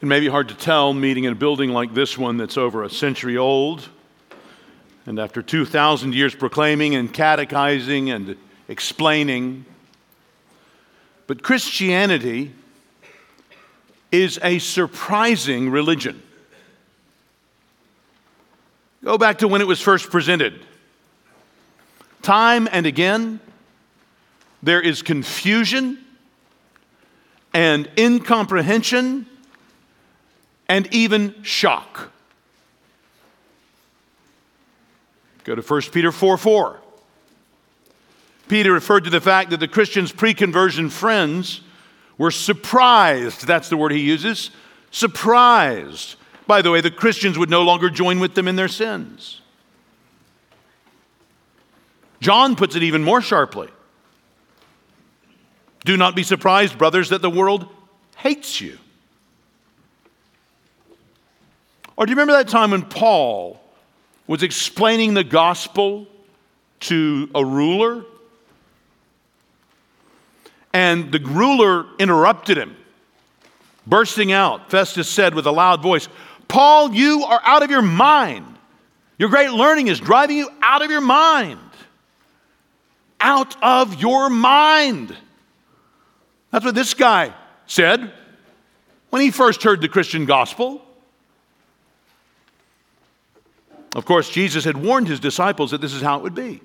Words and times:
It 0.00 0.06
may 0.06 0.20
be 0.20 0.28
hard 0.28 0.48
to 0.48 0.54
tell 0.54 0.94
meeting 0.94 1.24
in 1.24 1.32
a 1.32 1.36
building 1.36 1.70
like 1.70 1.92
this 1.92 2.16
one 2.16 2.38
that's 2.38 2.56
over 2.56 2.84
a 2.84 2.88
century 2.88 3.36
old. 3.36 3.86
And 5.04 5.18
after 5.18 5.42
2,000 5.42 6.14
years 6.14 6.34
proclaiming 6.34 6.94
and 6.94 7.12
catechizing 7.12 8.10
and 8.10 8.36
explaining, 8.66 9.66
but 11.26 11.42
Christianity 11.42 12.52
is 14.10 14.38
a 14.42 14.58
surprising 14.58 15.68
religion. 15.68 16.22
Go 19.04 19.18
back 19.18 19.38
to 19.38 19.48
when 19.48 19.60
it 19.60 19.66
was 19.66 19.82
first 19.82 20.08
presented. 20.08 20.64
Time 22.22 22.68
and 22.72 22.86
again, 22.86 23.38
there 24.62 24.80
is 24.80 25.02
confusion 25.02 25.98
and 27.52 27.86
incomprehension 27.98 29.26
and 30.70 30.86
even 30.94 31.42
shock. 31.42 32.12
Go 35.42 35.56
to 35.56 35.62
1 35.62 35.82
Peter 35.92 36.12
4 36.12 36.38
4. 36.38 36.80
Peter 38.46 38.72
referred 38.72 39.04
to 39.04 39.10
the 39.10 39.20
fact 39.20 39.50
that 39.50 39.58
the 39.58 39.66
Christians' 39.66 40.12
pre 40.12 40.32
conversion 40.32 40.88
friends 40.88 41.62
were 42.16 42.30
surprised. 42.30 43.48
That's 43.48 43.68
the 43.68 43.76
word 43.76 43.90
he 43.90 43.98
uses 43.98 44.52
surprised. 44.92 46.14
By 46.46 46.62
the 46.62 46.70
way, 46.70 46.80
the 46.80 46.90
Christians 46.90 47.36
would 47.36 47.50
no 47.50 47.62
longer 47.62 47.90
join 47.90 48.20
with 48.20 48.34
them 48.34 48.46
in 48.46 48.54
their 48.54 48.68
sins. 48.68 49.40
John 52.20 52.54
puts 52.54 52.76
it 52.76 52.82
even 52.82 53.02
more 53.02 53.22
sharply. 53.22 53.68
Do 55.84 55.96
not 55.96 56.14
be 56.14 56.22
surprised, 56.22 56.78
brothers, 56.78 57.08
that 57.08 57.22
the 57.22 57.30
world 57.30 57.66
hates 58.16 58.60
you. 58.60 58.78
Or 62.00 62.06
do 62.06 62.12
you 62.12 62.16
remember 62.16 62.32
that 62.32 62.48
time 62.48 62.70
when 62.70 62.80
Paul 62.80 63.60
was 64.26 64.42
explaining 64.42 65.12
the 65.12 65.22
gospel 65.22 66.06
to 66.80 67.28
a 67.34 67.44
ruler? 67.44 68.06
And 70.72 71.12
the 71.12 71.18
ruler 71.18 71.84
interrupted 71.98 72.56
him, 72.56 72.74
bursting 73.86 74.32
out. 74.32 74.70
Festus 74.70 75.10
said 75.10 75.34
with 75.34 75.44
a 75.44 75.52
loud 75.52 75.82
voice, 75.82 76.08
Paul, 76.48 76.94
you 76.94 77.24
are 77.24 77.40
out 77.44 77.62
of 77.62 77.70
your 77.70 77.82
mind. 77.82 78.46
Your 79.18 79.28
great 79.28 79.50
learning 79.50 79.88
is 79.88 80.00
driving 80.00 80.38
you 80.38 80.48
out 80.62 80.80
of 80.80 80.90
your 80.90 81.02
mind. 81.02 81.60
Out 83.20 83.62
of 83.62 84.00
your 84.00 84.30
mind. 84.30 85.14
That's 86.50 86.64
what 86.64 86.74
this 86.74 86.94
guy 86.94 87.34
said 87.66 88.10
when 89.10 89.20
he 89.20 89.30
first 89.30 89.62
heard 89.62 89.82
the 89.82 89.88
Christian 89.88 90.24
gospel. 90.24 90.86
Of 93.94 94.04
course, 94.04 94.30
Jesus 94.30 94.64
had 94.64 94.76
warned 94.76 95.08
his 95.08 95.20
disciples 95.20 95.72
that 95.72 95.80
this 95.80 95.92
is 95.92 96.02
how 96.02 96.18
it 96.18 96.22
would 96.22 96.34
be. 96.34 96.60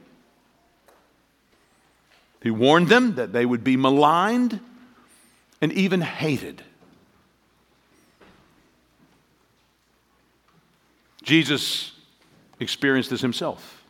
He 2.44 2.52
warned 2.52 2.90
them 2.90 3.16
that 3.16 3.34
they 3.34 3.46
would 3.46 3.64
be 3.64 3.76
maligned 3.76 4.60
and 5.62 5.74
even 5.74 6.02
hated. 6.02 6.64
Jesus 11.24 11.94
experienced 12.60 13.10
this 13.10 13.22
himself. 13.22 13.84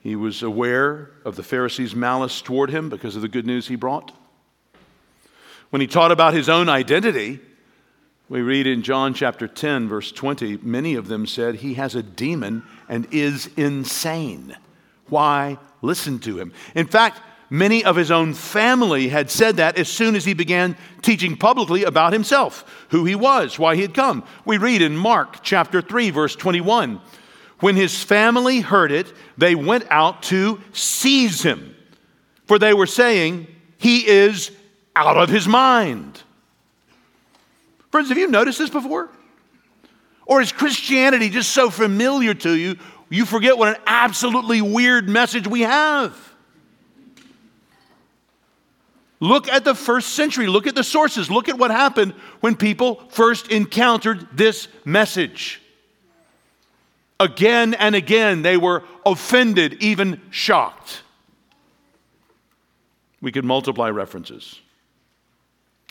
He 0.00 0.14
was 0.14 0.42
aware 0.42 1.10
of 1.24 1.36
the 1.36 1.42
Pharisees' 1.42 1.96
malice 1.96 2.42
toward 2.42 2.70
him 2.70 2.90
because 2.90 3.16
of 3.16 3.22
the 3.22 3.28
good 3.28 3.46
news 3.46 3.66
he 3.66 3.74
brought. 3.74 4.12
When 5.70 5.80
he 5.80 5.86
taught 5.86 6.12
about 6.12 6.34
his 6.34 6.50
own 6.50 6.68
identity, 6.68 7.40
we 8.28 8.40
read 8.40 8.66
in 8.66 8.82
John 8.82 9.14
chapter 9.14 9.46
10, 9.46 9.88
verse 9.88 10.10
20, 10.10 10.58
many 10.62 10.94
of 10.94 11.08
them 11.08 11.26
said, 11.26 11.56
He 11.56 11.74
has 11.74 11.94
a 11.94 12.02
demon 12.02 12.64
and 12.88 13.06
is 13.12 13.48
insane. 13.56 14.56
Why 15.08 15.58
listen 15.80 16.18
to 16.20 16.38
him? 16.38 16.52
In 16.74 16.86
fact, 16.86 17.20
many 17.50 17.84
of 17.84 17.94
his 17.94 18.10
own 18.10 18.34
family 18.34 19.08
had 19.08 19.30
said 19.30 19.56
that 19.56 19.78
as 19.78 19.88
soon 19.88 20.16
as 20.16 20.24
he 20.24 20.34
began 20.34 20.76
teaching 21.02 21.36
publicly 21.36 21.84
about 21.84 22.12
himself, 22.12 22.86
who 22.90 23.04
he 23.04 23.14
was, 23.14 23.58
why 23.58 23.76
he 23.76 23.82
had 23.82 23.94
come. 23.94 24.24
We 24.44 24.58
read 24.58 24.82
in 24.82 24.96
Mark 24.96 25.42
chapter 25.42 25.80
3, 25.80 26.10
verse 26.10 26.34
21 26.34 27.00
when 27.60 27.76
his 27.76 28.02
family 28.02 28.60
heard 28.60 28.92
it, 28.92 29.12
they 29.38 29.54
went 29.54 29.86
out 29.90 30.22
to 30.24 30.60
seize 30.72 31.42
him, 31.42 31.74
for 32.44 32.58
they 32.58 32.74
were 32.74 32.86
saying, 32.86 33.46
He 33.78 34.06
is 34.06 34.50
out 34.94 35.16
of 35.16 35.30
his 35.30 35.48
mind. 35.48 36.22
Friends, 37.96 38.10
have 38.10 38.18
you 38.18 38.28
noticed 38.28 38.58
this 38.58 38.68
before? 38.68 39.08
Or 40.26 40.42
is 40.42 40.52
Christianity 40.52 41.30
just 41.30 41.52
so 41.52 41.70
familiar 41.70 42.34
to 42.34 42.54
you, 42.54 42.76
you 43.08 43.24
forget 43.24 43.56
what 43.56 43.74
an 43.74 43.82
absolutely 43.86 44.60
weird 44.60 45.08
message 45.08 45.46
we 45.46 45.62
have? 45.62 46.14
Look 49.18 49.48
at 49.48 49.64
the 49.64 49.74
first 49.74 50.10
century. 50.10 50.46
Look 50.46 50.66
at 50.66 50.74
the 50.74 50.84
sources. 50.84 51.30
Look 51.30 51.48
at 51.48 51.56
what 51.56 51.70
happened 51.70 52.12
when 52.40 52.54
people 52.54 53.02
first 53.08 53.50
encountered 53.50 54.28
this 54.30 54.68
message. 54.84 55.62
Again 57.18 57.72
and 57.72 57.94
again, 57.94 58.42
they 58.42 58.58
were 58.58 58.84
offended, 59.06 59.82
even 59.82 60.20
shocked. 60.28 61.00
We 63.22 63.32
could 63.32 63.46
multiply 63.46 63.88
references. 63.88 64.60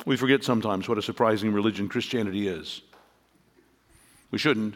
We 0.06 0.17
forget 0.17 0.44
sometimes 0.44 0.89
what 0.89 0.97
a 0.97 1.01
surprising 1.01 1.53
religion 1.53 1.88
Christianity 1.88 2.47
is. 2.47 2.81
We 4.31 4.38
shouldn't, 4.38 4.75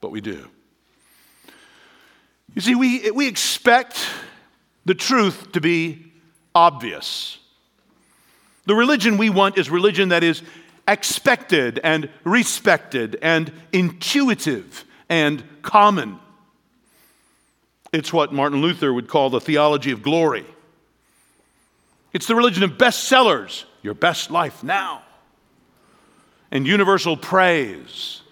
but 0.00 0.10
we 0.10 0.20
do. 0.20 0.48
You 2.54 2.60
see, 2.60 2.74
we, 2.74 3.10
we 3.10 3.28
expect 3.28 4.08
the 4.84 4.94
truth 4.94 5.52
to 5.52 5.60
be 5.60 6.12
obvious. 6.54 7.38
The 8.64 8.74
religion 8.74 9.16
we 9.18 9.30
want 9.30 9.58
is 9.58 9.70
religion 9.70 10.08
that 10.08 10.24
is 10.24 10.42
expected 10.88 11.78
and 11.84 12.10
respected 12.24 13.18
and 13.22 13.52
intuitive 13.72 14.84
and 15.08 15.42
common. 15.62 16.18
It's 17.92 18.12
what 18.12 18.32
Martin 18.32 18.60
Luther 18.60 18.92
would 18.92 19.08
call 19.08 19.30
the 19.30 19.40
theology 19.40 19.90
of 19.90 20.02
glory. 20.02 20.44
It's 22.12 22.26
the 22.26 22.34
religion 22.34 22.62
of 22.62 22.72
bestsellers, 22.72 23.64
your 23.82 23.94
best 23.94 24.30
life 24.30 24.62
now, 24.62 25.02
and 26.50 26.66
universal 26.66 27.16
praise. 27.16 28.22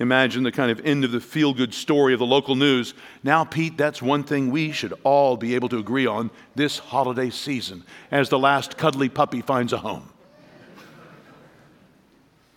Imagine 0.00 0.42
the 0.42 0.52
kind 0.52 0.70
of 0.72 0.84
end 0.84 1.04
of 1.04 1.12
the 1.12 1.20
feel 1.20 1.54
good 1.54 1.72
story 1.72 2.14
of 2.14 2.18
the 2.18 2.26
local 2.26 2.56
news. 2.56 2.94
Now, 3.22 3.44
Pete, 3.44 3.76
that's 3.76 4.02
one 4.02 4.24
thing 4.24 4.50
we 4.50 4.72
should 4.72 4.92
all 5.04 5.36
be 5.36 5.54
able 5.54 5.68
to 5.68 5.78
agree 5.78 6.06
on 6.06 6.30
this 6.56 6.78
holiday 6.78 7.30
season 7.30 7.84
as 8.10 8.28
the 8.28 8.38
last 8.38 8.76
cuddly 8.76 9.08
puppy 9.08 9.40
finds 9.40 9.72
a 9.72 9.78
home. 9.78 10.08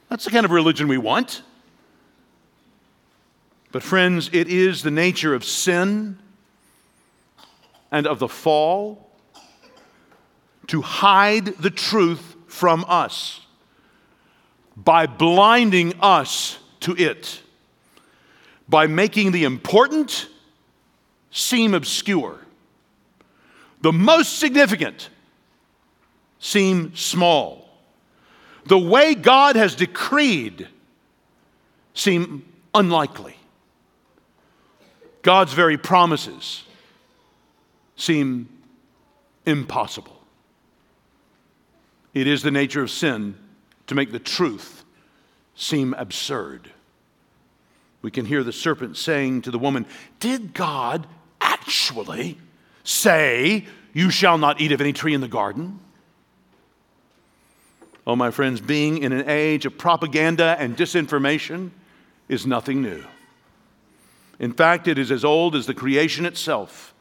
That's 0.10 0.26
the 0.26 0.32
kind 0.32 0.46
of 0.46 0.52
religion 0.52 0.88
we 0.88 0.98
want. 0.98 1.44
But, 3.72 3.84
friends, 3.84 4.30
it 4.34 4.48
is 4.48 4.82
the 4.82 4.92
nature 4.92 5.36
of 5.36 5.44
sin 5.44 6.18
and 7.92 8.08
of 8.08 8.18
the 8.18 8.28
fall 8.28 9.12
to 10.68 10.82
hide 10.82 11.46
the 11.46 11.70
truth 11.70 12.37
from 12.58 12.84
us 12.88 13.42
by 14.76 15.06
blinding 15.06 15.94
us 16.02 16.58
to 16.80 16.96
it, 16.96 17.42
by 18.68 18.88
making 18.88 19.32
the 19.32 19.44
important 19.44 20.28
seem 21.30 21.76
obscure, 21.76 22.40
the 23.82 23.94
most 23.94 24.40
significant 24.40 25.10
seem 26.40 26.96
small, 26.96 27.70
the 28.66 28.78
way 28.78 29.14
God 29.14 29.56
has 29.56 29.76
decreed 29.76 30.68
seem 31.94 32.44
unlikely. 32.74 33.36
God's 35.22 35.54
very 35.54 35.78
promises 35.78 36.64
seem 37.96 38.50
impossible. 39.46 40.17
It 42.14 42.28
is 42.28 42.42
the 42.42 42.52
nature 42.52 42.82
of 42.82 42.92
sin 42.92 43.36
to 43.88 43.96
make 43.96 44.12
the 44.12 44.20
truth 44.20 44.84
seem 45.56 45.94
absurd. 45.94 46.72
We 48.02 48.12
can 48.12 48.26
hear 48.26 48.44
the 48.44 48.54
serpent 48.54 48.98
saying 48.98 49.42
to 49.44 49.52
the 49.52 49.60
woman, 49.60 49.86
Did 50.20 50.54
God 50.54 51.08
actually 51.42 52.38
say, 52.84 53.66
You 53.94 54.10
shall 54.10 54.38
not 54.38 54.62
eat 54.62 54.72
of 54.72 54.82
any 54.82 54.94
tree 54.94 55.14
in 55.14 55.22
the 55.22 55.28
garden? 55.28 55.80
Oh, 58.06 58.16
my 58.16 58.32
friends, 58.32 58.62
being 58.62 59.00
in 59.00 59.12
an 59.12 59.28
age 59.30 59.66
of 59.66 59.78
propaganda 59.78 60.56
and 60.60 60.78
disinformation 60.78 61.72
is 62.30 62.48
nothing 62.48 62.82
new. 62.82 63.04
In 64.40 64.54
fact, 64.54 64.88
it 64.88 64.98
is 64.98 65.12
as 65.12 65.26
old 65.26 65.56
as 65.56 65.66
the 65.66 65.74
creation 65.74 66.26
itself. 66.26 66.94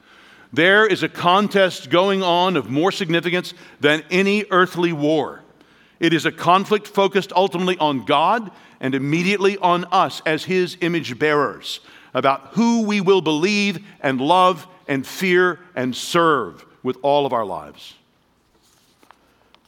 There 0.57 0.87
is 0.87 1.03
a 1.03 1.09
contest 1.11 1.91
going 1.91 2.23
on 2.23 2.57
of 2.57 2.71
more 2.71 2.91
significance 2.91 3.53
than 3.79 4.03
any 4.11 4.47
earthly 4.51 4.91
war. 4.91 5.43
It 6.01 6.15
is 6.15 6.25
a 6.25 6.33
conflict 6.33 6.89
focused 6.89 7.31
ultimately 7.35 7.77
on 7.77 8.07
God 8.07 8.51
and 8.81 8.95
immediately 8.95 9.59
on 9.59 9.85
us 9.93 10.23
as 10.25 10.45
His 10.45 10.79
image 10.81 11.19
bearers 11.19 11.81
about 12.15 12.53
who 12.53 12.87
we 12.87 13.03
will 13.03 13.21
believe 13.21 13.85
and 14.01 14.19
love 14.19 14.67
and 14.89 15.07
fear 15.07 15.61
and 15.75 15.95
serve 15.95 16.65
with 16.83 16.97
all 17.03 17.27
of 17.27 17.35
our 17.35 17.45
lives. 17.45 17.93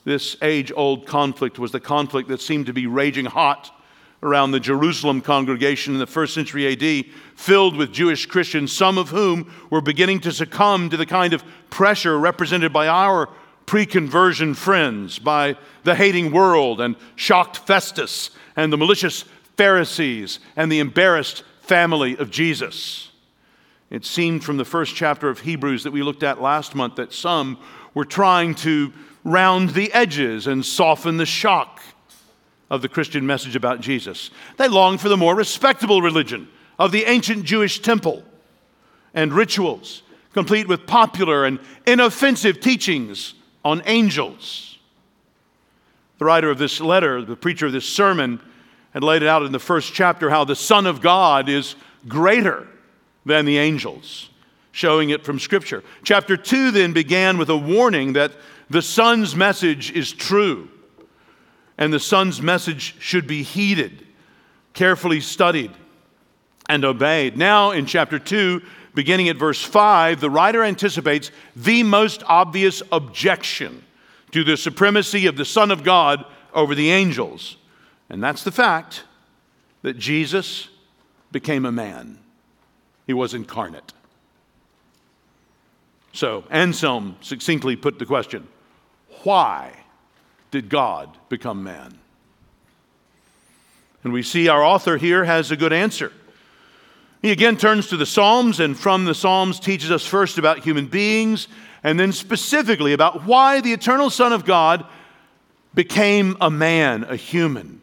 This 0.06 0.38
age 0.40 0.72
old 0.74 1.06
conflict 1.06 1.58
was 1.58 1.70
the 1.70 1.80
conflict 1.80 2.30
that 2.30 2.40
seemed 2.40 2.64
to 2.64 2.72
be 2.72 2.86
raging 2.86 3.26
hot 3.26 3.77
around 4.22 4.50
the 4.50 4.60
Jerusalem 4.60 5.20
congregation 5.20 5.94
in 5.94 6.00
the 6.00 6.06
first 6.06 6.34
century 6.34 6.72
AD, 6.72 7.06
filled 7.36 7.76
with 7.76 7.92
Jewish 7.92 8.26
Christians, 8.26 8.72
some 8.72 8.98
of 8.98 9.10
whom 9.10 9.52
were 9.70 9.80
beginning 9.80 10.20
to 10.20 10.32
succumb 10.32 10.90
to 10.90 10.96
the 10.96 11.06
kind 11.06 11.32
of 11.32 11.44
pressure 11.70 12.18
represented 12.18 12.72
by 12.72 12.88
our 12.88 13.28
pre 13.66 13.86
conversion 13.86 14.54
friends, 14.54 15.18
by 15.18 15.56
the 15.84 15.94
hating 15.94 16.32
world 16.32 16.80
and 16.80 16.96
shocked 17.16 17.58
Festus 17.58 18.30
and 18.56 18.72
the 18.72 18.76
malicious 18.76 19.24
Pharisees 19.56 20.40
and 20.56 20.70
the 20.70 20.80
embarrassed 20.80 21.44
family 21.60 22.16
of 22.16 22.30
Jesus. 22.30 23.10
It 23.90 24.04
seemed 24.04 24.44
from 24.44 24.56
the 24.56 24.64
first 24.64 24.94
chapter 24.96 25.28
of 25.28 25.40
Hebrews 25.40 25.84
that 25.84 25.92
we 25.92 26.02
looked 26.02 26.22
at 26.22 26.42
last 26.42 26.74
month 26.74 26.96
that 26.96 27.12
some 27.12 27.58
were 27.94 28.04
trying 28.04 28.54
to 28.56 28.92
round 29.24 29.70
the 29.70 29.92
edges 29.92 30.46
and 30.46 30.64
soften 30.64 31.16
the 31.16 31.26
shock 31.26 31.77
of 32.70 32.82
the 32.82 32.88
Christian 32.88 33.26
message 33.26 33.56
about 33.56 33.80
Jesus. 33.80 34.30
They 34.56 34.68
longed 34.68 35.00
for 35.00 35.08
the 35.08 35.16
more 35.16 35.34
respectable 35.34 36.02
religion 36.02 36.48
of 36.78 36.92
the 36.92 37.04
ancient 37.04 37.44
Jewish 37.44 37.80
temple 37.80 38.22
and 39.14 39.32
rituals, 39.32 40.02
complete 40.32 40.68
with 40.68 40.86
popular 40.86 41.44
and 41.44 41.58
inoffensive 41.86 42.60
teachings 42.60 43.34
on 43.64 43.82
angels. 43.86 44.78
The 46.18 46.24
writer 46.24 46.50
of 46.50 46.58
this 46.58 46.80
letter, 46.80 47.22
the 47.22 47.36
preacher 47.36 47.66
of 47.66 47.72
this 47.72 47.88
sermon, 47.88 48.40
had 48.92 49.02
laid 49.02 49.22
it 49.22 49.28
out 49.28 49.42
in 49.42 49.52
the 49.52 49.58
first 49.58 49.94
chapter 49.94 50.30
how 50.30 50.44
the 50.44 50.56
Son 50.56 50.86
of 50.86 51.00
God 51.00 51.48
is 51.48 51.74
greater 52.06 52.66
than 53.24 53.44
the 53.44 53.58
angels, 53.58 54.30
showing 54.72 55.10
it 55.10 55.24
from 55.24 55.38
Scripture. 55.38 55.82
Chapter 56.02 56.36
2 56.36 56.70
then 56.70 56.92
began 56.92 57.38
with 57.38 57.48
a 57.48 57.56
warning 57.56 58.14
that 58.14 58.32
the 58.70 58.82
Son's 58.82 59.34
message 59.34 59.90
is 59.92 60.12
true 60.12 60.68
and 61.78 61.92
the 61.92 62.00
Son's 62.00 62.42
message 62.42 62.96
should 62.98 63.26
be 63.26 63.42
heeded, 63.42 64.04
carefully 64.74 65.20
studied, 65.20 65.70
and 66.68 66.84
obeyed. 66.84 67.36
Now, 67.36 67.70
in 67.70 67.86
chapter 67.86 68.18
2, 68.18 68.60
beginning 68.94 69.28
at 69.28 69.36
verse 69.36 69.62
5, 69.62 70.20
the 70.20 70.28
writer 70.28 70.64
anticipates 70.64 71.30
the 71.54 71.84
most 71.84 72.22
obvious 72.26 72.82
objection 72.90 73.84
to 74.32 74.44
the 74.44 74.56
supremacy 74.56 75.26
of 75.26 75.36
the 75.36 75.44
Son 75.44 75.70
of 75.70 75.84
God 75.84 76.24
over 76.52 76.74
the 76.74 76.90
angels. 76.90 77.56
And 78.10 78.22
that's 78.22 78.42
the 78.42 78.52
fact 78.52 79.04
that 79.82 79.98
Jesus 79.98 80.68
became 81.30 81.64
a 81.64 81.72
man, 81.72 82.18
he 83.06 83.12
was 83.14 83.34
incarnate. 83.34 83.92
So, 86.12 86.44
Anselm 86.50 87.16
succinctly 87.20 87.76
put 87.76 87.98
the 87.98 88.06
question 88.06 88.48
why 89.22 89.77
did 90.50 90.68
God 90.68 91.16
become 91.28 91.62
man? 91.62 91.98
And 94.04 94.12
we 94.12 94.22
see 94.22 94.48
our 94.48 94.62
author 94.62 94.96
here 94.96 95.24
has 95.24 95.50
a 95.50 95.56
good 95.56 95.72
answer. 95.72 96.12
He 97.20 97.32
again 97.32 97.56
turns 97.56 97.88
to 97.88 97.96
the 97.96 98.06
Psalms, 98.06 98.60
and 98.60 98.78
from 98.78 99.04
the 99.04 99.14
Psalms 99.14 99.58
teaches 99.58 99.90
us 99.90 100.06
first 100.06 100.38
about 100.38 100.60
human 100.60 100.86
beings, 100.86 101.48
and 101.82 101.98
then 101.98 102.12
specifically 102.12 102.92
about 102.92 103.24
why 103.24 103.60
the 103.60 103.72
eternal 103.72 104.08
Son 104.08 104.32
of 104.32 104.44
God 104.44 104.86
became 105.74 106.36
a 106.40 106.50
man, 106.50 107.04
a 107.04 107.16
human. 107.16 107.80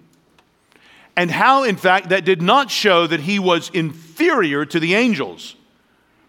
And 1.18 1.31
how, 1.31 1.63
in 1.63 1.77
fact, 1.77 2.09
that 2.09 2.25
did 2.25 2.41
not 2.41 2.71
show 2.71 3.07
that 3.07 3.21
he 3.21 3.39
was 3.39 3.69
inferior 3.69 4.65
to 4.65 4.79
the 4.79 4.95
angels, 4.95 5.56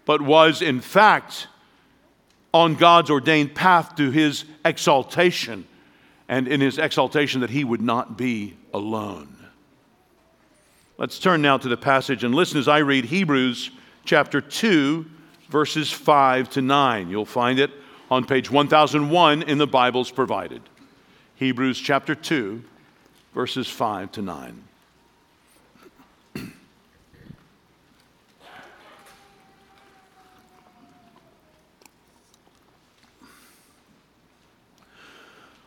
but 0.04 0.20
was, 0.20 0.62
in 0.62 0.80
fact, 0.80 1.48
on 2.52 2.74
God's 2.74 3.10
ordained 3.10 3.54
path 3.54 3.96
to 3.96 4.10
his 4.10 4.44
exaltation 4.64 5.66
and 6.28 6.48
in 6.48 6.60
his 6.60 6.78
exaltation 6.78 7.40
that 7.40 7.50
he 7.50 7.64
would 7.64 7.80
not 7.80 8.16
be 8.16 8.56
alone. 8.74 9.36
Let's 10.98 11.18
turn 11.18 11.42
now 11.42 11.58
to 11.58 11.68
the 11.68 11.76
passage 11.76 12.24
and 12.24 12.34
listen 12.34 12.58
as 12.58 12.68
I 12.68 12.78
read 12.78 13.04
Hebrews 13.04 13.70
chapter 14.04 14.40
2, 14.40 15.04
verses 15.50 15.92
5 15.92 16.50
to 16.50 16.62
9. 16.62 17.10
You'll 17.10 17.26
find 17.26 17.58
it 17.58 17.70
on 18.10 18.24
page 18.24 18.50
1001 18.50 19.42
in 19.42 19.58
the 19.58 19.66
Bibles 19.66 20.10
provided. 20.10 20.62
Hebrews 21.34 21.78
chapter 21.78 22.14
2, 22.14 22.64
verses 23.34 23.68
5 23.68 24.12
to 24.12 24.22
9. 24.22 24.62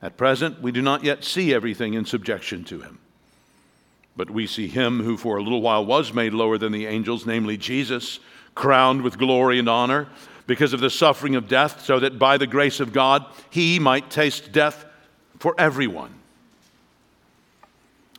At 0.00 0.16
present, 0.16 0.62
we 0.62 0.72
do 0.72 0.82
not 0.82 1.02
yet 1.02 1.24
see 1.24 1.52
everything 1.52 1.94
in 1.94 2.04
subjection 2.04 2.64
to 2.64 2.80
him. 2.80 2.98
But 4.16 4.30
we 4.30 4.46
see 4.46 4.68
him 4.68 5.02
who 5.02 5.16
for 5.16 5.36
a 5.36 5.42
little 5.42 5.62
while 5.62 5.84
was 5.84 6.12
made 6.12 6.32
lower 6.32 6.58
than 6.58 6.72
the 6.72 6.86
angels, 6.86 7.26
namely 7.26 7.56
Jesus, 7.56 8.20
crowned 8.54 9.02
with 9.02 9.18
glory 9.18 9.58
and 9.58 9.68
honor 9.68 10.08
because 10.46 10.72
of 10.72 10.80
the 10.80 10.90
suffering 10.90 11.36
of 11.36 11.48
death, 11.48 11.84
so 11.84 12.00
that 12.00 12.18
by 12.18 12.38
the 12.38 12.46
grace 12.46 12.80
of 12.80 12.92
God 12.92 13.24
he 13.50 13.78
might 13.78 14.10
taste 14.10 14.50
death 14.50 14.84
for 15.38 15.54
everyone. 15.58 16.14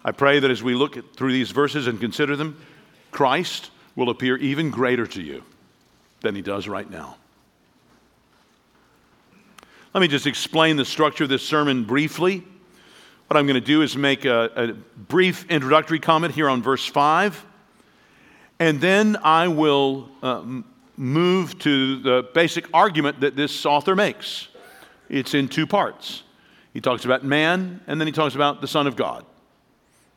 I 0.03 0.11
pray 0.11 0.39
that 0.39 0.51
as 0.51 0.63
we 0.63 0.75
look 0.75 1.15
through 1.15 1.33
these 1.33 1.51
verses 1.51 1.87
and 1.87 1.99
consider 1.99 2.35
them, 2.35 2.57
Christ 3.11 3.71
will 3.95 4.09
appear 4.09 4.37
even 4.37 4.71
greater 4.71 5.05
to 5.07 5.21
you 5.21 5.43
than 6.21 6.35
he 6.35 6.41
does 6.41 6.67
right 6.67 6.89
now. 6.89 7.17
Let 9.91 10.01
me 10.01 10.07
just 10.07 10.27
explain 10.27 10.75
the 10.75 10.85
structure 10.85 11.23
of 11.23 11.31
this 11.31 11.41
sermon 11.41 11.83
briefly. 11.83 12.43
What 13.25 13.37
I'm 13.37 13.47
going 13.47 13.55
to 13.55 13.59
do 13.59 13.81
is 13.81 13.97
make 13.97 14.23
a, 14.23 14.51
a 14.55 14.73
brief 14.73 15.49
introductory 15.49 15.97
comment 15.97 16.35
here 16.35 16.47
on 16.47 16.61
verse 16.61 16.85
5, 16.85 17.43
and 18.59 18.79
then 18.79 19.17
I 19.23 19.47
will 19.47 20.07
uh, 20.21 20.43
move 20.95 21.57
to 21.59 22.01
the 22.01 22.29
basic 22.35 22.67
argument 22.71 23.21
that 23.21 23.35
this 23.35 23.65
author 23.65 23.95
makes. 23.95 24.49
It's 25.09 25.33
in 25.33 25.47
two 25.47 25.65
parts. 25.65 26.21
He 26.71 26.81
talks 26.81 27.03
about 27.03 27.23
man, 27.23 27.81
and 27.87 27.99
then 27.99 28.07
he 28.07 28.13
talks 28.13 28.35
about 28.35 28.61
the 28.61 28.67
Son 28.67 28.85
of 28.85 28.95
God. 28.95 29.25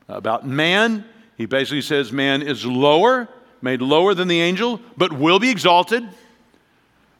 About 0.06 0.46
man, 0.46 1.06
he 1.38 1.46
basically 1.46 1.80
says 1.80 2.12
man 2.12 2.42
is 2.42 2.66
lower, 2.66 3.26
made 3.62 3.80
lower 3.80 4.12
than 4.12 4.28
the 4.28 4.42
angel, 4.42 4.82
but 4.98 5.14
will 5.14 5.38
be 5.38 5.50
exalted. 5.50 6.06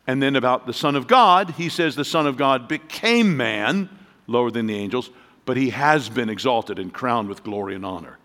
And 0.07 0.23
then 0.23 0.37
about 0.37 0.67
the 0.67 0.73
Son 0.73 0.97
of 0.97 1.07
God, 1.07 1.51
he 1.51 1.69
says 1.69 1.95
the 1.95 2.05
Son 2.05 2.27
of 2.27 2.37
God 2.37 2.69
became 2.69 3.37
man, 3.37 3.89
lower 4.27 4.51
than 4.51 4.67
the 4.67 4.75
angels, 4.75 5.11
but 5.45 5.57
he 5.57 5.71
has 5.71 6.09
been 6.09 6.29
exalted 6.29 6.79
and 6.79 6.93
crowned 6.93 7.29
with 7.29 7.45
glory 7.45 7.75
and 7.75 7.87
honor. 7.87 8.19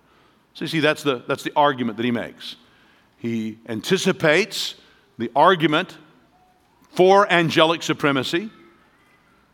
So 0.53 0.65
you 0.65 0.69
see, 0.69 0.79
that's 0.79 1.03
the, 1.03 1.23
that's 1.27 1.43
the 1.43 1.53
argument 1.55 1.97
that 1.97 2.03
he 2.03 2.11
makes. 2.11 2.55
He 3.17 3.59
anticipates 3.67 4.75
the 5.17 5.31
argument 5.35 5.97
for 6.91 7.31
angelic 7.31 7.83
supremacy 7.83 8.49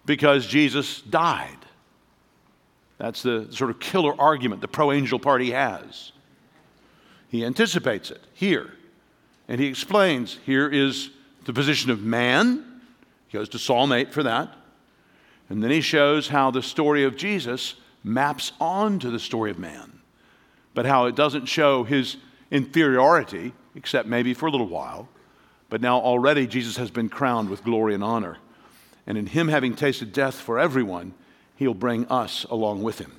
because 0.06 0.46
Jesus 0.46 1.02
died. 1.02 1.58
That's 2.98 3.22
the 3.22 3.48
sort 3.52 3.70
of 3.70 3.80
killer 3.80 4.14
argument 4.20 4.62
the 4.62 4.68
pro 4.68 4.92
angel 4.92 5.20
party 5.20 5.52
has. 5.52 6.14
He 7.28 7.44
anticipates 7.44 8.12
it 8.12 8.22
here. 8.34 8.74
And 9.48 9.60
he 9.60 9.68
explains 9.68 10.40
here 10.46 10.70
is 10.70 11.10
the 11.46 11.54
position 11.54 11.92
of 11.92 12.02
man. 12.02 12.82
He 13.28 13.38
goes 13.38 13.50
to 13.50 13.60
Psalm 13.60 13.92
8 13.92 14.14
for 14.14 14.24
that. 14.24 14.54
And 15.50 15.64
then 15.64 15.72
he 15.72 15.82
shows 15.82 16.30
how 16.30 16.52
the 16.52 16.62
story 16.62 17.04
of 17.04 17.18
Jesus 17.18 17.76
maps 18.04 18.52
onto 18.60 19.12
the 19.12 19.20
story 19.20 19.52
of 19.52 19.60
man, 19.60 20.00
but 20.74 20.86
how 20.86 21.06
it 21.06 21.16
doesn't 21.16 21.46
show 21.46 21.84
his 21.84 22.18
inferiority, 22.52 23.54
except 23.76 24.08
maybe 24.08 24.34
for 24.34 24.48
a 24.48 24.52
little 24.52 24.68
while. 24.68 25.08
But 25.70 25.82
now 25.82 26.00
already 26.00 26.48
Jesus 26.48 26.78
has 26.78 26.92
been 26.92 27.10
crowned 27.10 27.50
with 27.50 27.64
glory 27.64 27.94
and 27.94 28.04
honor. 28.04 28.38
And 29.08 29.18
in 29.18 29.26
him 29.26 29.48
having 29.48 29.76
tasted 29.76 30.14
death 30.14 30.36
for 30.36 30.60
everyone, 30.60 31.14
he'll 31.56 31.74
bring 31.74 32.06
us 32.08 32.46
along 32.46 32.84
with 32.84 33.00
him. 33.00 33.12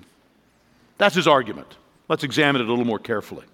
That's 0.99 1.15
his 1.15 1.27
argument. 1.27 1.77
Let's 2.09 2.25
examine 2.25 2.63
it 2.63 2.69
a 2.69 2.71
little 2.71 2.85
more 2.85 2.99
carefully. 2.99 3.45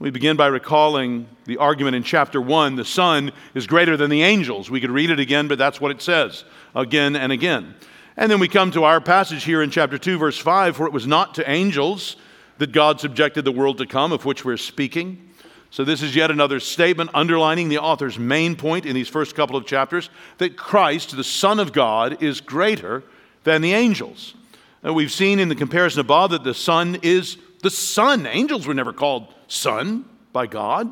We 0.00 0.10
begin 0.10 0.36
by 0.36 0.48
recalling 0.48 1.28
the 1.44 1.58
argument 1.58 1.94
in 1.94 2.02
chapter 2.02 2.40
1 2.40 2.74
the 2.74 2.84
Son 2.84 3.30
is 3.54 3.68
greater 3.68 3.96
than 3.96 4.10
the 4.10 4.22
angels. 4.22 4.68
We 4.68 4.80
could 4.80 4.90
read 4.90 5.10
it 5.10 5.20
again, 5.20 5.46
but 5.46 5.56
that's 5.56 5.80
what 5.80 5.92
it 5.92 6.02
says 6.02 6.44
again 6.74 7.14
and 7.14 7.30
again. 7.30 7.76
And 8.16 8.30
then 8.30 8.40
we 8.40 8.48
come 8.48 8.72
to 8.72 8.82
our 8.82 9.00
passage 9.00 9.44
here 9.44 9.62
in 9.62 9.70
chapter 9.70 9.96
2, 9.96 10.18
verse 10.18 10.36
5 10.36 10.76
For 10.76 10.86
it 10.86 10.92
was 10.92 11.06
not 11.06 11.36
to 11.36 11.48
angels 11.48 12.16
that 12.58 12.72
God 12.72 13.00
subjected 13.00 13.44
the 13.44 13.52
world 13.52 13.78
to 13.78 13.86
come, 13.86 14.10
of 14.10 14.24
which 14.24 14.44
we're 14.44 14.56
speaking. 14.56 15.30
So, 15.70 15.84
this 15.84 16.02
is 16.02 16.16
yet 16.16 16.30
another 16.30 16.58
statement 16.58 17.10
underlining 17.14 17.68
the 17.68 17.78
author's 17.78 18.18
main 18.18 18.56
point 18.56 18.86
in 18.86 18.94
these 18.94 19.08
first 19.08 19.36
couple 19.36 19.56
of 19.56 19.64
chapters 19.64 20.10
that 20.38 20.56
Christ, 20.56 21.16
the 21.16 21.24
Son 21.24 21.60
of 21.60 21.72
God, 21.72 22.20
is 22.20 22.40
greater 22.40 23.04
than 23.44 23.62
the 23.62 23.74
angels. 23.74 24.34
And 24.82 24.94
we've 24.94 25.12
seen 25.12 25.38
in 25.38 25.48
the 25.48 25.54
comparison 25.54 26.00
above 26.00 26.32
that 26.32 26.42
the 26.42 26.54
Son 26.54 26.98
is 27.02 27.38
the 27.62 27.70
Son. 27.70 28.26
Angels 28.26 28.66
were 28.66 28.74
never 28.74 28.92
called 28.92 29.32
Son 29.54 30.04
by 30.32 30.46
God. 30.46 30.90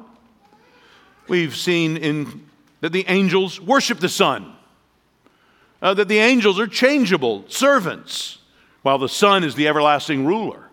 We've 1.29 1.57
seen 1.57 1.97
in, 1.97 2.49
that 2.81 2.93
the 2.93 3.05
angels 3.09 3.61
worship 3.61 3.99
the 3.99 4.09
Son, 4.09 4.55
uh, 5.81 5.95
that 5.95 6.09
the 6.09 6.19
angels 6.19 6.59
are 6.59 6.67
changeable 6.67 7.45
servants, 7.49 8.39
while 8.83 8.99
the 8.99 9.09
Son 9.09 9.45
is 9.45 9.55
the 9.55 9.69
everlasting 9.69 10.25
ruler. 10.25 10.69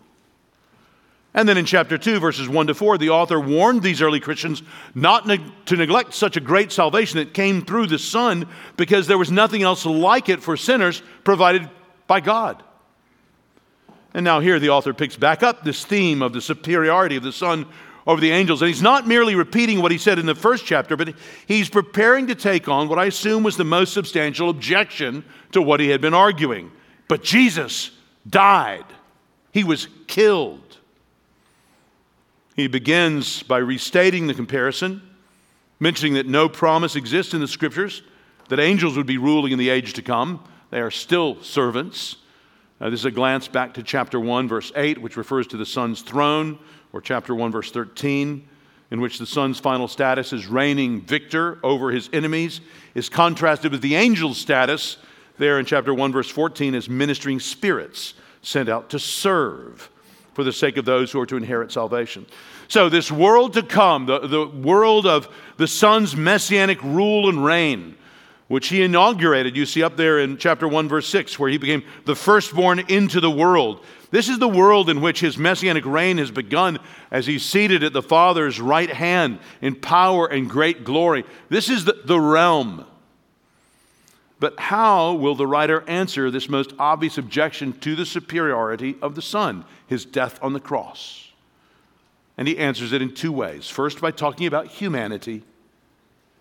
And 1.32 1.48
then 1.48 1.56
in 1.56 1.64
chapter 1.64 1.96
2, 1.96 2.18
verses 2.18 2.48
1 2.48 2.66
to 2.66 2.74
4, 2.74 2.98
the 2.98 3.10
author 3.10 3.38
warned 3.38 3.82
these 3.82 4.02
early 4.02 4.18
Christians 4.18 4.64
not 4.96 5.28
ne- 5.28 5.44
to 5.66 5.76
neglect 5.76 6.12
such 6.12 6.36
a 6.36 6.40
great 6.40 6.72
salvation 6.72 7.18
that 7.18 7.34
came 7.34 7.64
through 7.64 7.86
the 7.86 8.00
Son 8.00 8.48
because 8.76 9.06
there 9.06 9.18
was 9.18 9.30
nothing 9.30 9.62
else 9.62 9.86
like 9.86 10.28
it 10.28 10.42
for 10.42 10.56
sinners 10.56 11.02
provided 11.22 11.70
by 12.08 12.18
God. 12.20 12.64
And 14.12 14.24
now, 14.24 14.40
here 14.40 14.58
the 14.58 14.70
author 14.70 14.92
picks 14.92 15.16
back 15.16 15.42
up 15.42 15.62
this 15.62 15.84
theme 15.84 16.22
of 16.22 16.32
the 16.32 16.40
superiority 16.40 17.16
of 17.16 17.22
the 17.22 17.32
Son 17.32 17.66
over 18.06 18.20
the 18.20 18.32
angels. 18.32 18.60
And 18.60 18.68
he's 18.68 18.82
not 18.82 19.06
merely 19.06 19.34
repeating 19.34 19.80
what 19.80 19.92
he 19.92 19.98
said 19.98 20.18
in 20.18 20.26
the 20.26 20.34
first 20.34 20.64
chapter, 20.64 20.96
but 20.96 21.14
he's 21.46 21.68
preparing 21.68 22.26
to 22.26 22.34
take 22.34 22.68
on 22.68 22.88
what 22.88 22.98
I 22.98 23.06
assume 23.06 23.42
was 23.42 23.56
the 23.56 23.64
most 23.64 23.92
substantial 23.92 24.50
objection 24.50 25.24
to 25.52 25.62
what 25.62 25.80
he 25.80 25.88
had 25.88 26.00
been 26.00 26.14
arguing. 26.14 26.72
But 27.08 27.22
Jesus 27.22 27.90
died, 28.28 28.84
he 29.52 29.64
was 29.64 29.88
killed. 30.06 30.78
He 32.56 32.66
begins 32.66 33.42
by 33.42 33.58
restating 33.58 34.26
the 34.26 34.34
comparison, 34.34 35.02
mentioning 35.78 36.14
that 36.14 36.26
no 36.26 36.48
promise 36.48 36.96
exists 36.96 37.32
in 37.32 37.40
the 37.40 37.48
scriptures 37.48 38.02
that 38.48 38.58
angels 38.58 38.96
would 38.96 39.06
be 39.06 39.18
ruling 39.18 39.52
in 39.52 39.58
the 39.58 39.70
age 39.70 39.94
to 39.94 40.02
come. 40.02 40.44
They 40.70 40.80
are 40.80 40.90
still 40.90 41.42
servants. 41.42 42.16
Uh, 42.80 42.88
this 42.88 43.00
is 43.00 43.06
a 43.06 43.10
glance 43.10 43.46
back 43.46 43.74
to 43.74 43.82
chapter 43.82 44.18
1, 44.18 44.48
verse 44.48 44.72
8, 44.74 45.02
which 45.02 45.18
refers 45.18 45.46
to 45.48 45.58
the 45.58 45.66
Son's 45.66 46.00
throne, 46.00 46.58
or 46.94 47.02
chapter 47.02 47.34
1, 47.34 47.52
verse 47.52 47.70
13, 47.70 48.48
in 48.90 49.00
which 49.02 49.18
the 49.18 49.26
Son's 49.26 49.58
final 49.58 49.86
status 49.86 50.32
is 50.32 50.46
reigning 50.46 51.02
victor 51.02 51.58
over 51.62 51.90
his 51.90 52.08
enemies, 52.14 52.62
is 52.94 53.10
contrasted 53.10 53.70
with 53.70 53.82
the 53.82 53.96
angel's 53.96 54.38
status 54.38 54.96
there 55.36 55.58
in 55.58 55.66
chapter 55.66 55.92
1, 55.92 56.10
verse 56.10 56.30
14, 56.30 56.74
as 56.74 56.88
ministering 56.88 57.38
spirits 57.38 58.14
sent 58.40 58.70
out 58.70 58.88
to 58.88 58.98
serve 58.98 59.90
for 60.32 60.42
the 60.42 60.52
sake 60.52 60.78
of 60.78 60.86
those 60.86 61.12
who 61.12 61.20
are 61.20 61.26
to 61.26 61.36
inherit 61.36 61.70
salvation. 61.70 62.24
So, 62.68 62.88
this 62.88 63.12
world 63.12 63.52
to 63.54 63.62
come, 63.62 64.06
the, 64.06 64.20
the 64.20 64.46
world 64.46 65.06
of 65.06 65.28
the 65.58 65.66
Son's 65.66 66.16
messianic 66.16 66.82
rule 66.82 67.28
and 67.28 67.44
reign, 67.44 67.96
which 68.50 68.66
he 68.66 68.82
inaugurated. 68.82 69.56
You 69.56 69.64
see 69.64 69.84
up 69.84 69.96
there 69.96 70.18
in 70.18 70.36
chapter 70.36 70.66
1, 70.66 70.88
verse 70.88 71.06
6, 71.06 71.38
where 71.38 71.48
he 71.48 71.56
became 71.56 71.84
the 72.04 72.16
firstborn 72.16 72.80
into 72.80 73.20
the 73.20 73.30
world. 73.30 73.84
This 74.10 74.28
is 74.28 74.40
the 74.40 74.48
world 74.48 74.90
in 74.90 75.00
which 75.00 75.20
his 75.20 75.38
messianic 75.38 75.86
reign 75.86 76.18
has 76.18 76.32
begun 76.32 76.80
as 77.12 77.28
he's 77.28 77.44
seated 77.44 77.84
at 77.84 77.92
the 77.92 78.02
Father's 78.02 78.60
right 78.60 78.90
hand 78.90 79.38
in 79.62 79.76
power 79.76 80.26
and 80.26 80.50
great 80.50 80.82
glory. 80.82 81.24
This 81.48 81.70
is 81.70 81.84
the, 81.84 82.02
the 82.04 82.18
realm. 82.18 82.84
But 84.40 84.58
how 84.58 85.12
will 85.12 85.36
the 85.36 85.46
writer 85.46 85.84
answer 85.86 86.28
this 86.28 86.48
most 86.48 86.72
obvious 86.76 87.18
objection 87.18 87.72
to 87.74 87.94
the 87.94 88.04
superiority 88.04 88.96
of 89.00 89.14
the 89.14 89.22
Son, 89.22 89.64
his 89.86 90.04
death 90.04 90.40
on 90.42 90.54
the 90.54 90.60
cross? 90.60 91.30
And 92.36 92.48
he 92.48 92.58
answers 92.58 92.92
it 92.92 93.00
in 93.00 93.14
two 93.14 93.30
ways. 93.30 93.68
First, 93.68 94.00
by 94.00 94.10
talking 94.10 94.48
about 94.48 94.66
humanity, 94.66 95.44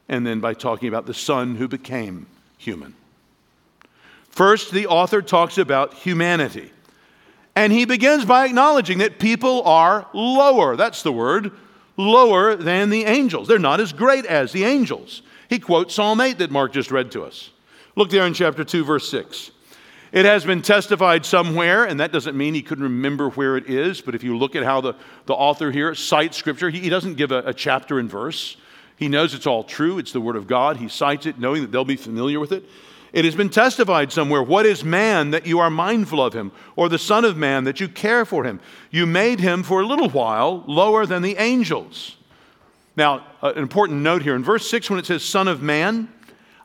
and 0.09 0.25
then 0.25 0.39
by 0.39 0.53
talking 0.53 0.89
about 0.89 1.05
the 1.05 1.13
Son 1.13 1.55
who 1.55 1.67
became 1.67 2.25
human. 2.57 2.95
First, 4.29 4.71
the 4.71 4.87
author 4.87 5.21
talks 5.21 5.57
about 5.57 5.93
humanity. 5.93 6.71
And 7.55 7.71
he 7.71 7.85
begins 7.85 8.25
by 8.25 8.45
acknowledging 8.45 8.99
that 8.99 9.19
people 9.19 9.63
are 9.63 10.07
lower. 10.13 10.75
That's 10.75 11.03
the 11.03 11.11
word 11.11 11.51
lower 11.97 12.55
than 12.55 12.89
the 12.89 13.03
angels. 13.03 13.47
They're 13.47 13.59
not 13.59 13.79
as 13.79 13.91
great 13.91 14.25
as 14.25 14.51
the 14.51 14.63
angels. 14.63 15.21
He 15.49 15.59
quotes 15.59 15.93
Psalm 15.93 16.21
8 16.21 16.37
that 16.37 16.51
Mark 16.51 16.73
just 16.73 16.91
read 16.91 17.11
to 17.11 17.23
us. 17.23 17.49
Look 17.95 18.09
there 18.09 18.25
in 18.25 18.33
chapter 18.33 18.63
2, 18.63 18.85
verse 18.85 19.09
6. 19.09 19.51
It 20.11 20.25
has 20.25 20.45
been 20.45 20.61
testified 20.61 21.25
somewhere, 21.25 21.83
and 21.83 21.99
that 21.99 22.11
doesn't 22.11 22.37
mean 22.37 22.53
he 22.53 22.61
couldn't 22.61 22.83
remember 22.83 23.29
where 23.31 23.57
it 23.57 23.69
is, 23.69 24.01
but 24.01 24.15
if 24.15 24.23
you 24.23 24.37
look 24.37 24.55
at 24.55 24.63
how 24.63 24.81
the, 24.81 24.95
the 25.25 25.33
author 25.33 25.69
here 25.69 25.93
cites 25.93 26.37
scripture, 26.37 26.69
he, 26.69 26.79
he 26.79 26.89
doesn't 26.89 27.15
give 27.15 27.31
a, 27.31 27.39
a 27.39 27.53
chapter 27.53 27.99
and 27.99 28.09
verse. 28.09 28.57
He 28.99 29.07
knows 29.07 29.33
it's 29.33 29.47
all 29.47 29.63
true, 29.63 29.97
it's 29.97 30.11
the 30.11 30.19
Word 30.19 30.35
of 30.35 30.45
God. 30.45 30.75
He 30.75 30.89
cites 30.89 31.25
it 31.25 31.39
knowing 31.39 31.61
that 31.61 31.71
they'll 31.71 31.85
be 31.85 31.95
familiar 31.95 32.37
with 32.37 32.51
it. 32.51 32.65
It 33.13 33.23
has 33.23 33.33
been 33.33 33.49
testified 33.49 34.11
somewhere 34.11 34.43
What 34.43 34.65
is 34.65 34.83
man 34.83 35.31
that 35.31 35.47
you 35.47 35.59
are 35.59 35.69
mindful 35.69 36.21
of 36.21 36.33
him, 36.33 36.51
or 36.75 36.89
the 36.89 36.99
Son 36.99 37.23
of 37.23 37.37
Man 37.37 37.63
that 37.63 37.79
you 37.79 37.87
care 37.87 38.25
for 38.25 38.43
him? 38.43 38.59
You 38.91 39.05
made 39.05 39.39
him 39.39 39.63
for 39.63 39.79
a 39.79 39.85
little 39.85 40.09
while 40.09 40.65
lower 40.67 41.05
than 41.05 41.21
the 41.21 41.37
angels. 41.37 42.17
Now, 42.97 43.25
uh, 43.41 43.53
an 43.55 43.61
important 43.61 44.01
note 44.01 44.21
here 44.21 44.35
in 44.35 44.43
verse 44.43 44.69
6 44.69 44.89
when 44.89 44.99
it 44.99 45.05
says 45.05 45.23
Son 45.23 45.47
of 45.47 45.61
Man, 45.61 46.11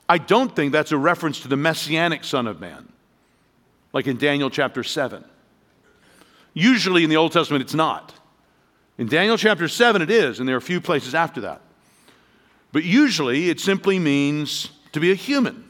I 0.08 0.18
don't 0.18 0.54
think 0.56 0.72
that's 0.72 0.90
a 0.90 0.98
reference 0.98 1.38
to 1.42 1.48
the 1.48 1.56
messianic 1.56 2.24
Son 2.24 2.48
of 2.48 2.60
Man, 2.60 2.88
like 3.92 4.08
in 4.08 4.16
Daniel 4.16 4.50
chapter 4.50 4.82
7. 4.82 5.24
Usually 6.52 7.04
in 7.04 7.10
the 7.10 7.16
Old 7.16 7.30
Testament, 7.30 7.62
it's 7.62 7.74
not. 7.74 8.12
In 8.98 9.06
Daniel 9.06 9.36
chapter 9.36 9.68
7, 9.68 10.02
it 10.02 10.10
is, 10.10 10.40
and 10.40 10.48
there 10.48 10.56
are 10.56 10.58
a 10.58 10.62
few 10.62 10.80
places 10.80 11.14
after 11.14 11.42
that. 11.42 11.60
But 12.74 12.82
usually 12.82 13.50
it 13.50 13.60
simply 13.60 14.00
means 14.00 14.68
to 14.92 15.00
be 15.00 15.12
a 15.12 15.14
human. 15.14 15.64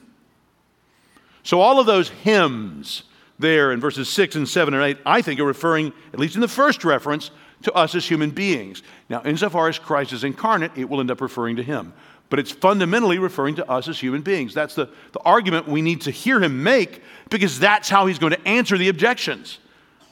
So 1.43 1.61
all 1.61 1.79
of 1.79 1.85
those 1.85 2.09
hymns 2.09 3.03
there 3.39 3.73
in 3.73 3.81
verses 3.81 4.09
6 4.09 4.37
and 4.37 4.49
7 4.49 4.73
and 4.73 4.83
8, 4.83 4.97
I 5.05 5.21
think 5.21 5.39
are 5.39 5.45
referring, 5.45 5.93
at 6.15 6.19
least 6.19 6.35
in 6.35 6.41
the 6.41 6.49
first 6.49 6.83
reference, 6.83 7.31
to 7.65 7.73
us 7.75 7.95
as 7.95 8.07
human 8.07 8.31
beings. 8.31 8.83
Now, 9.11 9.21
insofar 9.23 9.69
as 9.69 9.79
Christ 9.79 10.15
is 10.15 10.25
incarnate, 10.25 10.73
it 10.77 10.89
will 10.89 10.99
end 10.99 11.11
up 11.11 11.21
referring 11.21 11.57
to 11.57 11.63
him. 11.63 11.93
But 12.31 12.39
it's 12.39 12.51
fundamentally 12.51 13.19
referring 13.19 13.57
to 13.57 13.71
us 13.71 13.87
as 13.87 14.01
human 14.01 14.23
beings. 14.23 14.55
That's 14.55 14.75
the, 14.75 14.89
the 15.13 15.21
argument 15.21 15.69
we 15.69 15.83
need 15.83 16.01
to 16.03 16.11
hear 16.11 16.43
him 16.43 16.63
make 16.63 17.03
because 17.29 17.59
that's 17.59 17.91
how 17.91 18.07
he's 18.07 18.19
going 18.19 18.33
to 18.33 18.49
answer 18.49 18.79
the 18.79 18.89
objections 18.89 19.59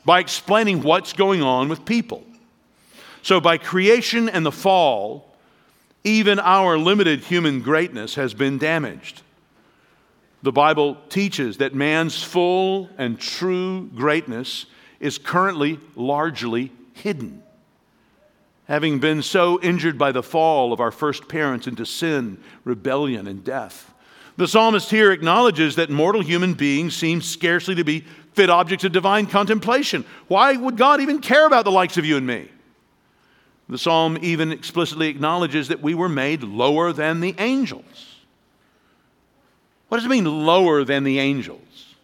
by 0.05 0.21
explaining 0.21 0.83
what's 0.83 1.15
going 1.15 1.43
on 1.43 1.71
with 1.71 1.87
people. 1.87 2.23
So, 3.23 3.41
by 3.41 3.57
creation 3.57 4.29
and 4.29 4.45
the 4.45 4.53
fall, 4.53 5.32
even 6.05 6.39
our 6.39 6.77
limited 6.79 7.21
human 7.21 7.61
greatness 7.61 8.15
has 8.17 8.35
been 8.35 8.59
damaged. 8.59 9.23
The 10.43 10.53
Bible 10.53 10.97
teaches 11.09 11.59
that 11.59 11.75
man's 11.75 12.23
full 12.23 12.91
and 12.99 13.19
true 13.19 13.89
greatness 13.95 14.67
is 14.99 15.19
currently 15.19 15.79
largely 15.95 16.73
hidden. 16.95 17.43
Having 18.67 18.99
been 18.99 19.23
so 19.23 19.61
injured 19.61 19.99
by 19.99 20.13
the 20.13 20.23
fall 20.23 20.73
of 20.73 20.81
our 20.81 20.91
first 20.91 21.29
parents 21.29 21.67
into 21.67 21.87
sin, 21.87 22.39
rebellion, 22.65 23.27
and 23.27 23.45
death. 23.45 23.93
The 24.37 24.49
psalmist 24.49 24.91
here 24.91 25.13
acknowledges 25.13 25.77
that 25.77 25.91
mortal 25.91 26.23
human 26.23 26.55
beings 26.55 26.97
seem 26.97 27.21
scarcely 27.21 27.75
to 27.75 27.85
be 27.85 28.05
fit 28.33 28.51
objects 28.51 28.85
of 28.85 28.93
divine 28.93 29.27
contemplation. 29.27 30.05
Why 30.27 30.57
would 30.57 30.77
God 30.77 31.01
even 31.01 31.21
care 31.21 31.47
about 31.47 31.65
the 31.65 31.71
likes 31.71 31.99
of 31.99 32.05
you 32.05 32.17
and 32.17 32.27
me? 32.27 32.49
The 33.73 33.79
psalm 33.79 34.19
even 34.21 34.53
explicitly 34.53 35.09
acknowledges 35.09 35.69
that 35.69 35.81
we 35.81 35.95
were 35.95 36.11
made 36.11 36.43
lower 36.43 36.93
than 36.93 37.21
the 37.21 37.35
angels. 37.39 38.19
What 39.89 39.97
does 39.97 40.05
it 40.05 40.11
mean, 40.11 40.27
lower 40.27 40.85
than 40.85 41.05
the 41.05 41.19
angels? 41.19 41.95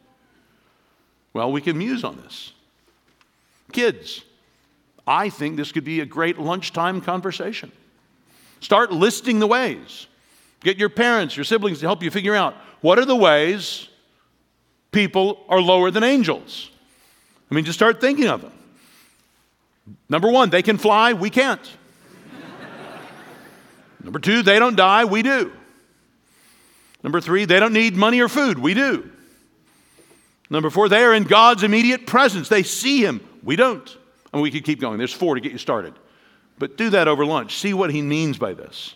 Well, 1.34 1.52
we 1.52 1.60
can 1.60 1.76
muse 1.76 2.04
on 2.04 2.16
this. 2.22 2.54
Kids, 3.70 4.24
I 5.06 5.28
think 5.28 5.58
this 5.58 5.70
could 5.70 5.84
be 5.84 6.00
a 6.00 6.06
great 6.06 6.38
lunchtime 6.38 7.02
conversation. 7.02 7.70
Start 8.60 8.90
listing 8.90 9.38
the 9.38 9.46
ways. 9.46 10.06
Get 10.60 10.78
your 10.78 10.88
parents, 10.88 11.36
your 11.36 11.44
siblings 11.44 11.80
to 11.80 11.86
help 11.86 12.02
you 12.02 12.10
figure 12.10 12.34
out 12.34 12.54
what 12.80 12.98
are 12.98 13.04
the 13.04 13.14
ways 13.14 13.88
people 14.90 15.44
are 15.50 15.60
lower 15.60 15.90
than 15.90 16.02
angels. 16.02 16.70
I 17.50 17.54
mean, 17.54 17.66
just 17.66 17.78
start 17.78 18.00
thinking 18.00 18.28
of 18.28 18.40
them. 18.40 18.52
Number 20.08 20.30
one, 20.30 20.50
they 20.50 20.62
can 20.62 20.78
fly, 20.78 21.12
we 21.12 21.30
can't. 21.30 21.60
Number 24.02 24.18
two, 24.18 24.42
they 24.42 24.58
don't 24.58 24.76
die, 24.76 25.04
we 25.04 25.22
do. 25.22 25.52
Number 27.02 27.20
three, 27.20 27.44
they 27.44 27.60
don't 27.60 27.72
need 27.72 27.96
money 27.96 28.20
or 28.20 28.28
food, 28.28 28.58
we 28.58 28.74
do. 28.74 29.10
Number 30.50 30.70
four, 30.70 30.88
they 30.88 31.04
are 31.04 31.12
in 31.12 31.24
God's 31.24 31.62
immediate 31.62 32.06
presence. 32.06 32.48
They 32.48 32.62
see 32.62 33.04
Him, 33.04 33.20
We 33.42 33.56
don't. 33.56 33.96
And 34.32 34.42
we 34.42 34.50
could 34.50 34.64
keep 34.64 34.80
going. 34.80 34.98
There's 34.98 35.12
four 35.12 35.34
to 35.34 35.40
get 35.40 35.52
you 35.52 35.58
started. 35.58 35.94
But 36.58 36.76
do 36.76 36.90
that 36.90 37.08
over 37.08 37.24
lunch. 37.24 37.56
See 37.56 37.72
what 37.72 37.90
he 37.90 38.02
means 38.02 38.36
by 38.36 38.52
this. 38.52 38.94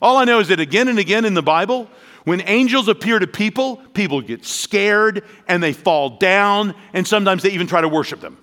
All 0.00 0.16
I 0.16 0.24
know 0.24 0.40
is 0.40 0.48
that 0.48 0.60
again 0.60 0.88
and 0.88 0.98
again 0.98 1.24
in 1.24 1.34
the 1.34 1.42
Bible, 1.42 1.90
when 2.24 2.42
angels 2.42 2.88
appear 2.88 3.18
to 3.18 3.26
people, 3.26 3.76
people 3.94 4.20
get 4.20 4.44
scared 4.44 5.24
and 5.48 5.62
they 5.62 5.72
fall 5.72 6.10
down, 6.18 6.74
and 6.92 7.06
sometimes 7.06 7.42
they 7.42 7.50
even 7.50 7.66
try 7.66 7.80
to 7.80 7.88
worship 7.88 8.20
them. 8.20 8.38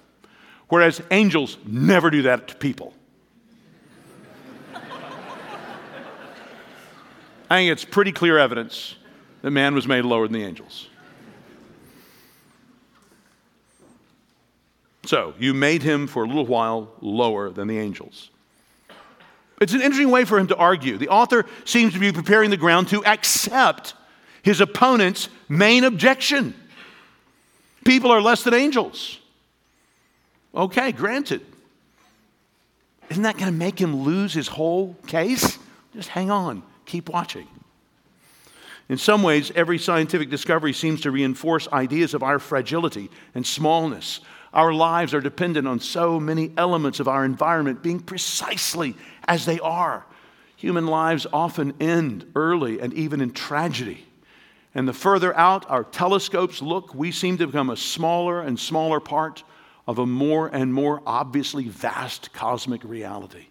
Whereas 0.69 1.01
angels 1.11 1.57
never 1.65 2.09
do 2.09 2.23
that 2.23 2.47
to 2.49 2.55
people. 2.55 2.93
I 7.49 7.57
think 7.57 7.71
it's 7.71 7.85
pretty 7.85 8.11
clear 8.11 8.37
evidence 8.39 8.95
that 9.43 9.51
man 9.51 9.75
was 9.75 9.87
made 9.87 10.05
lower 10.05 10.27
than 10.27 10.39
the 10.39 10.45
angels. 10.45 10.87
So, 15.05 15.33
you 15.37 15.53
made 15.53 15.83
him 15.83 16.07
for 16.07 16.23
a 16.23 16.27
little 16.27 16.45
while 16.45 16.91
lower 17.01 17.49
than 17.49 17.67
the 17.67 17.77
angels. 17.77 18.29
It's 19.61 19.73
an 19.73 19.81
interesting 19.81 20.09
way 20.09 20.25
for 20.25 20.39
him 20.39 20.47
to 20.47 20.55
argue. 20.55 20.97
The 20.97 21.09
author 21.09 21.45
seems 21.65 21.93
to 21.93 21.99
be 21.99 22.11
preparing 22.11 22.49
the 22.49 22.57
ground 22.57 22.87
to 22.89 23.05
accept 23.05 23.93
his 24.41 24.61
opponent's 24.61 25.29
main 25.47 25.83
objection. 25.83 26.55
People 27.85 28.11
are 28.11 28.21
less 28.21 28.43
than 28.43 28.53
angels. 28.53 29.19
Okay, 30.55 30.91
granted. 30.91 31.41
Isn't 33.09 33.23
that 33.23 33.37
going 33.37 33.51
to 33.51 33.57
make 33.57 33.79
him 33.79 34.03
lose 34.03 34.33
his 34.33 34.47
whole 34.47 34.95
case? 35.07 35.57
Just 35.93 36.09
hang 36.09 36.31
on, 36.31 36.63
keep 36.85 37.09
watching. 37.09 37.47
In 38.89 38.97
some 38.97 39.23
ways, 39.23 39.51
every 39.55 39.79
scientific 39.79 40.29
discovery 40.29 40.73
seems 40.73 41.01
to 41.01 41.11
reinforce 41.11 41.67
ideas 41.71 42.13
of 42.13 42.21
our 42.21 42.37
fragility 42.37 43.09
and 43.33 43.45
smallness. 43.45 44.19
Our 44.53 44.73
lives 44.73 45.13
are 45.13 45.21
dependent 45.21 45.67
on 45.67 45.79
so 45.79 46.19
many 46.19 46.51
elements 46.57 46.99
of 46.99 47.07
our 47.07 47.25
environment 47.25 47.81
being 47.81 47.99
precisely 47.99 48.95
as 49.27 49.45
they 49.45 49.59
are. 49.59 50.05
Human 50.57 50.85
lives 50.85 51.25
often 51.33 51.73
end 51.79 52.29
early 52.35 52.79
and 52.79 52.93
even 52.93 53.19
in 53.21 53.31
tragedy. 53.31 54.05
And 54.75 54.87
the 54.87 54.93
further 54.93 55.35
out 55.35 55.69
our 55.69 55.83
telescopes 55.83 56.61
look, 56.61 56.93
we 56.93 57.11
seem 57.11 57.37
to 57.37 57.47
become 57.47 57.69
a 57.69 57.77
smaller 57.77 58.41
and 58.41 58.59
smaller 58.59 58.99
part 58.99 59.43
of 59.87 59.99
a 59.99 60.05
more 60.05 60.47
and 60.47 60.73
more 60.73 61.01
obviously 61.05 61.67
vast 61.67 62.31
cosmic 62.33 62.83
reality. 62.83 63.47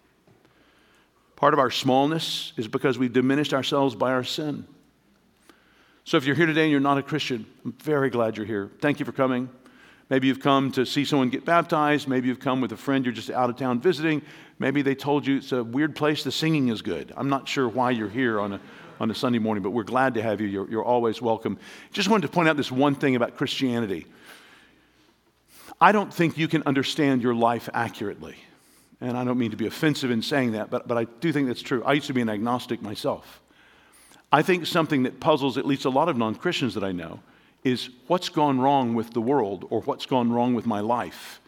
Part 1.35 1.53
of 1.53 1.59
our 1.59 1.71
smallness 1.71 2.53
is 2.57 2.67
because 2.67 2.97
we've 2.97 3.13
diminished 3.13 3.53
ourselves 3.53 3.95
by 3.95 4.11
our 4.11 4.23
sin. 4.23 4.65
So 6.05 6.17
if 6.17 6.25
you're 6.25 6.35
here 6.35 6.45
today 6.45 6.63
and 6.63 6.71
you're 6.71 6.79
not 6.79 6.97
a 6.97 7.03
Christian, 7.03 7.45
I'm 7.63 7.73
very 7.73 8.09
glad 8.09 8.37
you're 8.37 8.45
here. 8.45 8.69
Thank 8.81 8.99
you 8.99 9.05
for 9.05 9.11
coming. 9.11 9.49
Maybe 10.09 10.27
you've 10.27 10.41
come 10.41 10.71
to 10.73 10.85
see 10.85 11.05
someone 11.05 11.29
get 11.29 11.45
baptized. 11.45 12.07
Maybe 12.07 12.27
you've 12.27 12.39
come 12.39 12.61
with 12.61 12.71
a 12.71 12.77
friend 12.77 13.05
you're 13.05 13.13
just 13.13 13.29
out 13.29 13.49
of 13.49 13.55
town 13.55 13.79
visiting. 13.79 14.21
Maybe 14.59 14.81
they 14.81 14.95
told 14.95 15.25
you 15.25 15.37
it's 15.37 15.51
a 15.51 15.63
weird 15.63 15.95
place, 15.95 16.23
the 16.23 16.31
singing 16.31 16.67
is 16.67 16.81
good. 16.81 17.13
I'm 17.15 17.29
not 17.29 17.47
sure 17.47 17.67
why 17.67 17.91
you're 17.91 18.09
here 18.09 18.39
on 18.39 18.53
a, 18.53 18.61
on 18.99 19.09
a 19.09 19.15
Sunday 19.15 19.39
morning, 19.39 19.63
but 19.63 19.71
we're 19.71 19.83
glad 19.83 20.13
to 20.15 20.21
have 20.21 20.41
you. 20.41 20.47
You're, 20.47 20.69
you're 20.69 20.83
always 20.83 21.21
welcome. 21.21 21.57
Just 21.91 22.09
wanted 22.09 22.27
to 22.27 22.33
point 22.33 22.49
out 22.49 22.57
this 22.57 22.71
one 22.71 22.95
thing 22.95 23.15
about 23.15 23.37
Christianity. 23.37 24.05
I 25.79 25.91
don't 25.91 26.13
think 26.13 26.37
you 26.37 26.47
can 26.47 26.63
understand 26.65 27.21
your 27.21 27.35
life 27.35 27.69
accurately. 27.73 28.35
And 29.01 29.17
I 29.17 29.23
don't 29.23 29.37
mean 29.37 29.51
to 29.51 29.57
be 29.57 29.67
offensive 29.67 30.11
in 30.11 30.21
saying 30.21 30.53
that, 30.53 30.69
but, 30.69 30.87
but 30.87 30.97
I 30.97 31.03
do 31.03 31.33
think 31.33 31.47
that's 31.47 31.61
true. 31.61 31.83
I 31.83 31.93
used 31.93 32.07
to 32.07 32.13
be 32.13 32.21
an 32.21 32.29
agnostic 32.29 32.81
myself. 32.81 33.41
I 34.31 34.41
think 34.41 34.65
something 34.65 35.03
that 35.03 35.19
puzzles 35.19 35.57
at 35.57 35.65
least 35.65 35.85
a 35.85 35.89
lot 35.89 36.09
of 36.09 36.17
non 36.17 36.35
Christians 36.35 36.73
that 36.75 36.83
I 36.83 36.91
know 36.91 37.19
is 37.63 37.89
what's 38.07 38.29
gone 38.29 38.59
wrong 38.59 38.93
with 38.93 39.13
the 39.13 39.21
world 39.21 39.67
or 39.69 39.81
what's 39.81 40.05
gone 40.05 40.31
wrong 40.31 40.53
with 40.53 40.65
my 40.65 40.79
life. 40.79 41.39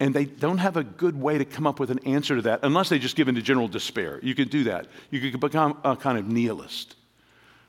And 0.00 0.14
they 0.14 0.24
don't 0.24 0.58
have 0.58 0.76
a 0.76 0.84
good 0.84 1.18
way 1.18 1.38
to 1.38 1.44
come 1.44 1.66
up 1.66 1.78
with 1.78 1.90
an 1.90 2.00
answer 2.00 2.36
to 2.36 2.42
that 2.42 2.60
unless 2.62 2.88
they 2.88 2.98
just 2.98 3.16
give 3.16 3.28
into 3.28 3.40
general 3.40 3.68
despair. 3.68 4.18
You 4.22 4.34
could 4.34 4.50
do 4.50 4.64
that. 4.64 4.86
You 5.10 5.20
could 5.20 5.40
become 5.40 5.78
a 5.84 5.96
kind 5.96 6.18
of 6.18 6.26
nihilist. 6.26 6.96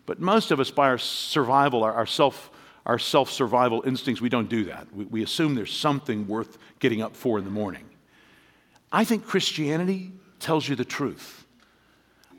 But 0.06 0.20
most 0.20 0.52
of 0.52 0.60
us, 0.60 0.72
by 0.72 0.90
our 0.90 0.98
survival, 0.98 1.84
our, 1.84 1.94
our 1.94 2.06
self 2.06 2.50
our 2.86 3.00
self 3.00 3.32
survival 3.32 3.84
instincts, 3.86 4.22
we 4.22 4.30
don't 4.30 4.50
do 4.50 4.66
that. 4.66 4.94
We, 4.94 5.06
we 5.06 5.24
assume 5.24 5.56
there's 5.56 5.76
something 5.76 6.28
worth 6.28 6.58
getting 6.80 7.02
up 7.02 7.16
for 7.16 7.38
in 7.38 7.46
the 7.46 7.52
morning. 7.52 7.86
I 8.92 9.04
think 9.04 9.26
Christianity 9.26 10.12
tells 10.40 10.68
you 10.70 10.76
the 10.76 10.86
truth. 10.86 11.46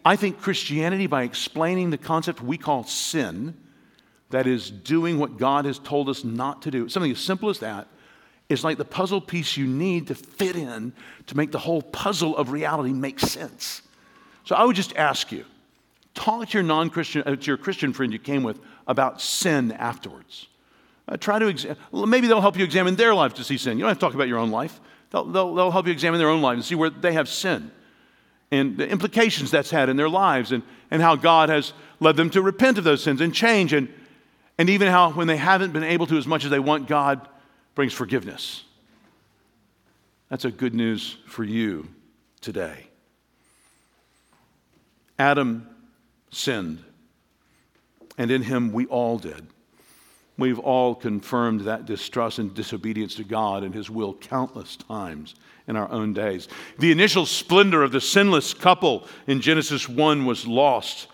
I 0.05 0.15
think 0.15 0.41
Christianity, 0.41 1.09
by 1.09 1.25
explaining 1.25 1.91
the 1.91 1.99
concept 1.99 2.41
we 2.41 2.57
call 2.57 2.85
sin, 2.85 3.57
that 4.31 4.47
is, 4.47 4.71
doing 4.71 5.19
what 5.19 5.37
God 5.37 5.65
has 5.65 5.79
told 5.79 6.09
us 6.09 6.23
not 6.23 6.63
to 6.63 6.71
do, 6.71 6.89
something 6.89 7.11
as 7.11 7.19
simple 7.19 7.51
as 7.51 7.59
that, 7.61 7.89
is 8.49 8.63
like 8.63 8.79
the 8.79 8.85
puzzle 8.85 9.21
piece 9.21 9.57
you 9.57 9.67
need 9.67 10.07
to 10.07 10.15
fit 10.15 10.55
in 10.55 10.93
to 11.27 11.37
make 11.37 11.51
the 11.51 11.59
whole 11.59 11.83
puzzle 11.83 12.37
of 12.37 12.53
reality 12.53 12.93
make 12.93 13.19
sense. 13.19 13.83
So 14.45 14.55
I 14.55 14.65
would 14.65 14.77
just 14.77 14.97
ask 14.97 15.33
you 15.33 15.45
talk 16.15 16.49
to 16.49 16.59
your 16.59 16.63
non 16.63 16.89
Christian, 16.91 17.23
uh, 17.27 17.37
to 17.37 17.47
your 17.47 17.57
Christian 17.57 17.93
friend 17.93 18.13
you 18.13 18.19
came 18.19 18.43
with 18.43 18.61
about 18.87 19.21
sin 19.21 19.73
afterwards. 19.73 20.47
Uh, 21.09 21.17
try 21.17 21.39
to 21.39 21.47
examine, 21.47 21.79
maybe 21.93 22.27
they'll 22.27 22.41
help 22.41 22.59
you 22.59 22.65
examine 22.65 22.97
their 22.97 23.15
life 23.15 23.35
to 23.35 23.45
see 23.45 23.59
sin. 23.59 23.79
You 23.79 23.83
don't 23.83 23.91
have 23.91 23.99
to 23.99 24.05
talk 24.05 24.15
about 24.15 24.29
your 24.29 24.39
own 24.39 24.51
life. 24.51 24.81
They'll, 25.11 25.25
they'll, 25.25 25.55
they'll 25.55 25.71
help 25.71 25.87
you 25.87 25.93
examine 25.93 26.19
their 26.19 26.29
own 26.29 26.43
life 26.43 26.55
and 26.55 26.65
see 26.65 26.75
where 26.75 26.91
they 26.91 27.13
have 27.13 27.29
sin 27.29 27.71
and 28.51 28.77
the 28.77 28.89
implications 28.89 29.51
that's 29.51 29.71
had 29.71 29.89
in 29.89 29.97
their 29.97 30.09
lives 30.09 30.53
and, 30.53 30.63
and 30.91 31.03
how 31.03 31.17
God 31.17 31.49
has 31.49 31.73
led 32.01 32.17
them 32.17 32.31
to 32.31 32.43
repent 32.43 32.79
of 32.79 32.85
those 32.85 33.03
sins 33.03 33.21
and 33.21 33.35
change, 33.35 33.73
and, 33.73 33.89
and 34.59 34.71
even 34.71 34.89
how 34.89 35.11
when 35.13 35.27
they 35.27 35.37
haven't 35.37 35.73
been 35.73 35.83
able 35.83 36.07
to 36.07 36.17
as 36.17 36.27
much 36.27 36.45
as 36.45 36.51
they 36.51 36.59
want, 36.59 36.87
God 36.87 37.27
brings 37.75 37.93
forgiveness. 37.93 38.65
That's 40.29 40.45
a 40.45 40.51
good 40.51 40.75
news 40.75 41.17
for 41.27 41.45
you 41.45 41.89
today. 42.41 42.87
Adam 45.19 45.69
sinned, 46.31 46.83
and 48.19 48.31
in 48.31 48.43
him 48.43 48.73
we 48.73 48.87
all 48.87 49.19
did. 49.19 49.47
We've 50.39 50.59
all 50.59 50.95
confirmed 50.95 51.63
that 51.63 51.87
distrust 51.87 52.39
and 52.39 52.53
disobedience 52.53 53.15
to 53.15 53.25
God 53.25 53.65
and 53.65 53.75
His 53.75 53.89
will 53.89 54.15
countless 54.15 54.77
times 54.77 55.35
in 55.67 55.77
our 55.77 55.91
own 55.91 56.13
days. 56.13 56.49
The 56.79 56.93
initial 56.93 57.25
splendor 57.25 57.83
of 57.83 57.93
the 57.93 58.01
sinless 58.01 58.53
couple 58.53 59.09
in 59.27 59.41
Genesis 59.41 59.89
1 59.89 60.27
was 60.27 60.47
lost, 60.47 61.09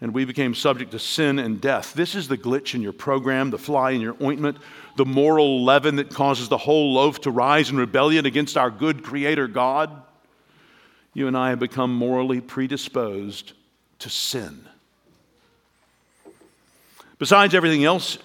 and 0.00 0.14
we 0.14 0.24
became 0.24 0.54
subject 0.54 0.92
to 0.92 1.00
sin 1.00 1.40
and 1.40 1.60
death. 1.60 1.92
This 1.94 2.14
is 2.14 2.28
the 2.28 2.38
glitch 2.38 2.74
in 2.74 2.82
your 2.82 2.92
program, 2.92 3.50
the 3.50 3.58
fly 3.58 3.90
in 3.90 4.00
your 4.00 4.16
ointment, 4.22 4.58
the 4.96 5.04
moral 5.04 5.64
leaven 5.64 5.96
that 5.96 6.10
causes 6.10 6.48
the 6.48 6.58
whole 6.58 6.94
loaf 6.94 7.20
to 7.22 7.32
rise 7.32 7.70
in 7.70 7.76
rebellion 7.76 8.26
against 8.26 8.56
our 8.56 8.70
good 8.70 9.02
Creator 9.02 9.48
God. 9.48 9.90
You 11.14 11.26
and 11.26 11.36
I 11.36 11.50
have 11.50 11.58
become 11.58 11.92
morally 11.92 12.40
predisposed 12.40 13.54
to 13.98 14.08
sin. 14.08 14.68
Besides 17.22 17.54
everything 17.54 17.84
else 17.84 18.18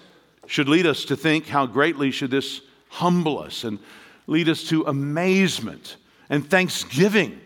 should 0.48 0.68
lead 0.68 0.84
us 0.84 1.04
to 1.04 1.16
think 1.16 1.46
how 1.46 1.66
greatly 1.66 2.10
should 2.10 2.32
this 2.32 2.60
humble 2.88 3.38
us 3.38 3.62
and 3.62 3.78
lead 4.26 4.48
us 4.48 4.64
to 4.70 4.86
amazement 4.86 5.94
and 6.28 6.44
thanksgiving 6.44 7.38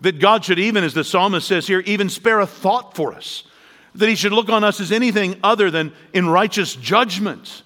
that 0.00 0.20
God 0.20 0.44
should 0.44 0.60
even, 0.60 0.84
as 0.84 0.94
the 0.94 1.02
psalmist 1.02 1.48
says 1.48 1.66
here, 1.66 1.80
even 1.80 2.08
spare 2.08 2.38
a 2.38 2.46
thought 2.46 2.94
for 2.94 3.12
us, 3.14 3.42
that 3.96 4.08
he 4.08 4.14
should 4.14 4.30
look 4.30 4.48
on 4.48 4.62
us 4.62 4.78
as 4.78 4.92
anything 4.92 5.40
other 5.42 5.72
than 5.72 5.92
in 6.12 6.28
righteous 6.28 6.76
judgment. 6.76 7.64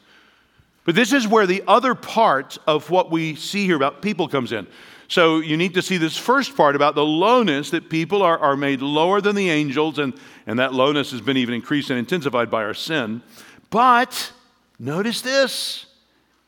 But 0.87 0.94
this 0.94 1.12
is 1.12 1.29
where 1.29 1.46
the 1.46 1.62
other 1.68 1.94
part 1.94 2.57
of 2.66 2.88
what 2.88 3.11
we 3.11 3.35
see 3.35 3.66
here 3.66 3.77
about 3.77 4.01
people 4.01 4.29
comes 4.29 4.51
in. 4.51 4.66
So 5.09 5.38
you 5.38 5.57
need 5.57 5.75
to 5.75 5.83
see 5.83 5.99
this 5.99 6.16
first 6.16 6.57
part 6.57 6.75
about 6.75 6.95
the 6.95 7.05
lowness 7.05 7.71
that 7.71 7.88
people 7.88 8.23
are, 8.23 8.38
are 8.38 8.57
made 8.57 8.83
lower 8.83 9.21
than 9.21 9.37
the 9.37 9.51
angels, 9.51 9.99
and, 9.99 10.14
and 10.47 10.59
that 10.59 10.75
lowness 10.75 11.12
has 11.12 11.21
been 11.21 11.37
even 11.37 11.55
increased 11.55 11.90
and 11.90 11.99
intensified 11.99 12.51
by 12.51 12.64
our 12.64 12.75
sin. 12.75 13.23
But 13.71 14.33
Notice 14.79 15.23
this 15.23 15.87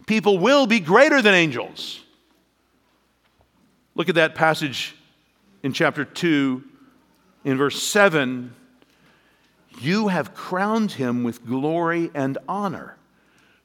people 0.07 0.39
will 0.39 0.67
be 0.67 0.81
greater 0.81 1.23
than 1.23 1.35
angels. 1.35 2.01
Look 3.95 4.09
at 4.09 4.15
that 4.15 4.35
passage 4.35 4.95
in 5.63 5.73
chapter 5.73 6.05
2, 6.05 6.63
in 7.45 7.59
verse 7.59 7.83
7. 7.83 8.55
You 9.81 10.09
have 10.09 10.35
crowned 10.35 10.93
him 10.93 11.25
with 11.25 11.45
glory 11.47 12.11
and 12.15 12.39
honor, 12.49 12.97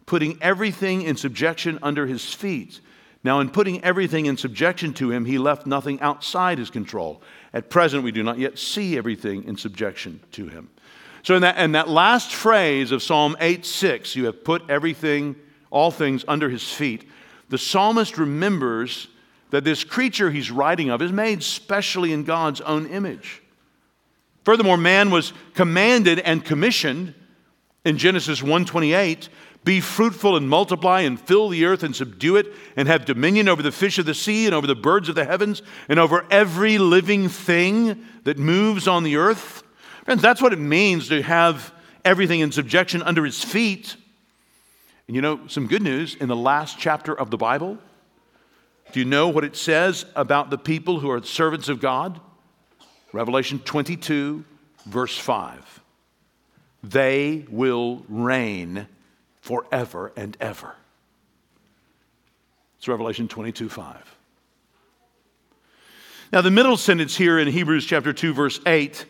putting 0.06 0.41
everything 0.41 1.01
in 1.03 1.17
subjection 1.17 1.79
under 1.82 2.08
his 2.08 2.34
feet. 2.34 2.79
Now, 3.23 3.39
in 3.39 3.49
putting 3.49 3.83
everything 3.83 4.25
in 4.25 4.36
subjection 4.36 4.93
to 4.95 5.12
him, 5.12 5.25
he 5.25 5.38
left 5.38 5.65
nothing 5.65 6.01
outside 6.01 6.57
his 6.57 6.69
control. 6.69 7.21
At 7.53 7.69
present, 7.69 8.03
we 8.03 8.12
do 8.12 8.21
not 8.21 8.38
yet 8.38 8.59
see 8.59 8.97
everything 8.97 9.45
in 9.45 9.55
subjection 9.55 10.19
to 10.31 10.47
him. 10.47 10.69
So, 11.23 11.36
in 11.36 11.41
that, 11.43 11.57
in 11.57 11.71
that 11.71 11.88
last 11.88 12.33
phrase 12.33 12.91
of 12.91 13.01
Psalm 13.01 13.38
8 13.39 13.65
6, 13.65 14.15
you 14.17 14.25
have 14.25 14.43
put 14.43 14.69
everything, 14.69 15.38
all 15.71 15.89
things 15.89 16.25
under 16.27 16.49
his 16.49 16.69
feet. 16.69 17.07
The 17.47 17.57
psalmist 17.57 18.17
remembers 18.17 19.07
that 19.51 19.63
this 19.63 19.86
creature 19.86 20.29
he's 20.31 20.51
writing 20.51 20.89
of 20.89 21.01
is 21.01 21.12
made 21.12 21.43
specially 21.43 22.12
in 22.12 22.23
God's 22.23 22.59
own 22.62 22.88
image. 22.88 23.41
Furthermore, 24.43 24.77
man 24.77 25.12
was 25.12 25.31
commanded 25.53 26.19
and 26.19 26.43
commissioned 26.43 27.13
in 27.86 27.97
Genesis 27.97 28.41
1:28 28.41 29.29
Be 29.63 29.80
fruitful 29.80 30.36
and 30.36 30.49
multiply 30.49 31.02
and 31.02 31.19
fill 31.19 31.47
the 31.49 31.65
earth 31.65 31.84
and 31.84 31.95
subdue 31.95 32.36
it 32.36 32.47
and 32.76 32.88
have 32.88 33.06
dominion 33.06 33.47
over 33.47 33.62
the 33.62 33.71
fish 33.71 33.97
of 33.97 34.06
the 34.06 34.13
sea 34.13 34.45
and 34.45 34.54
over 34.54 34.67
the 34.67 34.76
birds 34.76 35.08
of 35.08 35.15
the 35.15 35.26
heavens 35.26 35.62
and 35.88 35.99
over 35.99 36.26
every 36.30 36.78
living 36.78 37.30
thing 37.30 38.06
that 38.23 38.38
moves 38.38 38.88
on 38.88 39.04
the 39.04 39.15
earth. 39.15 39.63
Friends, 40.04 40.21
that's 40.21 40.41
what 40.41 40.52
it 40.52 40.60
means 40.60 41.08
to 41.08 41.21
have 41.21 41.73
everything 42.04 42.41
in 42.41 42.52
subjection 42.52 43.02
under 43.02 43.23
his 43.23 43.41
feet. 43.41 43.95
And 45.08 45.15
you 45.15 45.21
know, 45.21 45.47
some 45.47 45.67
good 45.67 45.82
news 45.82 46.15
in 46.15 46.28
the 46.28 46.36
last 46.36 46.78
chapter 46.78 47.17
of 47.17 47.32
the 47.32 47.38
Bible. 47.38 47.78
Do 48.91 48.99
you 48.99 49.06
know 49.06 49.30
what 49.30 49.45
it 49.45 49.56
says 49.56 50.06
about 50.15 50.49
the 50.49 50.58
people 50.58 50.99
who 50.99 51.10
are 51.10 51.23
servants 51.23 51.69
of 51.69 51.80
God? 51.80 52.19
Revelation 53.13 53.60
22, 53.60 54.43
verse 54.86 55.17
5. 55.17 55.82
They 56.84 57.45
will 57.49 58.04
reign 58.10 58.88
forever 59.43 60.13
and 60.15 60.38
ever. 60.39 60.73
It's 62.77 62.88
Revelation 62.88 63.27
22 63.27 63.67
5. 63.67 64.15
Now, 66.32 66.39
the 66.39 66.49
middle 66.49 66.77
sentence 66.77 67.17
here 67.17 67.38
in 67.38 67.49
Hebrews 67.49 67.86
chapter 67.86 68.13
2, 68.13 68.34
verse 68.34 68.62
8, 68.65 69.06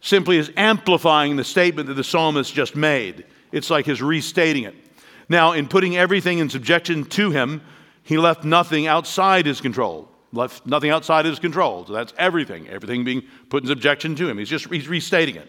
simply 0.00 0.38
is 0.38 0.52
amplifying 0.56 1.34
the 1.34 1.42
statement 1.42 1.88
that 1.88 1.94
the 1.94 2.04
psalmist 2.04 2.54
just 2.54 2.76
made. 2.76 3.24
It's 3.50 3.70
like 3.70 3.86
his 3.86 4.00
restating 4.00 4.62
it. 4.62 4.76
Now, 5.28 5.52
in 5.52 5.66
putting 5.66 5.96
everything 5.96 6.38
in 6.38 6.48
subjection 6.48 7.04
to 7.06 7.32
him, 7.32 7.60
he 8.04 8.18
left 8.18 8.44
nothing 8.44 8.86
outside 8.86 9.46
his 9.46 9.60
control. 9.60 10.08
Left 10.32 10.64
nothing 10.64 10.90
outside 10.90 11.24
his 11.24 11.40
control. 11.40 11.86
So 11.86 11.92
that's 11.92 12.14
everything. 12.16 12.68
Everything 12.68 13.02
being 13.02 13.24
put 13.48 13.64
in 13.64 13.68
subjection 13.68 14.14
to 14.14 14.28
him. 14.28 14.38
He's 14.38 14.48
just 14.48 14.72
he's 14.72 14.86
restating 14.86 15.34
it. 15.34 15.48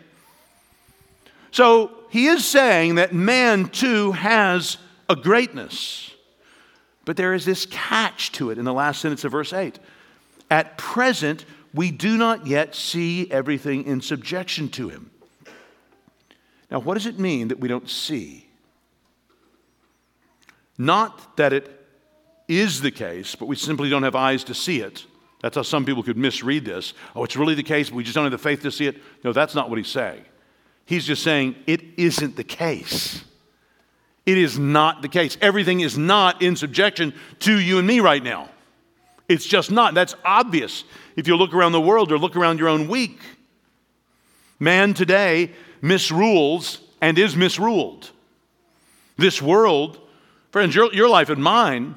So 1.52 1.92
he 2.10 2.28
is 2.28 2.46
saying 2.46 2.96
that 2.96 3.14
man 3.14 3.68
too 3.68 4.14
has 4.14 4.78
a 5.10 5.16
greatness. 5.16 6.12
But 7.06 7.18
there 7.18 7.34
is 7.34 7.46
this 7.46 7.66
catch 7.66 8.32
to 8.34 8.52
it 8.52 8.58
in 8.58 8.66
the 8.66 8.74
last 8.74 9.02
sentence 9.02 9.24
of 9.24 9.32
verse 9.32 9.54
8. 9.54 9.80
At 10.50 10.78
present, 10.78 11.46
we 11.74 11.92
do 11.92 12.18
not 12.18 12.48
yet 12.48 12.76
see 12.76 13.30
everything 13.32 13.86
in 13.86 14.02
subjection 14.02 14.70
to 14.70 14.90
him. 14.90 15.10
Now, 16.70 16.80
what 16.80 16.94
does 16.94 17.06
it 17.06 17.20
mean 17.20 17.50
that 17.50 17.60
we 17.60 17.68
don't 17.68 17.90
see? 17.90 18.48
Not 20.78 21.38
that 21.38 21.54
it 21.54 21.70
is 22.48 22.82
the 22.82 22.92
case, 22.92 23.36
but 23.36 23.48
we 23.48 23.56
simply 23.56 23.90
don't 23.90 24.04
have 24.04 24.16
eyes 24.16 24.44
to 24.46 24.54
see 24.54 24.82
it. 24.82 25.06
That's 25.42 25.56
how 25.56 25.64
some 25.64 25.86
people 25.86 26.04
could 26.04 26.18
misread 26.18 26.66
this. 26.66 26.94
Oh, 27.16 27.24
it's 27.24 27.36
really 27.36 27.56
the 27.56 27.64
case, 27.64 27.90
but 27.90 27.96
we 27.96 28.04
just 28.04 28.16
don't 28.16 28.26
have 28.26 28.32
the 28.32 28.38
faith 28.38 28.62
to 28.62 28.72
see 28.72 28.88
it. 28.88 29.02
No, 29.24 29.34
that's 29.34 29.56
not 29.56 29.70
what 29.70 29.78
he's 29.78 29.88
saying. 29.88 30.24
He's 30.86 31.06
just 31.06 31.24
saying 31.24 31.56
it 31.68 31.82
isn't 31.98 32.36
the 32.36 32.44
case. 32.44 33.24
It 34.26 34.38
is 34.38 34.60
not 34.60 35.02
the 35.02 35.08
case. 35.08 35.38
Everything 35.42 35.80
is 35.80 35.98
not 35.98 36.42
in 36.42 36.56
subjection 36.56 37.14
to 37.40 37.60
you 37.60 37.80
and 37.80 37.88
me 37.88 38.00
right 38.00 38.24
now. 38.24 38.50
It's 39.28 39.46
just 39.46 39.72
not. 39.72 39.94
That's 39.94 40.16
obvious 40.26 40.84
if 41.16 41.28
you 41.28 41.36
look 41.36 41.54
around 41.54 41.72
the 41.72 41.82
world 41.82 42.12
or 42.12 42.18
look 42.18 42.36
around 42.36 42.60
your 42.60 42.68
own 42.68 42.88
week. 42.88 43.20
Man 44.60 44.94
today 44.94 45.52
misrules 45.82 46.80
and 47.02 47.18
is 47.18 47.36
misruled. 47.36 48.12
This 49.18 49.42
world, 49.42 50.00
friends, 50.52 50.76
your, 50.76 50.94
your 50.94 51.10
life 51.10 51.30
and 51.30 51.42
mine 51.42 51.96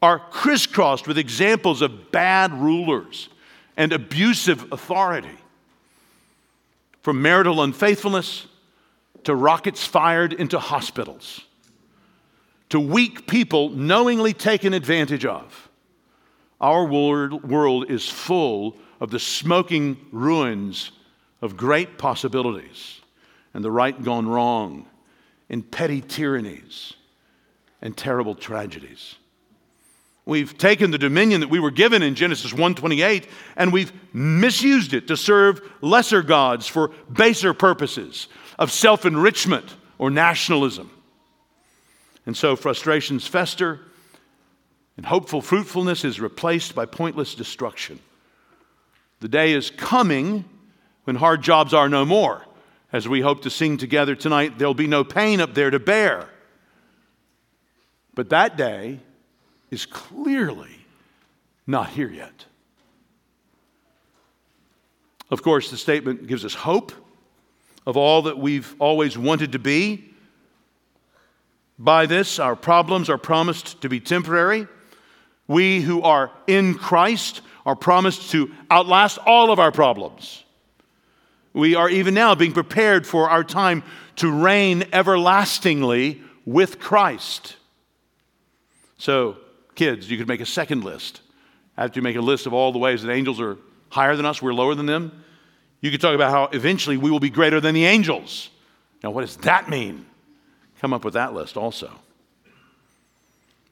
are 0.00 0.18
crisscrossed 0.30 1.08
with 1.08 1.18
examples 1.18 1.82
of 1.82 2.12
bad 2.12 2.52
rulers 2.52 3.28
and 3.76 3.92
abusive 3.92 4.72
authority. 4.72 5.36
From 7.02 7.22
marital 7.22 7.62
unfaithfulness 7.62 8.46
to 9.24 9.34
rockets 9.34 9.86
fired 9.86 10.32
into 10.32 10.58
hospitals, 10.58 11.42
to 12.68 12.80
weak 12.80 13.26
people 13.26 13.70
knowingly 13.70 14.32
taken 14.32 14.74
advantage 14.74 15.24
of. 15.24 15.68
Our 16.60 16.84
world 16.84 17.90
is 17.90 18.08
full 18.08 18.76
of 19.00 19.10
the 19.10 19.20
smoking 19.20 19.96
ruins 20.10 20.90
of 21.40 21.56
great 21.56 21.98
possibilities 21.98 23.00
and 23.54 23.64
the 23.64 23.70
right 23.70 24.02
gone 24.02 24.28
wrong, 24.28 24.86
in 25.48 25.62
petty 25.62 26.00
tyrannies 26.00 26.94
and 27.80 27.96
terrible 27.96 28.34
tragedies. 28.34 29.14
We've 30.28 30.58
taken 30.58 30.90
the 30.90 30.98
dominion 30.98 31.40
that 31.40 31.48
we 31.48 31.58
were 31.58 31.70
given 31.70 32.02
in 32.02 32.14
Genesis 32.14 32.52
1:28 32.52 33.26
and 33.56 33.72
we've 33.72 33.90
misused 34.12 34.92
it 34.92 35.08
to 35.08 35.16
serve 35.16 35.62
lesser 35.80 36.20
gods 36.20 36.68
for 36.68 36.90
baser 37.10 37.54
purposes 37.54 38.28
of 38.58 38.70
self-enrichment 38.70 39.74
or 39.96 40.10
nationalism. 40.10 40.90
And 42.26 42.36
so 42.36 42.56
frustrations 42.56 43.26
fester 43.26 43.80
and 44.98 45.06
hopeful 45.06 45.40
fruitfulness 45.40 46.04
is 46.04 46.20
replaced 46.20 46.74
by 46.74 46.84
pointless 46.84 47.34
destruction. 47.34 47.98
The 49.20 49.28
day 49.28 49.54
is 49.54 49.70
coming 49.70 50.44
when 51.04 51.16
hard 51.16 51.40
jobs 51.40 51.72
are 51.72 51.88
no 51.88 52.04
more. 52.04 52.44
As 52.92 53.08
we 53.08 53.22
hope 53.22 53.40
to 53.44 53.50
sing 53.50 53.78
together 53.78 54.14
tonight, 54.14 54.58
there'll 54.58 54.74
be 54.74 54.86
no 54.86 55.04
pain 55.04 55.40
up 55.40 55.54
there 55.54 55.70
to 55.70 55.78
bear. 55.78 56.28
But 58.14 58.28
that 58.28 58.58
day 58.58 59.00
is 59.70 59.86
clearly 59.86 60.86
not 61.66 61.90
here 61.90 62.10
yet. 62.10 62.44
Of 65.30 65.42
course, 65.42 65.70
the 65.70 65.76
statement 65.76 66.26
gives 66.26 66.44
us 66.44 66.54
hope 66.54 66.92
of 67.86 67.96
all 67.96 68.22
that 68.22 68.38
we've 68.38 68.74
always 68.78 69.16
wanted 69.18 69.52
to 69.52 69.58
be. 69.58 70.04
By 71.78 72.06
this, 72.06 72.38
our 72.38 72.56
problems 72.56 73.08
are 73.08 73.18
promised 73.18 73.82
to 73.82 73.88
be 73.88 74.00
temporary. 74.00 74.66
We 75.46 75.80
who 75.80 76.02
are 76.02 76.30
in 76.46 76.74
Christ 76.74 77.42
are 77.64 77.76
promised 77.76 78.30
to 78.32 78.50
outlast 78.70 79.18
all 79.26 79.50
of 79.50 79.58
our 79.58 79.72
problems. 79.72 80.44
We 81.52 81.74
are 81.74 81.88
even 81.88 82.14
now 82.14 82.34
being 82.34 82.52
prepared 82.52 83.06
for 83.06 83.28
our 83.30 83.44
time 83.44 83.82
to 84.16 84.30
reign 84.30 84.84
everlastingly 84.92 86.22
with 86.44 86.78
Christ. 86.78 87.56
So, 88.96 89.36
kids, 89.78 90.10
you 90.10 90.18
could 90.18 90.28
make 90.28 90.40
a 90.40 90.46
second 90.46 90.84
list. 90.84 91.22
After 91.76 91.98
you 91.98 92.02
make 92.02 92.16
a 92.16 92.20
list 92.20 92.46
of 92.46 92.52
all 92.52 92.72
the 92.72 92.78
ways 92.78 93.02
that 93.02 93.12
angels 93.12 93.40
are 93.40 93.56
higher 93.88 94.16
than 94.16 94.26
us, 94.26 94.42
we're 94.42 94.52
lower 94.52 94.74
than 94.74 94.86
them, 94.86 95.24
you 95.80 95.92
could 95.92 96.00
talk 96.00 96.14
about 96.14 96.32
how 96.32 96.44
eventually 96.46 96.96
we 96.96 97.10
will 97.10 97.20
be 97.20 97.30
greater 97.30 97.60
than 97.60 97.74
the 97.74 97.86
angels. 97.86 98.50
Now, 99.02 99.12
what 99.12 99.20
does 99.20 99.36
that 99.38 99.70
mean? 99.70 100.04
Come 100.80 100.92
up 100.92 101.04
with 101.04 101.14
that 101.14 101.32
list 101.32 101.56
also. 101.56 101.92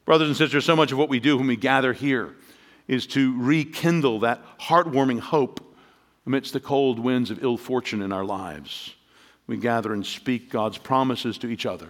Brothers 0.05 0.29
and 0.29 0.37
sisters, 0.37 0.63
so 0.63 0.75
much 0.75 0.93
of 0.93 0.97
what 0.97 1.09
we 1.09 1.19
do 1.19 1.35
when 1.35 1.47
we 1.47 1.57
gather 1.57 1.91
here 1.91 2.33
is 2.87 3.05
to 3.07 3.37
rekindle 3.41 4.21
that 4.21 4.41
heartwarming 4.57 5.19
hope 5.19 5.59
amidst 6.25 6.53
the 6.53 6.61
cold 6.61 6.99
winds 6.99 7.29
of 7.29 7.43
ill 7.43 7.57
fortune 7.57 8.01
in 8.01 8.13
our 8.13 8.23
lives. 8.23 8.95
We 9.45 9.57
gather 9.57 9.93
and 9.93 10.05
speak 10.05 10.49
God's 10.49 10.77
promises 10.77 11.37
to 11.39 11.47
each 11.47 11.65
other 11.65 11.89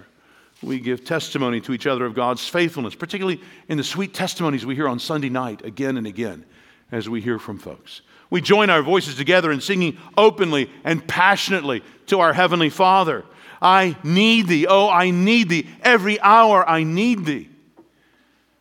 we 0.61 0.79
give 0.79 1.05
testimony 1.05 1.61
to 1.61 1.73
each 1.73 1.85
other 1.85 2.05
of 2.05 2.15
God's 2.15 2.47
faithfulness, 2.47 2.95
particularly 2.95 3.41
in 3.67 3.77
the 3.77 3.83
sweet 3.83 4.13
testimonies 4.13 4.65
we 4.65 4.75
hear 4.75 4.87
on 4.87 4.99
Sunday 4.99 5.29
night 5.29 5.63
again 5.63 5.97
and 5.97 6.07
again 6.07 6.45
as 6.91 7.07
we 7.07 7.21
hear 7.21 7.37
from 7.37 7.59
folks. 7.59 8.01
We 8.29 8.41
join 8.41 8.69
our 8.69 8.81
voices 8.81 9.15
together 9.15 9.51
in 9.51 9.61
singing 9.61 9.97
openly 10.17 10.69
and 10.83 11.07
passionately 11.07 11.83
to 12.07 12.19
our 12.19 12.33
Heavenly 12.33 12.69
Father. 12.69 13.23
I 13.61 13.97
need 14.03 14.47
thee. 14.47 14.67
Oh, 14.67 14.89
I 14.89 15.11
need 15.11 15.49
thee. 15.49 15.67
Every 15.81 16.19
hour 16.19 16.67
I 16.67 16.83
need 16.83 17.25
thee. 17.25 17.49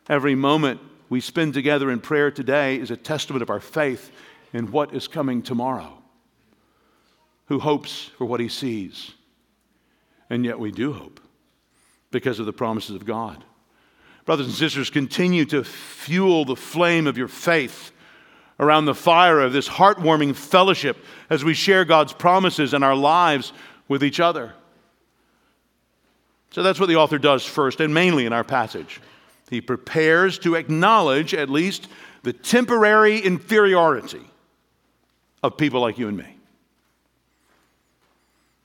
Every 0.07 0.35
moment 0.35 0.79
we 1.09 1.19
spend 1.19 1.53
together 1.53 1.91
in 1.91 1.99
prayer 1.99 2.31
today 2.31 2.79
is 2.79 2.91
a 2.91 2.97
testament 2.97 3.41
of 3.41 3.49
our 3.49 3.59
faith 3.59 4.11
in 4.53 4.71
what 4.71 4.93
is 4.93 5.07
coming 5.07 5.41
tomorrow. 5.41 5.97
Who 7.47 7.59
hopes 7.59 8.11
for 8.17 8.25
what 8.25 8.39
he 8.39 8.49
sees? 8.49 9.11
And 10.29 10.45
yet 10.45 10.59
we 10.59 10.71
do 10.71 10.93
hope 10.93 11.19
because 12.11 12.39
of 12.39 12.45
the 12.45 12.53
promises 12.53 12.95
of 12.95 13.05
God. 13.05 13.43
Brothers 14.25 14.47
and 14.47 14.55
sisters, 14.55 14.89
continue 14.89 15.45
to 15.45 15.63
fuel 15.63 16.45
the 16.45 16.55
flame 16.55 17.07
of 17.07 17.17
your 17.17 17.27
faith 17.27 17.91
around 18.59 18.85
the 18.85 18.95
fire 18.95 19.39
of 19.39 19.53
this 19.53 19.69
heartwarming 19.69 20.35
fellowship 20.35 20.97
as 21.29 21.43
we 21.43 21.53
share 21.53 21.85
God's 21.85 22.13
promises 22.13 22.73
and 22.73 22.83
our 22.83 22.95
lives 22.95 23.53
with 23.87 24.03
each 24.03 24.19
other. 24.19 24.53
So 26.51 26.63
that's 26.63 26.79
what 26.79 26.89
the 26.89 26.95
author 26.95 27.17
does 27.17 27.45
first 27.45 27.79
and 27.79 27.93
mainly 27.93 28.25
in 28.25 28.33
our 28.33 28.43
passage. 28.43 28.99
He 29.49 29.61
prepares 29.61 30.39
to 30.39 30.55
acknowledge 30.55 31.33
at 31.33 31.49
least 31.49 31.87
the 32.23 32.33
temporary 32.33 33.19
inferiority 33.19 34.25
of 35.43 35.55
people 35.55 35.81
like 35.81 35.97
you 35.97 36.07
and 36.07 36.17
me. 36.17 36.37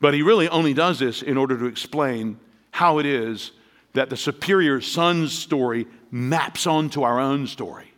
But 0.00 0.14
he 0.14 0.22
really 0.22 0.48
only 0.48 0.74
does 0.74 0.98
this 0.98 1.22
in 1.22 1.36
order 1.36 1.56
to 1.58 1.66
explain 1.66 2.40
how 2.72 2.98
it 2.98 3.06
is 3.06 3.52
that 3.92 4.10
the 4.10 4.16
superior 4.16 4.80
son's 4.80 5.32
story 5.32 5.86
maps 6.10 6.66
onto 6.66 7.02
our 7.02 7.20
own 7.20 7.46
story 7.46 7.92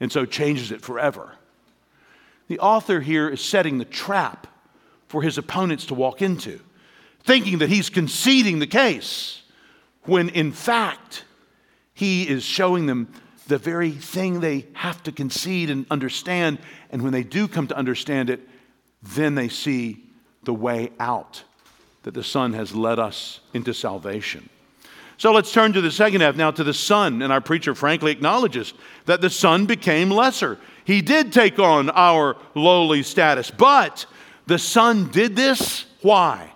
and 0.00 0.10
so 0.10 0.24
changes 0.24 0.72
it 0.72 0.80
forever. 0.80 1.34
The 2.48 2.58
author 2.58 3.00
here 3.00 3.28
is 3.28 3.40
setting 3.40 3.78
the 3.78 3.84
trap 3.84 4.46
for 5.06 5.22
his 5.22 5.38
opponents 5.38 5.86
to 5.86 5.94
walk 5.94 6.22
into, 6.22 6.60
thinking 7.22 7.58
that 7.58 7.68
he's 7.68 7.90
conceding 7.90 8.58
the 8.58 8.66
case. 8.66 9.36
when 10.04 10.30
in 10.30 10.50
fact, 10.50 11.24
he 11.92 12.26
is 12.26 12.42
showing 12.42 12.86
them 12.86 13.12
the 13.48 13.58
very 13.58 13.90
thing 13.90 14.40
they 14.40 14.66
have 14.72 15.02
to 15.02 15.12
concede 15.12 15.68
and 15.68 15.84
understand. 15.90 16.58
And 16.90 17.02
when 17.02 17.12
they 17.12 17.22
do 17.22 17.46
come 17.46 17.66
to 17.66 17.76
understand 17.76 18.30
it, 18.30 18.40
then 19.02 19.34
they 19.34 19.50
see 19.50 20.02
the 20.42 20.54
way 20.54 20.90
out 20.98 21.44
that 22.02 22.14
the 22.14 22.24
Son 22.24 22.52
has 22.54 22.74
led 22.74 22.98
us 22.98 23.40
into 23.52 23.74
salvation. 23.74 24.48
So 25.20 25.32
let's 25.32 25.52
turn 25.52 25.74
to 25.74 25.82
the 25.82 25.90
second 25.90 26.22
half 26.22 26.34
now 26.34 26.50
to 26.50 26.64
the 26.64 26.72
Son. 26.72 27.20
And 27.20 27.30
our 27.30 27.42
preacher 27.42 27.74
frankly 27.74 28.10
acknowledges 28.10 28.72
that 29.04 29.20
the 29.20 29.28
Son 29.28 29.66
became 29.66 30.10
lesser. 30.10 30.58
He 30.84 31.02
did 31.02 31.30
take 31.30 31.58
on 31.58 31.90
our 31.90 32.36
lowly 32.54 33.02
status, 33.02 33.50
but 33.50 34.06
the 34.46 34.58
Son 34.58 35.10
did 35.10 35.36
this. 35.36 35.84
Why? 36.00 36.50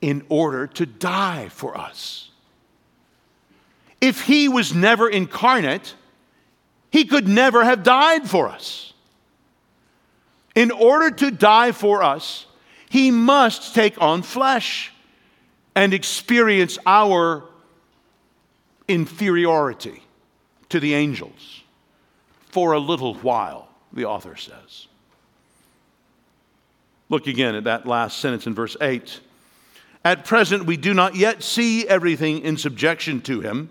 In 0.00 0.24
order 0.28 0.68
to 0.68 0.86
die 0.86 1.48
for 1.48 1.76
us. 1.76 2.30
If 4.00 4.22
He 4.22 4.48
was 4.48 4.72
never 4.72 5.08
incarnate, 5.08 5.94
He 6.92 7.04
could 7.04 7.26
never 7.26 7.64
have 7.64 7.82
died 7.82 8.30
for 8.30 8.48
us. 8.48 8.92
In 10.54 10.70
order 10.70 11.10
to 11.16 11.32
die 11.32 11.72
for 11.72 12.02
us, 12.02 12.46
He 12.90 13.12
must 13.12 13.72
take 13.72 14.02
on 14.02 14.22
flesh 14.22 14.92
and 15.76 15.94
experience 15.94 16.76
our 16.84 17.44
inferiority 18.88 20.02
to 20.70 20.80
the 20.80 20.94
angels 20.94 21.62
for 22.48 22.72
a 22.72 22.80
little 22.80 23.14
while, 23.14 23.68
the 23.92 24.06
author 24.06 24.34
says. 24.34 24.88
Look 27.08 27.28
again 27.28 27.54
at 27.54 27.64
that 27.64 27.86
last 27.86 28.18
sentence 28.18 28.48
in 28.48 28.54
verse 28.56 28.76
8. 28.80 29.20
At 30.04 30.24
present, 30.24 30.66
we 30.66 30.76
do 30.76 30.92
not 30.92 31.14
yet 31.14 31.44
see 31.44 31.86
everything 31.86 32.40
in 32.40 32.56
subjection 32.56 33.20
to 33.22 33.40
him, 33.40 33.68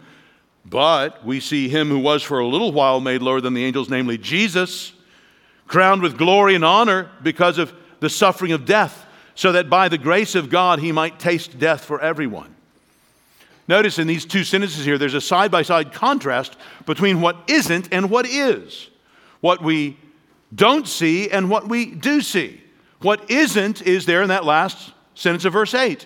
but 0.66 1.26
we 1.26 1.42
see 1.42 1.68
him 1.68 1.90
who 1.90 2.00
was 2.00 2.24
for 2.24 2.40
a 2.40 2.48
little 2.48 2.72
while 2.72 3.02
made 3.02 3.22
lower 3.22 3.42
than 3.42 3.54
the 3.54 3.66
angels, 3.66 3.90
namely 3.90 4.18
Jesus, 4.18 4.94
crowned 5.68 6.02
with 6.02 6.18
glory 6.18 6.56
and 6.56 6.64
honor 6.64 7.12
because 7.22 7.58
of 7.58 7.74
the 8.00 8.10
suffering 8.10 8.54
of 8.54 8.64
death 8.64 9.08
so 9.40 9.54
that 9.54 9.70
by 9.70 9.88
the 9.88 9.98
grace 9.98 10.36
of 10.36 10.50
God 10.50 10.80
he 10.80 10.92
might 10.92 11.18
taste 11.18 11.58
death 11.58 11.86
for 11.86 12.02
everyone. 12.02 12.54
Notice 13.70 13.98
in 13.98 14.06
these 14.06 14.26
two 14.26 14.44
sentences 14.44 14.84
here, 14.84 14.98
there's 14.98 15.14
a 15.14 15.22
side 15.22 15.50
by 15.50 15.62
side 15.62 15.94
contrast 15.94 16.58
between 16.86 17.22
what 17.22 17.38
isn't 17.48 17.88
and 17.94 18.10
what 18.10 18.28
is. 18.28 18.90
What 19.40 19.64
we 19.64 19.98
don't 20.54 20.86
see 20.86 21.30
and 21.30 21.50
what 21.50 21.70
we 21.70 21.86
do 21.86 22.20
see. 22.20 22.62
What 23.00 23.32
isn't 23.32 23.82
is 23.82 24.06
there 24.06 24.22
in 24.24 24.28
that 24.28 24.44
last 24.44 24.92
sentence 25.16 25.46
of 25.46 25.54
verse 25.54 25.74
8. 25.74 26.06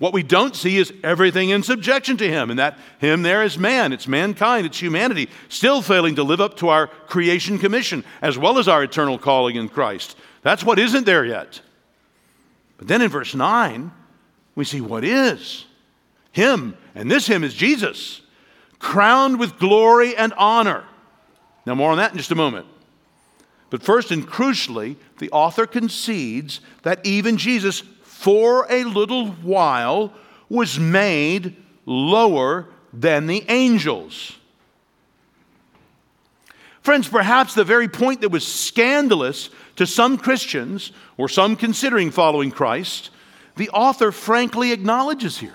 What 0.00 0.12
we 0.12 0.24
don't 0.24 0.56
see 0.56 0.78
is 0.78 0.92
everything 1.04 1.50
in 1.50 1.62
subjection 1.62 2.16
to 2.16 2.28
Him, 2.28 2.50
and 2.50 2.58
that 2.58 2.76
Him 2.98 3.22
there 3.22 3.44
is 3.44 3.56
man, 3.56 3.92
it's 3.92 4.08
mankind, 4.08 4.66
it's 4.66 4.80
humanity, 4.80 5.28
still 5.48 5.82
failing 5.82 6.16
to 6.16 6.24
live 6.24 6.40
up 6.40 6.56
to 6.56 6.68
our 6.70 6.88
creation 6.88 7.60
commission 7.60 8.02
as 8.20 8.36
well 8.36 8.58
as 8.58 8.66
our 8.66 8.82
eternal 8.82 9.18
calling 9.18 9.54
in 9.54 9.68
Christ. 9.68 10.16
That's 10.42 10.64
what 10.64 10.80
isn't 10.80 11.06
there 11.06 11.24
yet. 11.24 11.60
But 12.82 12.88
then 12.88 13.02
in 13.02 13.10
verse 13.10 13.32
9, 13.32 13.92
we 14.56 14.64
see 14.64 14.80
what 14.80 15.04
is 15.04 15.66
Him, 16.32 16.76
and 16.96 17.08
this 17.08 17.28
Him 17.28 17.44
is 17.44 17.54
Jesus, 17.54 18.22
crowned 18.80 19.38
with 19.38 19.56
glory 19.56 20.16
and 20.16 20.32
honor. 20.32 20.82
Now, 21.64 21.76
more 21.76 21.92
on 21.92 21.98
that 21.98 22.10
in 22.10 22.18
just 22.18 22.32
a 22.32 22.34
moment. 22.34 22.66
But 23.70 23.84
first 23.84 24.10
and 24.10 24.26
crucially, 24.26 24.96
the 25.18 25.30
author 25.30 25.64
concedes 25.64 26.60
that 26.82 27.06
even 27.06 27.36
Jesus, 27.36 27.84
for 28.02 28.66
a 28.68 28.82
little 28.82 29.28
while, 29.28 30.12
was 30.48 30.76
made 30.76 31.54
lower 31.86 32.66
than 32.92 33.28
the 33.28 33.44
angels. 33.48 34.36
Friends, 36.80 37.08
perhaps 37.08 37.54
the 37.54 37.62
very 37.62 37.86
point 37.86 38.22
that 38.22 38.30
was 38.30 38.44
scandalous 38.44 39.50
to 39.76 39.86
some 39.86 40.18
Christians 40.18 40.92
or 41.16 41.28
some 41.28 41.56
considering 41.56 42.10
following 42.10 42.50
Christ, 42.50 43.10
the 43.56 43.70
author 43.70 44.12
frankly 44.12 44.72
acknowledges 44.72 45.38
here. 45.38 45.54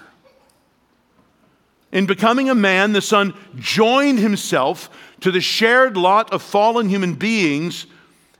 In 1.91 2.05
becoming 2.05 2.49
a 2.49 2.55
man, 2.55 2.93
the 2.93 3.01
Son 3.01 3.33
joined 3.55 4.19
himself 4.19 4.89
to 5.21 5.31
the 5.31 5.41
shared 5.41 5.95
lot 5.97 6.33
of 6.33 6.41
fallen 6.41 6.89
human 6.89 7.13
beings 7.13 7.87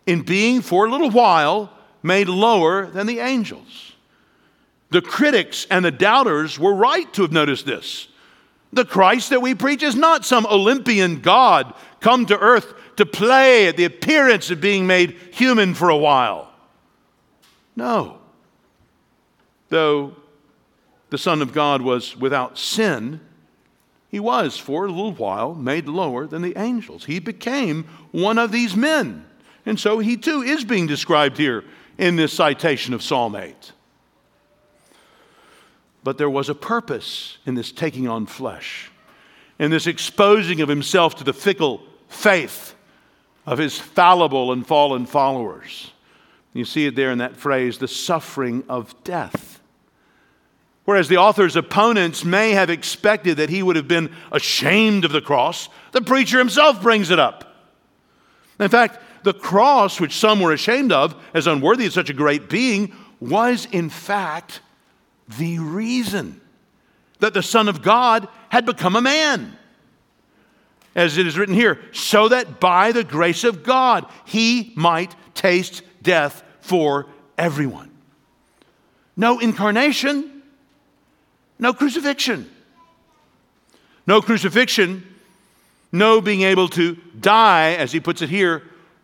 in 0.06 0.22
being, 0.22 0.62
for 0.62 0.86
a 0.86 0.92
little 0.92 1.10
while, 1.10 1.72
made 2.04 2.30
lower 2.30 2.88
than 2.88 3.08
the 3.08 3.20
angels. 3.20 3.94
The 4.90 5.02
critics 5.02 5.68
and 5.70 5.84
the 5.84 5.92
doubters 5.92 6.60
were 6.60 6.74
right 6.74 7.12
to 7.14 7.24
have 7.24 7.32
noticed 7.32 7.66
this. 7.66 8.08
The 8.74 8.86
Christ 8.86 9.30
that 9.30 9.42
we 9.42 9.56
preach 9.56 9.84
is 9.84 9.96
not 9.96 10.26
some 10.26 10.46
Olympian 10.46 11.22
God 11.22 11.74
come 12.00 12.26
to 12.28 12.38
earth 12.38 12.74
to 12.98 13.06
play 13.06 13.68
at 13.68 13.78
the 13.78 13.86
appearance 13.86 14.50
of 14.52 14.60
being 14.60 14.86
made 14.86 15.12
human 15.32 15.74
for 15.74 15.90
a 15.90 15.98
while. 15.98 16.52
No. 17.76 18.20
Though 19.70 20.16
the 21.10 21.18
Son 21.18 21.42
of 21.42 21.54
God 21.54 21.82
was 21.82 22.18
without 22.18 22.58
sin, 22.58 23.22
he 24.10 24.20
was 24.20 24.58
for 24.58 24.86
a 24.86 24.90
little 24.90 25.14
while 25.14 25.54
made 25.54 25.88
lower 25.88 26.26
than 26.26 26.42
the 26.42 26.58
angels. 26.58 27.06
He 27.06 27.20
became 27.20 27.84
one 28.12 28.38
of 28.38 28.52
these 28.52 28.76
men. 28.76 29.26
And 29.66 29.80
so 29.80 30.00
he 30.00 30.18
too 30.18 30.42
is 30.42 30.64
being 30.64 30.88
described 30.88 31.38
here 31.38 31.64
in 31.98 32.16
this 32.16 32.34
citation 32.34 32.94
of 32.94 33.04
Psalm 33.04 33.36
8. 33.36 33.74
But 36.04 36.18
there 36.18 36.30
was 36.30 36.50
a 36.50 36.56
purpose 36.56 37.38
in 37.46 37.56
this 37.56 37.72
taking 37.72 38.08
on 38.08 38.26
flesh, 38.26 38.90
in 39.60 39.72
this 39.72 39.88
exposing 39.88 40.62
of 40.62 40.70
himself 40.70 41.16
to 41.16 41.24
the 41.24 41.34
fickle 41.34 41.82
faith 42.08 42.76
of 43.48 43.58
his 43.58 43.80
fallible 43.80 44.52
and 44.52 44.68
fallen 44.68 45.06
followers. 45.06 45.92
You 46.54 46.66
see 46.66 46.86
it 46.86 46.96
there 46.96 47.12
in 47.12 47.20
that 47.20 47.38
phrase, 47.38 47.78
the 47.78 47.88
suffering 47.88 48.64
of 48.68 48.94
death. 49.04 49.62
Whereas 50.84 51.08
the 51.08 51.18
author's 51.18 51.56
opponents 51.56 52.24
may 52.26 52.52
have 52.52 52.70
expected 52.70 53.38
that 53.38 53.50
he 53.50 53.64
would 53.64 53.76
have 53.78 53.88
been 53.88 54.14
ashamed 54.32 55.06
of 55.06 55.12
the 55.12 55.22
cross, 55.22 55.70
the 55.94 56.02
preacher 56.02 56.38
himself 56.38 56.82
brings 56.82 57.10
it 57.10 57.20
up. 57.20 57.56
In 58.60 58.70
fact, 58.70 59.00
the 59.24 59.34
cross, 59.34 60.00
which 60.00 60.16
some 60.16 60.40
were 60.40 60.54
ashamed 60.54 60.92
of 60.92 61.16
as 61.34 61.48
unworthy 61.48 61.86
of 61.86 61.94
such 61.94 62.10
a 62.10 62.14
great 62.14 62.50
being, 62.50 62.94
was 63.20 63.66
in 63.72 63.90
fact 63.90 64.62
the 65.38 65.60
reason 65.60 66.42
that 67.20 67.34
the 67.34 67.44
Son 67.44 67.68
of 67.68 67.82
God 67.82 68.28
had 68.50 68.66
become 68.66 68.96
a 68.96 69.02
man 69.02 69.58
as 70.98 71.18
it 71.18 71.28
is 71.28 71.38
written 71.38 71.56
here, 71.56 71.80
so 71.94 72.28
that 72.28 72.60
by 72.60 72.92
the 72.92 73.04
grace 73.04 73.44
of 73.44 73.64
God 73.64 74.06
he 74.26 74.74
might 74.76 75.16
taste 75.36 75.84
death 76.02 76.44
for 76.60 77.06
everyone. 77.38 77.92
No 79.16 79.40
incarnation, 79.40 80.42
no 81.60 81.72
crucifixion. 81.72 82.50
No 84.08 84.22
crucifixion, 84.22 85.06
no 85.92 86.20
being 86.20 86.42
able 86.42 86.68
to 86.70 86.96
die, 87.20 87.74
as 87.74 87.92
he 87.92 88.00
puts 88.00 88.22
it 88.22 88.30
here, 88.30 88.64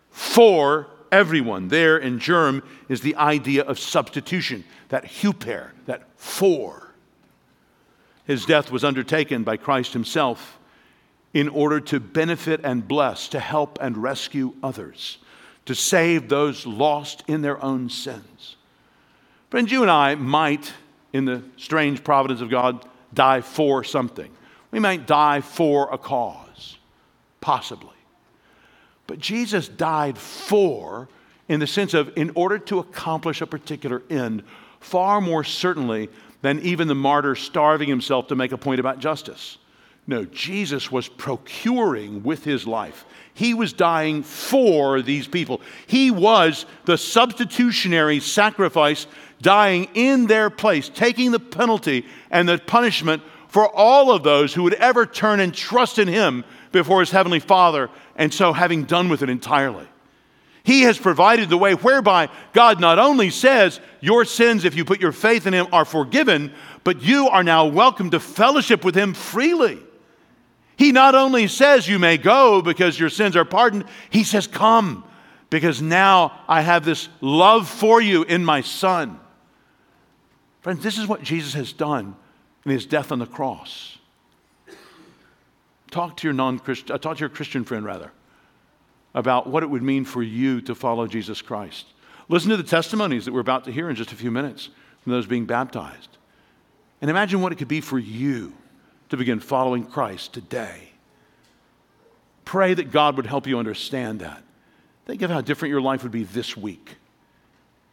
for 0.09 0.87
everyone. 1.11 1.67
There 1.67 1.97
in 1.97 2.19
germ 2.19 2.63
is 2.89 3.01
the 3.01 3.15
idea 3.15 3.63
of 3.63 3.77
substitution, 3.77 4.63
that 4.89 5.03
huper, 5.03 5.71
that 5.85 6.03
for. 6.15 6.91
His 8.25 8.45
death 8.45 8.71
was 8.71 8.83
undertaken 8.83 9.43
by 9.43 9.57
Christ 9.57 9.93
himself 9.93 10.57
in 11.33 11.49
order 11.49 11.79
to 11.79 11.99
benefit 11.99 12.61
and 12.63 12.87
bless, 12.87 13.27
to 13.29 13.39
help 13.39 13.77
and 13.81 13.97
rescue 13.97 14.53
others, 14.61 15.17
to 15.65 15.73
save 15.73 16.29
those 16.29 16.65
lost 16.65 17.23
in 17.27 17.41
their 17.41 17.63
own 17.63 17.89
sins. 17.89 18.55
Friends, 19.49 19.71
you 19.71 19.81
and 19.81 19.91
I 19.91 20.15
might, 20.15 20.73
in 21.11 21.25
the 21.25 21.43
strange 21.57 22.03
providence 22.03 22.41
of 22.41 22.49
God, 22.49 22.85
die 23.13 23.41
for 23.41 23.83
something. 23.83 24.31
We 24.71 24.79
might 24.79 25.05
die 25.05 25.41
for 25.41 25.91
a 25.91 25.97
cause, 25.97 26.77
possibly. 27.41 27.89
But 29.05 29.19
Jesus 29.19 29.67
died 29.67 30.17
for, 30.17 31.07
in 31.47 31.59
the 31.59 31.67
sense 31.67 31.93
of 31.93 32.11
in 32.15 32.31
order 32.35 32.57
to 32.57 32.79
accomplish 32.79 33.41
a 33.41 33.47
particular 33.47 34.01
end, 34.09 34.43
far 34.79 35.21
more 35.21 35.43
certainly 35.43 36.09
than 36.41 36.59
even 36.59 36.87
the 36.87 36.95
martyr 36.95 37.35
starving 37.35 37.89
himself 37.89 38.27
to 38.27 38.35
make 38.35 38.51
a 38.51 38.57
point 38.57 38.79
about 38.79 38.99
justice. 38.99 39.57
No, 40.05 40.25
Jesus 40.25 40.91
was 40.91 41.07
procuring 41.07 42.23
with 42.23 42.43
his 42.43 42.67
life. 42.67 43.05
He 43.33 43.53
was 43.53 43.71
dying 43.71 44.23
for 44.23 45.01
these 45.01 45.27
people. 45.27 45.61
He 45.87 46.11
was 46.11 46.65
the 46.85 46.97
substitutionary 46.97 48.19
sacrifice, 48.19 49.07
dying 49.41 49.87
in 49.93 50.27
their 50.27 50.49
place, 50.49 50.89
taking 50.89 51.31
the 51.31 51.39
penalty 51.39 52.05
and 52.29 52.47
the 52.47 52.57
punishment 52.57 53.23
for 53.47 53.67
all 53.69 54.11
of 54.11 54.23
those 54.23 54.53
who 54.53 54.63
would 54.63 54.73
ever 54.73 55.05
turn 55.05 55.39
and 55.39 55.53
trust 55.53 55.99
in 55.99 56.07
him 56.07 56.43
before 56.71 56.99
his 56.99 57.11
heavenly 57.11 57.39
Father, 57.39 57.89
and 58.15 58.33
so 58.33 58.51
having 58.51 58.83
done 58.83 59.07
with 59.07 59.21
it 59.21 59.29
entirely. 59.29 59.87
He 60.63 60.81
has 60.83 60.97
provided 60.97 61.49
the 61.49 61.57
way 61.57 61.75
whereby 61.75 62.29
God 62.53 62.79
not 62.79 62.97
only 62.97 63.29
says 63.29 63.79
your 63.99 64.25
sins, 64.25 64.63
if 64.63 64.75
you 64.75 64.85
put 64.85 65.01
your 65.01 65.11
faith 65.11 65.45
in 65.45 65.53
Him, 65.53 65.67
are 65.73 65.83
forgiven, 65.83 66.53
but 66.85 67.01
you 67.01 67.27
are 67.27 67.43
now 67.43 67.65
welcome 67.65 68.11
to 68.11 68.19
fellowship 68.19 68.85
with 68.85 68.95
Him 68.95 69.13
freely. 69.13 69.79
He 70.75 70.91
not 70.91 71.15
only 71.15 71.47
says 71.47 71.87
you 71.87 71.99
may 71.99 72.17
go 72.17 72.61
because 72.61 72.99
your 72.99 73.09
sins 73.09 73.35
are 73.35 73.45
pardoned, 73.45 73.85
He 74.09 74.23
says, 74.23 74.47
Come, 74.47 75.03
because 75.49 75.81
now 75.81 76.39
I 76.47 76.61
have 76.61 76.83
this 76.83 77.09
love 77.21 77.69
for 77.69 78.01
you 78.01 78.23
in 78.23 78.43
my 78.43 78.61
Son. 78.61 79.19
Friends, 80.61 80.81
this 80.81 80.97
is 80.97 81.07
what 81.07 81.21
Jesus 81.21 81.53
has 81.53 81.73
done 81.73 82.15
in 82.65 82.71
His 82.71 82.85
death 82.85 83.11
on 83.11 83.19
the 83.19 83.25
cross. 83.25 83.97
Talk 85.91 86.17
to 86.17 86.27
your 86.27 86.33
non-Christian, 86.33 86.95
uh, 86.95 86.97
talk 86.97 87.17
to 87.17 87.19
your 87.19 87.29
Christian 87.29 87.63
friend 87.63 87.85
rather 87.85 88.11
about 89.13 89.45
what 89.45 89.61
it 89.61 89.69
would 89.69 89.83
mean 89.83 90.05
for 90.05 90.23
you 90.23 90.59
to 90.61 90.73
follow 90.73 91.05
Jesus 91.05 91.41
Christ. 91.41 91.85
Listen 92.29 92.49
to 92.49 92.57
the 92.57 92.63
testimonies 92.63 93.25
that 93.25 93.33
we're 93.33 93.41
about 93.41 93.65
to 93.65 93.71
hear 93.71 93.89
in 93.89 93.95
just 93.95 94.11
a 94.11 94.15
few 94.15 94.31
minutes 94.31 94.69
from 95.01 95.11
those 95.11 95.27
being 95.27 95.45
baptized. 95.45 96.17
And 96.99 97.11
imagine 97.11 97.41
what 97.41 97.51
it 97.51 97.57
could 97.57 97.67
be 97.67 97.81
for 97.81 97.99
you 97.99 98.53
to 99.13 99.17
begin 99.17 99.39
following 99.39 99.85
Christ 99.85 100.33
today. 100.33 100.89
Pray 102.45 102.73
that 102.73 102.91
God 102.91 103.15
would 103.15 103.27
help 103.27 103.45
you 103.45 103.59
understand 103.59 104.21
that. 104.21 104.41
Think 105.05 105.21
of 105.21 105.29
how 105.29 105.41
different 105.41 105.69
your 105.69 105.81
life 105.81 106.01
would 106.01 106.11
be 106.11 106.23
this 106.23 106.57
week 106.57 106.95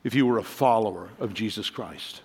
if 0.03 0.15
you 0.15 0.25
were 0.25 0.39
a 0.39 0.43
follower 0.43 1.11
of 1.19 1.35
Jesus 1.35 1.69
Christ. 1.69 2.23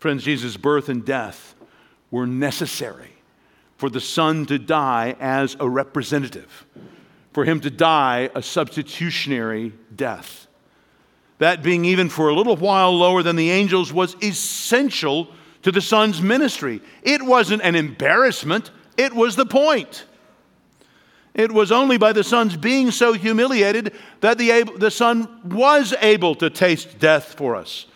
Friends, 0.00 0.24
Jesus' 0.24 0.56
birth 0.56 0.88
and 0.88 1.04
death 1.04 1.54
were 2.10 2.26
necessary 2.26 3.12
for 3.76 3.88
the 3.88 4.00
Son 4.00 4.44
to 4.46 4.58
die 4.58 5.14
as 5.20 5.56
a 5.60 5.68
representative, 5.68 6.66
for 7.32 7.44
him 7.44 7.60
to 7.60 7.70
die 7.70 8.30
a 8.34 8.42
substitutionary 8.42 9.74
death. 9.94 10.48
That 11.38 11.62
being 11.62 11.84
even 11.84 12.08
for 12.08 12.30
a 12.30 12.34
little 12.34 12.56
while 12.56 12.98
lower 12.98 13.22
than 13.22 13.36
the 13.36 13.52
angels 13.52 13.92
was 13.92 14.16
essential 14.20 15.28
to 15.62 15.72
the 15.72 15.80
Son's 15.80 16.20
ministry. 16.20 16.80
It 17.02 17.22
wasn't 17.22 17.62
an 17.62 17.74
embarrassment, 17.74 18.70
it 18.96 19.12
was 19.12 19.36
the 19.36 19.46
point. 19.46 20.04
It 21.34 21.50
was 21.50 21.72
only 21.72 21.96
by 21.96 22.12
the 22.12 22.24
Son's 22.24 22.56
being 22.56 22.90
so 22.90 23.14
humiliated 23.14 23.94
that 24.20 24.36
the, 24.36 24.64
the 24.76 24.90
Son 24.90 25.40
was 25.44 25.94
able 26.00 26.34
to 26.36 26.50
taste 26.50 26.98
death 26.98 27.34
for 27.34 27.56
us. 27.56 27.86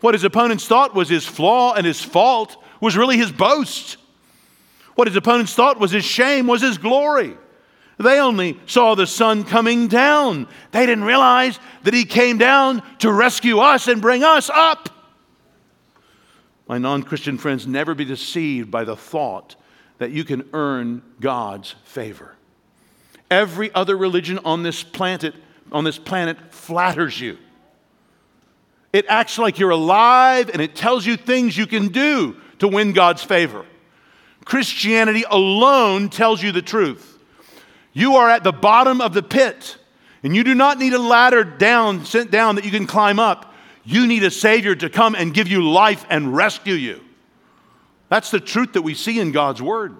What 0.00 0.14
his 0.14 0.24
opponents 0.24 0.66
thought 0.66 0.94
was 0.94 1.08
his 1.08 1.26
flaw 1.26 1.74
and 1.74 1.86
his 1.86 2.02
fault 2.02 2.56
was 2.80 2.96
really 2.96 3.18
his 3.18 3.32
boast. 3.32 3.98
What 4.94 5.08
his 5.08 5.16
opponents 5.16 5.54
thought 5.54 5.78
was 5.78 5.90
his 5.90 6.04
shame 6.04 6.46
was 6.46 6.62
his 6.62 6.78
glory. 6.78 7.36
They 7.98 8.18
only 8.18 8.58
saw 8.66 8.94
the 8.94 9.06
Son 9.06 9.44
coming 9.44 9.88
down. 9.88 10.48
They 10.70 10.84
didn't 10.84 11.04
realize 11.04 11.58
that 11.84 11.94
he 11.94 12.04
came 12.04 12.36
down 12.38 12.82
to 12.98 13.10
rescue 13.10 13.58
us 13.58 13.88
and 13.88 14.02
bring 14.02 14.22
us 14.22 14.50
up. 14.50 14.90
My 16.68 16.78
non 16.78 17.02
Christian 17.02 17.38
friends, 17.38 17.66
never 17.66 17.94
be 17.94 18.04
deceived 18.04 18.70
by 18.70 18.84
the 18.84 18.96
thought 18.96 19.56
that 19.98 20.10
you 20.10 20.24
can 20.24 20.48
earn 20.52 21.02
God's 21.20 21.74
favor. 21.84 22.34
Every 23.30 23.72
other 23.74 23.96
religion 23.96 24.38
on 24.44 24.62
this 24.62 24.82
planet, 24.82 25.34
on 25.72 25.84
this 25.84 25.98
planet 25.98 26.52
flatters 26.52 27.20
you. 27.20 27.38
It 28.92 29.06
acts 29.08 29.38
like 29.38 29.58
you're 29.58 29.70
alive 29.70 30.48
and 30.50 30.62
it 30.62 30.74
tells 30.74 31.04
you 31.04 31.16
things 31.16 31.56
you 31.56 31.66
can 31.66 31.88
do 31.88 32.36
to 32.60 32.68
win 32.68 32.92
God's 32.92 33.22
favor. 33.22 33.64
Christianity 34.44 35.24
alone 35.28 36.08
tells 36.08 36.42
you 36.42 36.52
the 36.52 36.62
truth. 36.62 37.18
You 37.92 38.16
are 38.16 38.28
at 38.30 38.44
the 38.44 38.52
bottom 38.52 39.00
of 39.00 39.12
the 39.12 39.22
pit, 39.22 39.76
and 40.22 40.36
you 40.36 40.44
do 40.44 40.54
not 40.54 40.78
need 40.78 40.92
a 40.92 40.98
ladder 40.98 41.42
down, 41.44 42.04
sent 42.04 42.30
down 42.30 42.54
that 42.54 42.64
you 42.64 42.70
can 42.70 42.86
climb 42.86 43.18
up. 43.18 43.54
You 43.86 44.06
need 44.08 44.24
a 44.24 44.30
Savior 44.30 44.74
to 44.74 44.90
come 44.90 45.14
and 45.14 45.32
give 45.32 45.46
you 45.46 45.66
life 45.66 46.04
and 46.10 46.34
rescue 46.34 46.74
you. 46.74 47.00
That's 48.08 48.30
the 48.32 48.40
truth 48.40 48.72
that 48.72 48.82
we 48.82 48.94
see 48.94 49.20
in 49.20 49.30
God's 49.30 49.62
Word. 49.62 49.96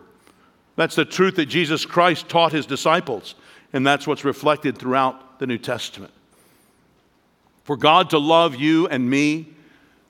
That's 0.75 0.97
the 0.97 1.05
truth 1.05 1.37
that 1.37 1.47
Jesus 1.47 1.87
Christ 1.87 2.29
taught 2.29 2.53
his 2.53 2.67
disciples, 2.67 3.37
and 3.73 3.87
that's 3.87 4.07
what's 4.07 4.25
reflected 4.25 4.77
throughout 4.77 5.39
the 5.39 5.47
New 5.47 5.57
Testament. 5.57 6.13
For 7.65 7.77
God 7.77 8.11
to 8.11 8.19
love 8.19 8.57
you 8.57 8.87
and 8.89 9.09
me, 9.09 9.49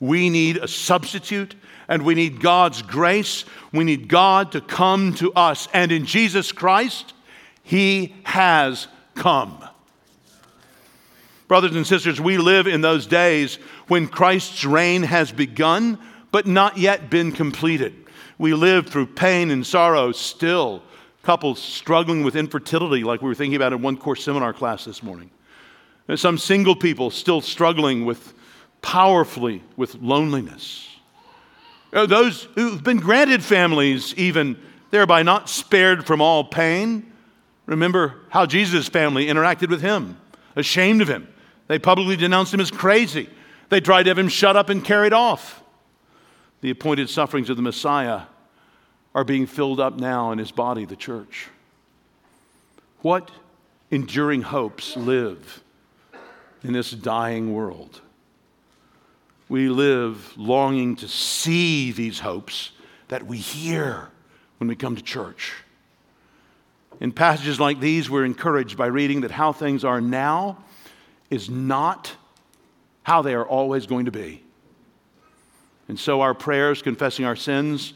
we 0.01 0.31
need 0.31 0.57
a 0.57 0.69
substitute 0.69 1.55
and 1.89 2.05
we 2.05 2.15
need 2.15 2.41
God's 2.41 2.83
grace. 2.83 3.45
We 3.73 3.85
need 3.85 4.09
God 4.09 4.53
to 4.53 4.61
come 4.61 5.15
to 5.15 5.33
us. 5.35 5.69
And 5.73 5.93
in 5.93 6.05
Jesus 6.05 6.51
Christ, 6.51 7.15
He 7.62 8.15
has 8.25 8.89
come. 9.15 9.65
Brothers 11.48 11.76
and 11.76 11.87
sisters, 11.87 12.20
we 12.20 12.38
live 12.38 12.66
in 12.66 12.80
those 12.80 13.06
days 13.06 13.56
when 13.87 14.09
Christ's 14.09 14.64
reign 14.64 15.04
has 15.04 15.30
begun, 15.30 15.98
but 16.32 16.46
not 16.46 16.76
yet 16.76 17.09
been 17.09 17.30
completed. 17.30 17.94
We 18.38 18.52
live 18.52 18.88
through 18.88 19.06
pain 19.06 19.50
and 19.50 19.66
sorrow 19.66 20.12
still. 20.12 20.82
Couples 21.22 21.61
struggling 21.61 22.22
with 22.24 22.37
infertility, 22.37 23.04
like 23.04 23.22
we 23.22 23.28
were 23.28 23.35
thinking 23.35 23.56
about 23.56 23.72
in 23.72 23.82
one 23.82 23.96
course 23.96 24.22
seminar 24.24 24.52
class 24.52 24.85
this 24.85 25.02
morning. 25.02 25.30
There's 26.06 26.20
some 26.20 26.38
single 26.38 26.76
people 26.76 27.11
still 27.11 27.40
struggling 27.40 28.04
with 28.04 28.35
powerfully 28.82 29.62
with 29.76 29.94
loneliness. 29.96 30.88
Uh, 31.92 32.06
those 32.06 32.44
who've 32.54 32.82
been 32.82 32.98
granted 32.98 33.42
families, 33.42 34.14
even 34.14 34.61
thereby 34.90 35.22
not 35.22 35.48
spared 35.48 36.06
from 36.06 36.20
all 36.20 36.44
pain. 36.44 37.12
Remember 37.66 38.20
how 38.30 38.46
Jesus' 38.46 38.88
family 38.88 39.26
interacted 39.26 39.68
with 39.68 39.80
him, 39.80 40.16
ashamed 40.54 41.02
of 41.02 41.09
him. 41.09 41.26
They 41.68 41.79
publicly 41.79 42.16
denounced 42.16 42.55
him 42.55 42.61
as 42.61 42.70
crazy. 42.70 43.29
They 43.68 43.81
tried 43.81 44.05
to 44.05 44.11
have 44.11 44.18
him 44.18 44.29
shut 44.29 44.57
up 44.57 44.68
and 44.68 44.85
carried 44.85 45.12
off. 45.12 45.62
The 46.61 46.70
appointed 46.70 47.11
sufferings 47.11 47.50
of 47.50 47.57
the 47.57 47.62
Messiah 47.62 48.22
are 49.14 49.24
being 49.24 49.46
filled 49.46 49.81
up 49.81 49.98
now 49.98 50.33
in 50.33 50.38
his 50.38 50.52
body, 50.52 50.85
the 50.85 50.96
church. 50.96 51.48
What 53.02 53.31
enduring 53.90 54.42
hopes 54.42 54.96
live 54.96 55.62
in 56.62 56.72
this 56.72 56.90
dying 56.90 57.52
world? 57.52 58.00
we 59.48 59.68
live 59.68 60.37
longing 60.37 60.96
to 60.96 61.09
see 61.09 61.92
these 61.92 62.20
hopes 62.20 62.72
that 63.09 63.26
we 63.26 63.38
hear 63.38 64.09
when 64.59 64.68
we 64.68 64.74
come 64.74 64.96
to 64.96 65.02
church. 65.02 65.52
In 67.00 67.12
passages 67.12 67.61
like 67.61 67.79
these, 67.79 68.11
we're 68.11 68.24
encouraged 68.24 68.76
by 68.76 68.87
reading 68.87 69.20
that 69.20 69.31
how 69.31 69.52
things 69.52 69.85
are 69.85 70.00
now 70.00 70.59
is 71.31 71.51
not 71.51 72.15
how 73.03 73.23
they 73.23 73.35
are 73.35 73.47
always 73.47 73.87
going 73.87 74.07
to 74.07 74.11
be. 74.11 74.43
And 75.89 75.99
so 75.99 76.21
our 76.21 76.35
prayers 76.35 76.83
confessing 76.83 77.25
our 77.25 77.37
sins 77.37 77.93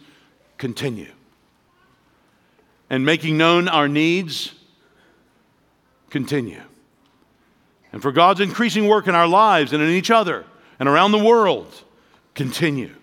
continue. 0.59 1.11
And 2.89 3.05
making 3.05 3.37
known 3.37 3.69
our 3.69 3.89
needs 3.89 4.53
continue. 6.11 6.63
And 7.93 8.03
for 8.03 8.13
God's 8.13 8.41
increasing 8.41 8.87
work 8.87 9.09
in 9.09 9.15
our 9.15 9.27
lives 9.27 9.73
and 9.73 9.83
in 9.83 9.91
each 9.91 10.11
other 10.11 10.45
and 10.79 10.89
around 10.89 11.13
the 11.13 11.19
world 11.19 11.73
continue. 12.35 12.95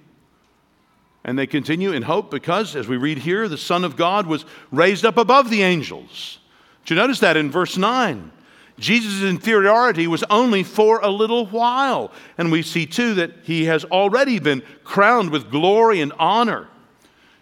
And 1.23 1.37
they 1.37 1.47
continue 1.47 1.91
in 1.91 2.03
hope 2.03 2.31
because, 2.31 2.75
as 2.75 2.87
we 2.87 2.95
read 2.95 3.17
here, 3.17 3.49
the 3.49 3.57
Son 3.57 3.83
of 3.83 3.97
God 3.97 4.27
was 4.27 4.45
raised 4.71 5.05
up 5.05 5.17
above 5.17 5.49
the 5.49 5.61
angels. 5.61 6.39
Did 6.85 6.91
you 6.91 7.01
notice 7.01 7.19
that 7.19 7.35
in 7.35 7.51
verse 7.51 7.75
9? 7.75 8.31
Jesus' 8.79 9.23
inferiority 9.23 10.05
was 10.07 10.23
only 10.29 10.63
for 10.63 10.99
a 10.99 11.09
little 11.09 11.47
while. 11.47 12.11
And 12.37 12.51
we 12.51 12.61
see 12.61 12.85
too 12.85 13.15
that 13.15 13.31
he 13.43 13.65
has 13.65 13.83
already 13.85 14.39
been 14.39 14.61
crowned 14.83 15.31
with 15.31 15.49
glory 15.49 15.99
and 15.99 16.13
honor 16.19 16.67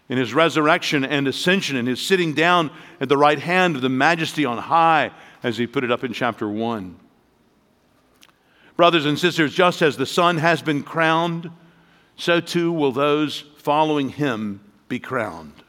in 0.07 0.17
his 0.17 0.33
resurrection 0.33 1.03
and 1.03 1.27
ascension 1.27 1.75
and 1.75 1.87
his 1.87 2.01
sitting 2.01 2.33
down 2.33 2.71
at 3.01 3.09
the 3.09 3.17
right 3.17 3.39
hand 3.39 3.75
of 3.75 3.81
the 3.81 3.89
majesty 3.89 4.45
on 4.45 4.57
high, 4.57 5.11
as 5.43 5.57
he 5.57 5.67
put 5.67 5.83
it 5.83 5.91
up 5.91 6.03
in 6.03 6.13
chapter 6.13 6.47
1. 6.47 6.95
Brothers 8.77 9.05
and 9.05 9.17
sisters, 9.17 9.53
just 9.53 9.81
as 9.81 9.97
the 9.97 10.05
Son 10.05 10.37
has 10.37 10.61
been 10.61 10.83
crowned, 10.83 11.49
so 12.17 12.39
too 12.39 12.71
will 12.71 12.91
those 12.91 13.45
following 13.57 14.09
him 14.09 14.61
be 14.87 14.99
crowned. 14.99 15.63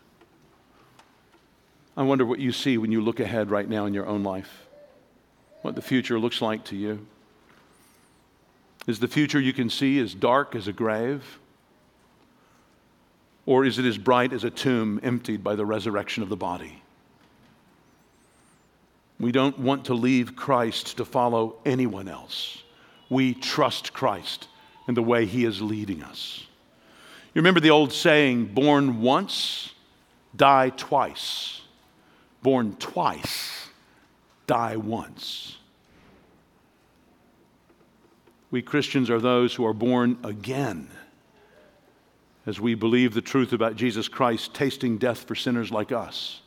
I 1.96 2.02
wonder 2.02 2.26
what 2.26 2.38
you 2.38 2.52
see 2.52 2.76
when 2.78 2.92
you 2.92 3.00
look 3.00 3.20
ahead 3.20 3.50
right 3.50 3.68
now 3.68 3.86
in 3.86 3.94
your 3.94 4.06
own 4.06 4.22
life, 4.22 4.65
what 5.66 5.76
the 5.76 5.82
future 5.82 6.18
looks 6.18 6.40
like 6.40 6.64
to 6.64 6.76
you. 6.76 7.06
Is 8.86 9.00
the 9.00 9.08
future 9.08 9.40
you 9.40 9.52
can 9.52 9.68
see 9.68 9.98
as 9.98 10.14
dark 10.14 10.54
as 10.54 10.68
a 10.68 10.72
grave? 10.72 11.38
Or 13.44 13.64
is 13.64 13.78
it 13.78 13.84
as 13.84 13.98
bright 13.98 14.32
as 14.32 14.44
a 14.44 14.50
tomb 14.50 15.00
emptied 15.02 15.42
by 15.44 15.56
the 15.56 15.66
resurrection 15.66 16.22
of 16.22 16.28
the 16.28 16.36
body? 16.36 16.82
We 19.18 19.32
don't 19.32 19.58
want 19.58 19.86
to 19.86 19.94
leave 19.94 20.36
Christ 20.36 20.96
to 20.98 21.04
follow 21.04 21.56
anyone 21.64 22.08
else 22.08 22.62
we 23.08 23.34
trust 23.34 23.92
Christ 23.92 24.48
and 24.86 24.96
the 24.96 25.02
way 25.02 25.26
He 25.26 25.44
is 25.44 25.60
leading 25.60 26.02
us. 26.02 26.44
You 27.34 27.40
remember 27.40 27.60
the 27.60 27.70
old 27.70 27.92
saying, 27.92 28.46
born 28.46 29.00
once, 29.00 29.72
die 30.34 30.70
twice. 30.70 31.60
Born 32.42 32.76
twice, 32.76 33.55
die 34.46 34.76
once. 34.76 35.56
We 38.50 38.62
Christians 38.62 39.10
are 39.10 39.20
those 39.20 39.54
who 39.54 39.66
are 39.66 39.74
born 39.74 40.18
again 40.22 40.88
as 42.46 42.60
we 42.60 42.74
believe 42.74 43.12
the 43.12 43.20
truth 43.20 43.52
about 43.52 43.76
Jesus 43.76 44.08
Christ 44.08 44.54
tasting 44.54 44.98
death 44.98 45.24
for 45.24 45.34
sinners 45.34 45.72
like 45.72 45.90
us. 45.90 46.40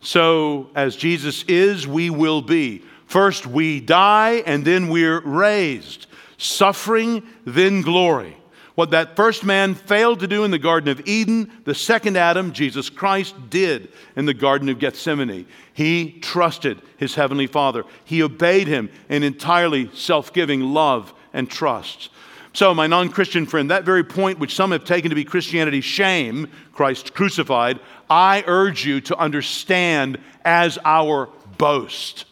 So, 0.00 0.70
as 0.76 0.94
Jesus 0.94 1.42
is, 1.48 1.86
we 1.88 2.10
will 2.10 2.40
be. 2.40 2.84
First, 3.06 3.46
we 3.46 3.80
die, 3.80 4.44
and 4.46 4.64
then 4.64 4.88
we're 4.88 5.20
raised. 5.20 6.06
Suffering, 6.36 7.24
then 7.44 7.82
glory. 7.82 8.36
What 8.78 8.92
that 8.92 9.16
first 9.16 9.42
man 9.42 9.74
failed 9.74 10.20
to 10.20 10.28
do 10.28 10.44
in 10.44 10.52
the 10.52 10.58
Garden 10.60 10.88
of 10.88 11.04
Eden, 11.04 11.50
the 11.64 11.74
second 11.74 12.16
Adam, 12.16 12.52
Jesus 12.52 12.88
Christ, 12.88 13.34
did 13.50 13.92
in 14.14 14.24
the 14.24 14.32
Garden 14.32 14.68
of 14.68 14.78
Gethsemane. 14.78 15.48
He 15.74 16.12
trusted 16.20 16.80
his 16.96 17.16
Heavenly 17.16 17.48
Father, 17.48 17.82
he 18.04 18.22
obeyed 18.22 18.68
him 18.68 18.88
in 19.08 19.24
entirely 19.24 19.90
self 19.94 20.32
giving 20.32 20.60
love 20.60 21.12
and 21.32 21.50
trust. 21.50 22.10
So, 22.52 22.72
my 22.72 22.86
non 22.86 23.08
Christian 23.08 23.46
friend, 23.46 23.68
that 23.72 23.82
very 23.82 24.04
point 24.04 24.38
which 24.38 24.54
some 24.54 24.70
have 24.70 24.84
taken 24.84 25.10
to 25.10 25.16
be 25.16 25.24
Christianity's 25.24 25.82
shame, 25.82 26.48
Christ 26.72 27.14
crucified, 27.14 27.80
I 28.08 28.44
urge 28.46 28.86
you 28.86 29.00
to 29.00 29.18
understand 29.18 30.18
as 30.44 30.78
our 30.84 31.28
boast. 31.56 32.26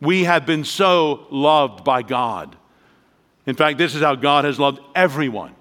We 0.00 0.24
have 0.24 0.46
been 0.46 0.64
so 0.64 1.26
loved 1.30 1.84
by 1.84 2.00
God. 2.00 2.56
In 3.46 3.56
fact, 3.56 3.78
this 3.78 3.94
is 3.94 4.02
how 4.02 4.14
God 4.14 4.44
has 4.44 4.58
loved 4.58 4.80
everyone 4.94 5.54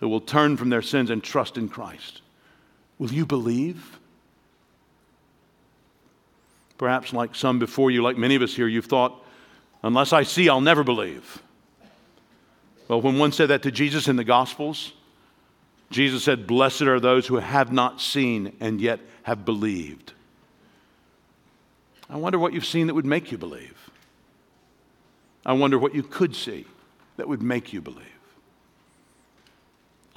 who 0.00 0.08
will 0.08 0.20
turn 0.20 0.56
from 0.56 0.70
their 0.70 0.82
sins 0.82 1.10
and 1.10 1.22
trust 1.22 1.56
in 1.56 1.68
Christ. 1.68 2.20
Will 2.98 3.12
you 3.12 3.26
believe? 3.26 3.98
Perhaps, 6.78 7.12
like 7.12 7.34
some 7.34 7.58
before 7.58 7.90
you, 7.90 8.02
like 8.02 8.16
many 8.16 8.34
of 8.34 8.42
us 8.42 8.54
here, 8.54 8.68
you've 8.68 8.86
thought, 8.86 9.24
unless 9.82 10.12
I 10.12 10.22
see, 10.22 10.48
I'll 10.48 10.60
never 10.60 10.84
believe. 10.84 11.42
Well, 12.88 13.00
when 13.00 13.18
one 13.18 13.32
said 13.32 13.48
that 13.48 13.62
to 13.62 13.72
Jesus 13.72 14.06
in 14.06 14.16
the 14.16 14.24
Gospels, 14.24 14.92
Jesus 15.90 16.22
said, 16.22 16.46
Blessed 16.46 16.82
are 16.82 17.00
those 17.00 17.26
who 17.26 17.36
have 17.36 17.72
not 17.72 18.00
seen 18.00 18.54
and 18.60 18.80
yet 18.80 19.00
have 19.24 19.44
believed. 19.44 20.12
I 22.08 22.16
wonder 22.16 22.38
what 22.38 22.52
you've 22.52 22.66
seen 22.66 22.86
that 22.86 22.94
would 22.94 23.06
make 23.06 23.32
you 23.32 23.38
believe. 23.38 23.90
I 25.44 25.54
wonder 25.54 25.78
what 25.78 25.94
you 25.94 26.02
could 26.02 26.36
see 26.36 26.66
that 27.16 27.28
would 27.28 27.42
make 27.42 27.72
you 27.72 27.80
believe. 27.80 28.02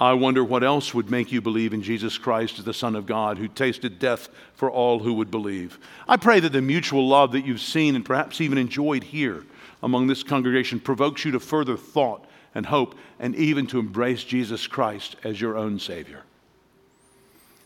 I 0.00 0.14
wonder 0.14 0.42
what 0.42 0.64
else 0.64 0.94
would 0.94 1.10
make 1.10 1.30
you 1.30 1.42
believe 1.42 1.74
in 1.74 1.82
Jesus 1.82 2.16
Christ 2.16 2.58
as 2.58 2.64
the 2.64 2.72
Son 2.72 2.96
of 2.96 3.04
God 3.04 3.36
who 3.36 3.48
tasted 3.48 3.98
death 3.98 4.30
for 4.54 4.70
all 4.70 4.98
who 4.98 5.12
would 5.14 5.30
believe. 5.30 5.78
I 6.08 6.16
pray 6.16 6.40
that 6.40 6.52
the 6.52 6.62
mutual 6.62 7.06
love 7.06 7.32
that 7.32 7.44
you've 7.44 7.60
seen 7.60 7.94
and 7.94 8.04
perhaps 8.04 8.40
even 8.40 8.56
enjoyed 8.56 9.04
here 9.04 9.44
among 9.82 10.06
this 10.06 10.22
congregation 10.22 10.80
provokes 10.80 11.26
you 11.26 11.32
to 11.32 11.40
further 11.40 11.76
thought 11.76 12.26
and 12.54 12.64
hope 12.64 12.94
and 13.18 13.36
even 13.36 13.66
to 13.68 13.78
embrace 13.78 14.24
Jesus 14.24 14.66
Christ 14.66 15.16
as 15.22 15.38
your 15.38 15.58
own 15.58 15.78
Savior. 15.78 16.22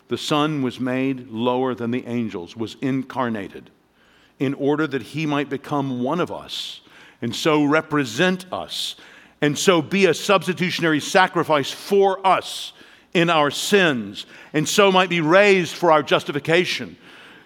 The 0.09 0.19
Son 0.19 0.61
was 0.63 0.81
made 0.81 1.29
lower 1.29 1.73
than 1.73 1.93
the 1.93 2.07
angels, 2.07 2.57
was 2.57 2.77
incarnated 2.83 3.71
in 4.41 4.55
order 4.55 4.89
that 4.89 5.03
he 5.03 5.25
might 5.25 5.49
become 5.49 6.03
one 6.03 6.21
of 6.21 6.33
us 6.33 6.81
and 7.23 7.35
so 7.35 7.65
represent 7.65 8.45
us 8.53 8.97
and 9.41 9.59
so 9.59 9.83
be 9.83 10.07
a 10.07 10.15
substitutionary 10.15 11.01
sacrifice 11.01 11.71
for 11.71 12.25
us 12.27 12.73
in 13.13 13.31
our 13.31 13.51
sins, 13.51 14.27
and 14.53 14.69
so 14.69 14.91
might 14.91 15.09
be 15.09 15.21
raised 15.21 15.75
for 15.75 15.93
our 15.93 16.03
justification. 16.03 16.97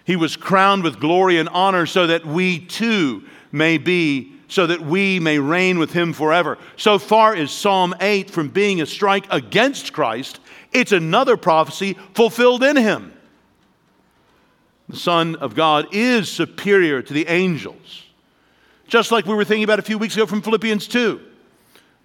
He 0.04 0.16
was 0.16 0.36
crowned 0.36 0.82
with 0.82 0.98
glory 0.98 1.38
and 1.38 1.48
honor 1.50 1.84
so 1.84 2.06
that 2.06 2.24
we 2.24 2.60
too 2.60 3.24
may 3.52 3.76
be, 3.76 4.32
so 4.48 4.66
that 4.66 4.80
we 4.80 5.20
may 5.20 5.38
reign 5.38 5.78
with 5.78 5.92
him 5.92 6.14
forever. 6.14 6.56
So 6.76 6.98
far 6.98 7.36
is 7.36 7.50
Psalm 7.50 7.94
8 8.00 8.30
from 8.30 8.48
being 8.48 8.80
a 8.80 8.86
strike 8.86 9.26
against 9.30 9.92
Christ, 9.92 10.40
it's 10.72 10.92
another 10.92 11.36
prophecy 11.36 11.96
fulfilled 12.14 12.62
in 12.62 12.76
him. 12.76 13.12
The 14.88 14.96
Son 14.96 15.36
of 15.36 15.54
God 15.54 15.88
is 15.92 16.30
superior 16.30 17.02
to 17.02 17.12
the 17.12 17.26
angels. 17.28 18.04
Just 18.86 19.12
like 19.12 19.26
we 19.26 19.34
were 19.34 19.44
thinking 19.44 19.64
about 19.64 19.78
a 19.78 19.82
few 19.82 19.98
weeks 19.98 20.14
ago 20.14 20.24
from 20.24 20.40
Philippians 20.40 20.88
2 20.88 21.20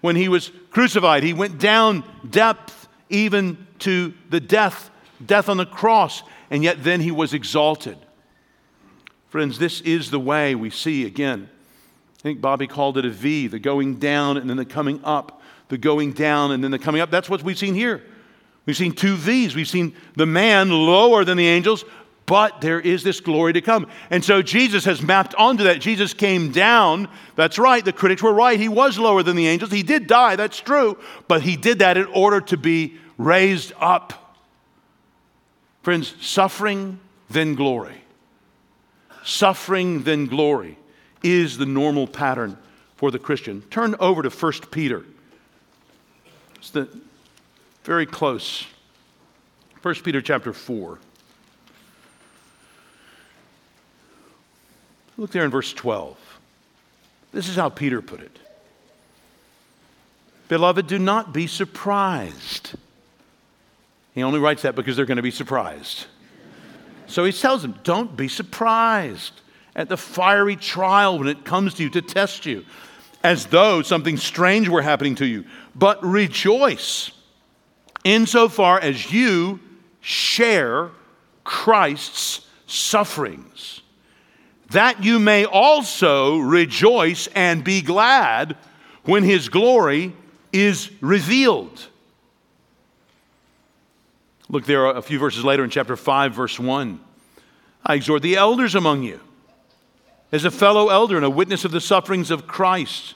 when 0.04 0.18
he 0.18 0.28
was 0.28 0.51
crucified. 0.70 1.24
He 1.24 1.32
went 1.32 1.60
down 1.60 2.04
depth 2.30 2.89
even 3.10 3.66
to 3.80 4.14
the 4.30 4.41
death, 4.41 4.91
death 5.26 5.47
on 5.47 5.56
the 5.56 5.66
cross, 5.66 6.24
and 6.51 6.62
yet 6.62 6.84
then 6.84 6.99
he 6.99 7.10
was 7.10 7.34
exalted. 7.34 7.97
Friends, 9.30 9.58
this 9.58 9.80
is 9.80 10.12
the 10.12 10.20
way 10.20 10.56
we 10.56 10.70
see 10.70 11.06
again. 11.06 11.49
I 12.20 12.22
think 12.22 12.41
Bobby 12.41 12.68
called 12.68 12.97
it 12.97 13.06
a 13.06 13.10
V, 13.10 13.47
the 13.47 13.60
going 13.60 13.95
down 13.95 14.36
and 14.36 14.49
then 14.49 14.58
the 14.58 14.66
coming 14.66 14.99
up, 15.06 15.41
the 15.70 15.78
going 15.78 16.12
down 16.12 16.51
and 16.51 16.62
then 16.62 16.72
the 16.72 16.80
coming 16.80 16.99
up. 16.99 17.10
That's 17.10 17.30
what 17.30 17.41
we've 17.41 17.58
seen 17.58 17.74
here. 17.74 18.04
We've 18.66 18.76
seen 18.76 18.91
two 18.91 19.16
V's. 19.16 19.56
We've 19.56 19.70
seen 19.70 19.95
the 20.18 20.26
man 20.26 20.70
lower 20.70 21.24
than 21.24 21.38
the 21.38 21.47
angels, 21.47 21.86
but 22.26 22.62
there 22.62 22.80
is 22.80 23.04
this 23.04 23.20
glory 23.20 23.54
to 23.54 23.62
come. 23.62 23.88
And 24.10 24.24
so 24.24 24.42
Jesus 24.42 24.86
has 24.86 25.02
mapped 25.02 25.36
onto 25.36 25.66
that. 25.66 25.82
Jesus 25.82 26.14
came 26.14 26.52
down. 26.52 27.10
That's 27.36 27.60
right. 27.60 27.84
The 27.84 27.94
critics 27.94 28.24
were 28.24 28.34
right. 28.34 28.60
He 28.60 28.70
was 28.70 28.98
lower 28.98 29.24
than 29.24 29.36
the 29.36 29.48
angels. 29.48 29.72
He 29.72 29.84
did 29.84 30.08
die. 30.08 30.36
That's 30.36 30.60
true. 30.60 30.98
But 31.28 31.42
he 31.42 31.58
did 31.58 31.80
that 31.80 31.98
in 31.98 32.06
order 32.06 32.40
to 32.42 32.58
be 32.58 32.98
raised 33.18 33.74
up. 33.80 34.38
Friends, 35.82 36.16
suffering, 36.22 37.00
then 37.30 37.56
glory. 37.56 38.02
Suffering, 39.26 40.04
then 40.04 40.28
glory 40.28 40.78
is 41.24 41.58
the 41.58 41.66
normal 41.66 42.08
pattern 42.08 42.58
for 42.96 43.12
the 43.12 43.20
Christian. 43.20 43.62
Turn 43.64 43.96
over 44.00 44.22
to 44.22 44.30
1 44.30 44.52
Peter. 44.72 45.06
It's 46.56 46.70
the, 46.70 46.88
very 47.84 48.06
close. 48.06 48.66
1 49.82 49.96
Peter 49.96 50.22
chapter 50.22 50.54
4. 50.54 51.00
Look 55.18 55.32
there 55.32 55.45
in 55.45 55.51
verse 55.51 55.74
12. 55.74 56.18
This 57.32 57.49
is 57.49 57.55
how 57.55 57.70
Peter 57.70 58.01
put 58.01 58.22
it 58.22 58.39
Beloved, 60.49 60.88
do 60.88 60.99
not 60.99 61.34
be 61.34 61.47
surprised. 61.47 62.76
He 64.14 64.22
only 64.22 64.39
writes 64.39 64.61
that 64.64 64.76
because 64.76 64.95
they're 64.95 65.05
going 65.05 65.18
to 65.18 65.24
be 65.24 65.32
surprised. 65.32 66.05
So 67.07 67.26
he 67.26 67.32
tells 67.32 67.64
them, 67.64 67.80
don't 67.84 68.16
be 68.16 68.28
surprised 68.28 69.41
at 69.76 69.89
the 69.89 69.97
fiery 69.97 70.55
trial 70.55 71.18
when 71.18 71.28
it 71.28 71.43
comes 71.43 71.74
to 71.76 71.84
you 71.84 71.89
to 71.91 72.01
test 72.01 72.45
you, 72.45 72.66
as 73.24 73.47
though 73.47 73.82
something 73.82 74.18
strange 74.18 74.70
were 74.70 74.82
happening 74.82 75.16
to 75.16 75.26
you. 75.26 75.45
But 75.74 76.03
rejoice 76.03 77.11
insofar 78.03 78.80
as 78.80 79.11
you 79.11 79.59
share 80.01 80.91
Christ's 81.43 82.45
sufferings 82.68 83.83
that 84.74 85.04
you 85.04 85.20
may 85.20 85.46
also 85.46 86.38
rejoice 86.38 87.28
and 87.28 87.64
be 87.64 87.82
glad 87.82 88.58
when 89.04 89.24
his 89.24 89.50
glory 89.50 90.14
is 90.52 90.92
revealed. 91.02 91.88
Look 94.50 94.66
there 94.66 94.86
a 94.86 95.02
few 95.02 95.18
verses 95.18 95.44
later 95.44 95.64
in 95.64 95.70
chapter 95.70 95.96
5, 95.96 96.34
verse 96.34 96.60
1. 96.60 97.00
I 97.86 97.96
exhort 97.96 98.22
the 98.22 98.36
elders 98.36 98.76
among 98.76 99.04
you, 99.04 99.20
as 100.32 100.46
a 100.46 100.52
fellow 100.52 100.90
elder 100.90 101.16
and 101.16 101.26
a 101.26 101.30
witness 101.30 101.66
of 101.66 101.72
the 101.72 101.82
sufferings 101.82 102.32
of 102.32 102.48
Christ, 102.48 103.16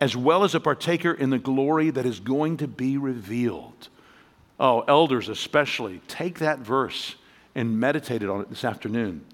as 0.00 0.16
well 0.16 0.42
as 0.42 0.54
a 0.54 0.60
partaker 0.60 1.12
in 1.12 1.30
the 1.30 1.38
glory 1.38 1.90
that 1.90 2.06
is 2.06 2.18
going 2.18 2.56
to 2.58 2.66
be 2.66 2.96
revealed. 2.96 3.88
Oh, 4.58 4.80
elders 4.88 5.28
especially, 5.28 6.00
take 6.08 6.38
that 6.38 6.60
verse 6.60 7.16
and 7.54 7.78
meditate 7.78 8.22
on 8.24 8.40
it 8.40 8.50
this 8.50 8.64
afternoon. 8.64 9.24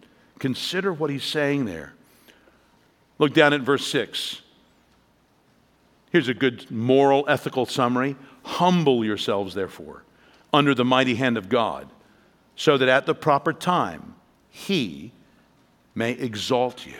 Consider 0.41 0.93
what 0.93 1.11
he's 1.11 1.22
saying 1.22 1.66
there. 1.66 1.93
Look 3.18 3.34
down 3.34 3.53
at 3.53 3.61
verse 3.61 3.86
6. 3.86 4.41
Here's 6.11 6.28
a 6.28 6.34
good 6.34 6.68
moral, 6.70 7.24
ethical 7.28 7.66
summary. 7.66 8.16
Humble 8.43 9.05
yourselves, 9.05 9.55
therefore, 9.55 10.03
under 10.53 10.74
the 10.74 10.84
mighty 10.84 11.14
hand 11.14 11.36
of 11.36 11.49
God, 11.49 11.88
so 12.57 12.78
that 12.78 12.88
at 12.88 13.07
the 13.07 13.14
proper 13.14 13.53
time 13.53 14.14
he 14.49 15.12
may 15.95 16.12
exalt 16.12 16.86
you. 16.86 16.97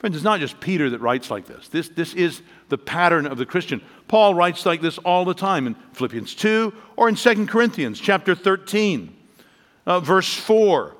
Friends, 0.00 0.16
it's 0.16 0.24
not 0.24 0.40
just 0.40 0.58
Peter 0.58 0.90
that 0.90 1.00
writes 1.00 1.30
like 1.30 1.46
this. 1.46 1.68
This, 1.68 1.88
this 1.90 2.12
is 2.12 2.42
the 2.70 2.76
pattern 2.76 3.24
of 3.24 3.38
the 3.38 3.46
Christian. 3.46 3.80
Paul 4.08 4.34
writes 4.34 4.66
like 4.66 4.80
this 4.80 4.98
all 4.98 5.24
the 5.24 5.32
time 5.32 5.68
in 5.68 5.76
Philippians 5.92 6.34
2 6.34 6.74
or 6.96 7.08
in 7.08 7.14
2 7.14 7.46
Corinthians 7.46 8.00
chapter 8.00 8.34
13, 8.34 9.16
uh, 9.86 10.00
verse 10.00 10.34
4. 10.34 10.96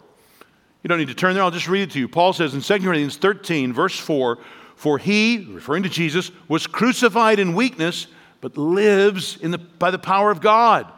You 0.83 0.89
don't 0.89 0.99
need 0.99 1.09
to 1.09 1.15
turn 1.15 1.35
there, 1.35 1.43
I'll 1.43 1.51
just 1.51 1.69
read 1.69 1.83
it 1.83 1.91
to 1.93 1.99
you. 1.99 2.09
Paul 2.09 2.33
says 2.33 2.55
in 2.55 2.61
2 2.61 2.85
Corinthians 2.85 3.17
13, 3.17 3.73
verse 3.73 3.99
4 3.99 4.39
For 4.75 4.99
he, 4.99 5.47
referring 5.51 5.85
to 5.85 5.89
Jesus, 5.89 6.31
was 6.49 6.67
crucified 6.67 7.39
in 7.39 7.55
weakness, 7.55 8.09
but 8.41 8.57
lives 8.57 9.37
the, 9.37 9.59
by 9.59 9.91
the 9.91 9.99
power 9.99 10.31
of 10.31 10.41
God. 10.41 10.91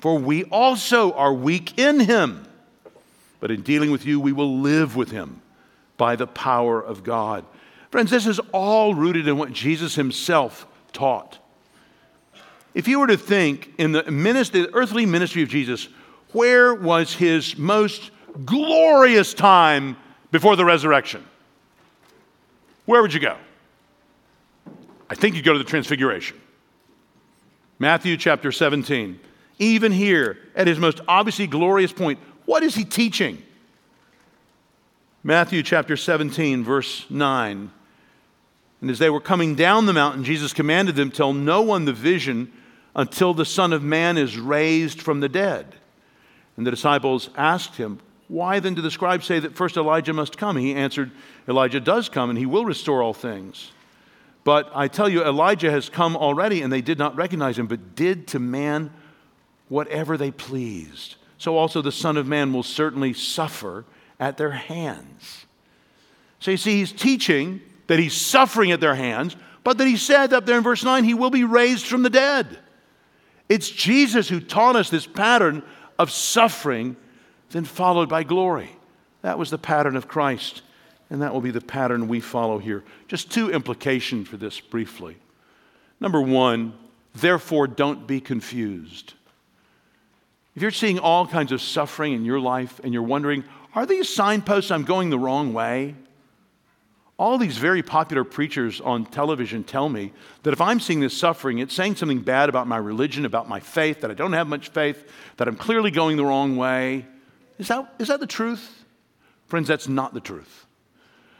For 0.00 0.18
we 0.18 0.44
also 0.44 1.12
are 1.12 1.32
weak 1.32 1.78
in 1.78 2.00
him. 2.00 2.46
but 3.40 3.50
in 3.50 3.62
dealing 3.62 3.90
with 3.90 4.06
you, 4.06 4.20
we 4.20 4.32
will 4.32 4.60
live 4.60 4.96
with 4.96 5.10
him 5.10 5.42
by 5.96 6.16
the 6.16 6.26
power 6.26 6.80
of 6.80 7.02
God. 7.02 7.44
Friends, 7.90 8.10
this 8.10 8.26
is 8.26 8.40
all 8.52 8.94
rooted 8.94 9.28
in 9.28 9.36
what 9.38 9.52
Jesus 9.52 9.94
himself 9.94 10.66
taught. 10.92 11.38
If 12.74 12.88
you 12.88 12.98
were 12.98 13.06
to 13.06 13.16
think 13.16 13.72
in 13.78 13.92
the, 13.92 14.10
ministry, 14.10 14.62
the 14.62 14.74
earthly 14.74 15.06
ministry 15.06 15.42
of 15.42 15.48
Jesus, 15.48 15.88
where 16.32 16.74
was 16.74 17.14
his 17.14 17.56
most 17.56 18.10
glorious 18.44 19.34
time 19.34 19.96
before 20.30 20.56
the 20.56 20.64
resurrection? 20.64 21.24
Where 22.86 23.02
would 23.02 23.14
you 23.14 23.20
go? 23.20 23.36
I 25.08 25.14
think 25.14 25.36
you'd 25.36 25.44
go 25.44 25.52
to 25.52 25.58
the 25.58 25.64
Transfiguration. 25.64 26.40
Matthew 27.78 28.16
chapter 28.16 28.52
17. 28.52 29.20
Even 29.58 29.92
here, 29.92 30.38
at 30.56 30.66
his 30.66 30.78
most 30.78 31.00
obviously 31.06 31.46
glorious 31.46 31.92
point, 31.92 32.18
what 32.44 32.62
is 32.62 32.74
he 32.74 32.84
teaching? 32.84 33.42
Matthew 35.22 35.62
chapter 35.62 35.96
17, 35.96 36.64
verse 36.64 37.06
9. 37.08 37.70
And 38.80 38.90
as 38.90 38.98
they 38.98 39.08
were 39.08 39.20
coming 39.20 39.54
down 39.54 39.86
the 39.86 39.92
mountain, 39.92 40.24
Jesus 40.24 40.52
commanded 40.52 40.96
them, 40.96 41.10
Tell 41.10 41.32
no 41.32 41.62
one 41.62 41.84
the 41.84 41.92
vision 41.92 42.52
until 42.94 43.32
the 43.32 43.46
Son 43.46 43.72
of 43.72 43.82
Man 43.82 44.18
is 44.18 44.36
raised 44.36 45.00
from 45.00 45.20
the 45.20 45.28
dead. 45.28 45.76
And 46.56 46.66
the 46.66 46.70
disciples 46.70 47.30
asked 47.36 47.76
him, 47.76 48.00
Why 48.28 48.58
then 48.60 48.74
do 48.74 48.82
the 48.82 48.90
scribes 48.90 49.26
say 49.26 49.38
that 49.38 49.54
first 49.56 49.76
Elijah 49.76 50.12
must 50.12 50.38
come? 50.38 50.56
He 50.56 50.74
answered, 50.74 51.10
Elijah 51.48 51.80
does 51.80 52.08
come, 52.08 52.30
and 52.30 52.38
he 52.38 52.46
will 52.46 52.64
restore 52.64 53.02
all 53.02 53.14
things. 53.14 53.72
But 54.44 54.70
I 54.74 54.88
tell 54.88 55.08
you, 55.08 55.24
Elijah 55.24 55.70
has 55.70 55.88
come 55.88 56.16
already, 56.16 56.62
and 56.62 56.72
they 56.72 56.82
did 56.82 56.98
not 56.98 57.16
recognize 57.16 57.58
him, 57.58 57.66
but 57.66 57.94
did 57.94 58.26
to 58.28 58.38
man 58.38 58.90
whatever 59.68 60.16
they 60.16 60.30
pleased. 60.30 61.16
So 61.38 61.56
also 61.56 61.82
the 61.82 61.92
Son 61.92 62.16
of 62.16 62.26
Man 62.26 62.52
will 62.52 62.62
certainly 62.62 63.12
suffer 63.12 63.84
at 64.20 64.36
their 64.36 64.52
hands. 64.52 65.46
So 66.40 66.50
you 66.50 66.56
see, 66.56 66.78
he's 66.78 66.92
teaching 66.92 67.60
that 67.86 67.98
he's 67.98 68.14
suffering 68.14 68.72
at 68.72 68.80
their 68.80 68.94
hands, 68.94 69.36
but 69.62 69.78
that 69.78 69.86
he 69.86 69.96
said 69.96 70.32
up 70.32 70.46
there 70.46 70.58
in 70.58 70.62
verse 70.62 70.84
9, 70.84 71.04
he 71.04 71.14
will 71.14 71.30
be 71.30 71.44
raised 71.44 71.86
from 71.86 72.02
the 72.02 72.10
dead. 72.10 72.58
It's 73.48 73.68
Jesus 73.68 74.28
who 74.28 74.40
taught 74.40 74.76
us 74.76 74.90
this 74.90 75.06
pattern 75.06 75.62
of 75.98 76.10
suffering, 76.10 76.96
then 77.54 77.64
followed 77.64 78.08
by 78.08 78.24
glory. 78.24 78.68
That 79.22 79.38
was 79.38 79.48
the 79.48 79.58
pattern 79.58 79.94
of 79.94 80.08
Christ, 80.08 80.62
and 81.08 81.22
that 81.22 81.32
will 81.32 81.40
be 81.40 81.52
the 81.52 81.60
pattern 81.60 82.08
we 82.08 82.18
follow 82.18 82.58
here. 82.58 82.82
Just 83.06 83.30
two 83.30 83.48
implications 83.48 84.26
for 84.26 84.36
this 84.36 84.58
briefly. 84.58 85.16
Number 86.00 86.20
one, 86.20 86.74
therefore, 87.14 87.68
don't 87.68 88.08
be 88.08 88.20
confused. 88.20 89.14
If 90.56 90.62
you're 90.62 90.72
seeing 90.72 90.98
all 90.98 91.28
kinds 91.28 91.52
of 91.52 91.62
suffering 91.62 92.12
in 92.12 92.24
your 92.24 92.40
life 92.40 92.80
and 92.82 92.92
you're 92.92 93.04
wondering, 93.04 93.44
are 93.76 93.86
these 93.86 94.12
signposts 94.12 94.72
I'm 94.72 94.82
going 94.82 95.10
the 95.10 95.18
wrong 95.18 95.54
way? 95.54 95.94
All 97.16 97.38
these 97.38 97.58
very 97.58 97.84
popular 97.84 98.24
preachers 98.24 98.80
on 98.80 99.06
television 99.06 99.62
tell 99.62 99.88
me 99.88 100.12
that 100.42 100.52
if 100.52 100.60
I'm 100.60 100.80
seeing 100.80 100.98
this 100.98 101.16
suffering, 101.16 101.58
it's 101.58 101.72
saying 101.72 101.94
something 101.94 102.20
bad 102.20 102.48
about 102.48 102.66
my 102.66 102.78
religion, 102.78 103.24
about 103.24 103.48
my 103.48 103.60
faith, 103.60 104.00
that 104.00 104.10
I 104.10 104.14
don't 104.14 104.32
have 104.32 104.48
much 104.48 104.70
faith, 104.70 105.08
that 105.36 105.46
I'm 105.46 105.54
clearly 105.54 105.92
going 105.92 106.16
the 106.16 106.24
wrong 106.24 106.56
way. 106.56 107.06
Is 107.58 107.68
that, 107.68 107.94
is 107.98 108.08
that 108.08 108.20
the 108.20 108.26
truth? 108.26 108.84
Friends, 109.46 109.68
that's 109.68 109.88
not 109.88 110.14
the 110.14 110.20
truth. 110.20 110.66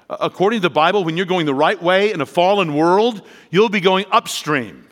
According 0.08 0.60
to 0.60 0.68
the 0.68 0.70
Bible, 0.70 1.04
when 1.04 1.16
you're 1.16 1.26
going 1.26 1.46
the 1.46 1.54
right 1.54 1.82
way 1.82 2.12
in 2.12 2.20
a 2.20 2.26
fallen 2.26 2.74
world, 2.74 3.22
you'll 3.50 3.70
be 3.70 3.80
going 3.80 4.04
upstream. 4.12 4.86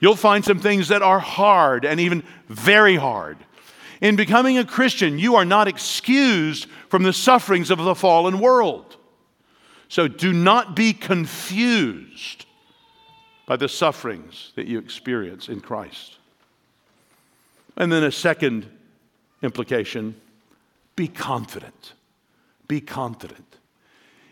You'll 0.00 0.16
find 0.16 0.44
some 0.44 0.58
things 0.58 0.88
that 0.88 1.02
are 1.02 1.18
hard 1.18 1.84
and 1.84 1.98
even 1.98 2.22
very 2.48 2.96
hard. 2.96 3.38
In 4.00 4.16
becoming 4.16 4.58
a 4.58 4.64
Christian, 4.64 5.18
you 5.18 5.36
are 5.36 5.44
not 5.44 5.68
excused 5.68 6.66
from 6.88 7.04
the 7.04 7.12
sufferings 7.12 7.70
of 7.70 7.78
the 7.78 7.94
fallen 7.94 8.40
world. 8.40 8.96
So 9.88 10.08
do 10.08 10.32
not 10.32 10.74
be 10.74 10.92
confused 10.92 12.46
by 13.46 13.56
the 13.56 13.68
sufferings 13.68 14.52
that 14.56 14.66
you 14.66 14.78
experience 14.78 15.48
in 15.48 15.60
Christ. 15.60 16.16
And 17.76 17.92
then 17.92 18.02
a 18.02 18.12
second 18.12 18.68
implication 19.42 20.14
be 20.94 21.08
confident. 21.08 21.94
Be 22.68 22.80
confident. 22.80 23.46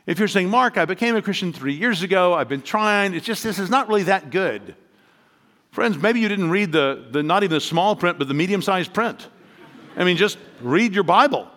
If 0.07 0.19
you're 0.19 0.29
saying, 0.29 0.49
Mark, 0.49 0.77
I 0.77 0.85
became 0.85 1.17
a 1.17 1.23
Christian 1.23 1.53
three 1.53 1.75
years 1.75 2.03
ago, 2.03 2.35
I've 2.35 2.49
been 2.49 2.63
trying, 2.63 3.15
it's 3.15 3.27
just 3.27 3.43
this 3.43 3.59
is 3.59 3.71
not 3.71 3.89
really 3.89 4.05
that 4.05 4.31
good. 4.31 4.75
Friends, 5.71 5.97
maybe 5.99 6.21
you 6.21 6.29
didn't 6.29 6.51
read 6.51 6.73
the, 6.73 7.07
the 7.11 7.23
not 7.23 7.45
even 7.45 7.55
the 7.55 7.61
small 7.61 7.95
print, 7.95 8.19
but 8.19 8.29
the 8.29 8.35
medium 8.35 8.61
sized 8.61 8.93
print. 8.93 9.29
I 9.97 10.05
mean, 10.05 10.17
just 10.17 10.39
read 10.61 10.95
your 10.95 11.05
Bible 11.05 11.49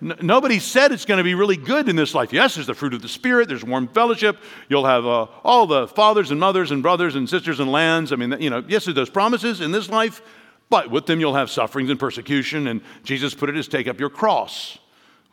nobody 0.00 0.58
said 0.58 0.92
it's 0.92 1.04
going 1.04 1.18
to 1.18 1.24
be 1.24 1.34
really 1.34 1.56
good 1.56 1.88
in 1.88 1.96
this 1.96 2.14
life. 2.14 2.32
Yes, 2.32 2.54
there's 2.54 2.66
the 2.66 2.74
fruit 2.74 2.94
of 2.94 3.02
the 3.02 3.08
Spirit, 3.08 3.48
there's 3.48 3.64
warm 3.64 3.88
fellowship. 3.88 4.38
You'll 4.68 4.86
have 4.86 5.06
uh, 5.06 5.26
all 5.44 5.66
the 5.66 5.86
fathers 5.88 6.30
and 6.30 6.40
mothers 6.40 6.70
and 6.70 6.82
brothers 6.82 7.16
and 7.16 7.28
sisters 7.28 7.60
and 7.60 7.70
lands. 7.70 8.12
I 8.12 8.16
mean, 8.16 8.34
you 8.40 8.50
know, 8.50 8.64
yes, 8.66 8.86
there's 8.86 8.94
those 8.94 9.10
promises 9.10 9.60
in 9.60 9.72
this 9.72 9.88
life, 9.88 10.22
but 10.70 10.90
with 10.90 11.06
them 11.06 11.20
you'll 11.20 11.34
have 11.34 11.50
sufferings 11.50 11.90
and 11.90 12.00
persecution. 12.00 12.68
And 12.68 12.80
Jesus 13.02 13.34
put 13.34 13.50
it 13.50 13.56
as 13.56 13.68
take 13.68 13.88
up 13.88 14.00
your 14.00 14.08
cross, 14.08 14.78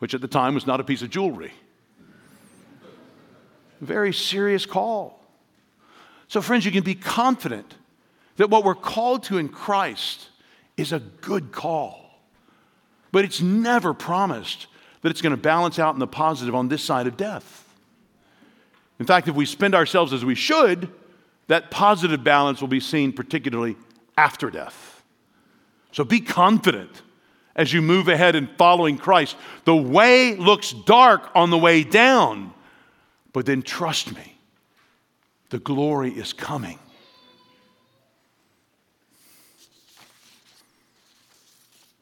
which 0.00 0.12
at 0.12 0.20
the 0.20 0.28
time 0.28 0.54
was 0.54 0.66
not 0.66 0.80
a 0.80 0.84
piece 0.84 1.00
of 1.00 1.08
jewelry. 1.08 1.52
Very 3.80 4.12
serious 4.12 4.66
call. 4.66 5.24
So, 6.26 6.42
friends, 6.42 6.66
you 6.66 6.72
can 6.72 6.82
be 6.82 6.94
confident 6.94 7.76
that 8.36 8.50
what 8.50 8.64
we're 8.64 8.74
called 8.74 9.22
to 9.24 9.38
in 9.38 9.48
Christ 9.48 10.28
is 10.76 10.92
a 10.92 10.98
good 10.98 11.52
call. 11.52 12.20
But 13.12 13.24
it's 13.24 13.40
never 13.40 13.94
promised 13.94 14.66
that 15.02 15.10
it's 15.10 15.22
going 15.22 15.30
to 15.34 15.40
balance 15.40 15.78
out 15.78 15.94
in 15.94 16.00
the 16.00 16.06
positive 16.06 16.54
on 16.54 16.68
this 16.68 16.82
side 16.82 17.06
of 17.06 17.16
death. 17.16 17.64
In 18.98 19.06
fact, 19.06 19.28
if 19.28 19.34
we 19.34 19.46
spend 19.46 19.74
ourselves 19.74 20.12
as 20.12 20.24
we 20.24 20.34
should, 20.34 20.90
that 21.46 21.70
positive 21.70 22.22
balance 22.22 22.60
will 22.60 22.68
be 22.68 22.80
seen 22.80 23.12
particularly 23.12 23.76
after 24.16 24.50
death. 24.50 24.97
So 25.92 26.04
be 26.04 26.20
confident 26.20 27.02
as 27.56 27.72
you 27.72 27.82
move 27.82 28.08
ahead 28.08 28.36
in 28.36 28.46
following 28.56 28.96
Christ. 28.96 29.36
The 29.64 29.76
way 29.76 30.36
looks 30.36 30.72
dark 30.72 31.30
on 31.34 31.50
the 31.50 31.58
way 31.58 31.82
down, 31.82 32.54
but 33.32 33.46
then 33.46 33.62
trust 33.62 34.14
me, 34.14 34.38
the 35.50 35.58
glory 35.58 36.12
is 36.12 36.32
coming. 36.32 36.78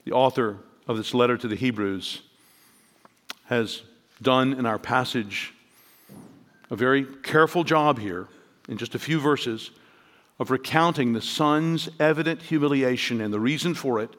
The 0.05 0.13
author 0.13 0.59
of 0.87 0.97
this 0.97 1.15
letter 1.15 1.37
to 1.37 1.49
the 1.49 1.57
Hebrews 1.57 2.23
has 3.47 3.83
done 4.23 4.53
in 4.53 4.67
our 4.67 4.79
passage 4.79 5.53
a 6.71 6.77
very 6.77 7.05
careful 7.23 7.65
job 7.65 7.99
here 7.99 8.29
in 8.69 8.77
just 8.77 8.95
a 8.95 8.99
few 8.99 9.21
verses 9.21 9.71
of 10.39 10.51
recounting 10.51 11.13
the 11.13 11.23
Son's 11.23 11.89
evident 11.99 12.43
humiliation 12.43 13.21
and 13.21 13.33
the 13.33 13.41
reason 13.41 13.75
for 13.75 14.01
it 14.01 14.11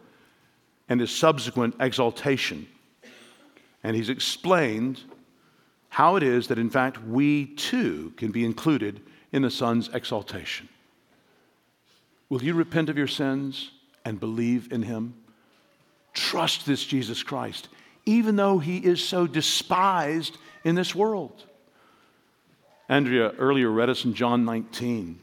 and 0.90 1.00
his 1.00 1.12
subsequent 1.12 1.76
exaltation. 1.80 2.68
And 3.84 3.96
he's 3.96 4.10
explained 4.10 5.02
how 5.90 6.16
it 6.16 6.24
is 6.24 6.48
that, 6.48 6.60
in 6.60 6.70
fact, 6.70 7.04
we 7.04 7.46
too 7.46 8.14
can 8.18 8.32
be 8.32 8.46
included 8.46 9.02
in 9.32 9.42
the 9.42 9.52
Son's 9.52 9.90
exaltation. 9.94 10.68
Will 12.30 12.44
you 12.44 12.54
repent 12.54 12.90
of 12.90 12.98
your 12.98 13.08
sins 13.08 13.72
and 14.04 14.20
believe 14.20 14.72
in 14.72 14.84
him? 14.84 15.14
Trust 16.14 16.66
this 16.66 16.84
Jesus 16.84 17.24
Christ, 17.24 17.70
even 18.06 18.36
though 18.36 18.58
he 18.58 18.78
is 18.78 19.04
so 19.04 19.28
despised 19.28 20.38
in 20.64 20.76
this 20.76 20.96
world. 20.96 21.46
Andrea 22.90 23.32
earlier 23.38 23.70
read 23.70 23.90
us 23.90 24.06
in 24.06 24.14
John 24.14 24.46
19. 24.46 25.20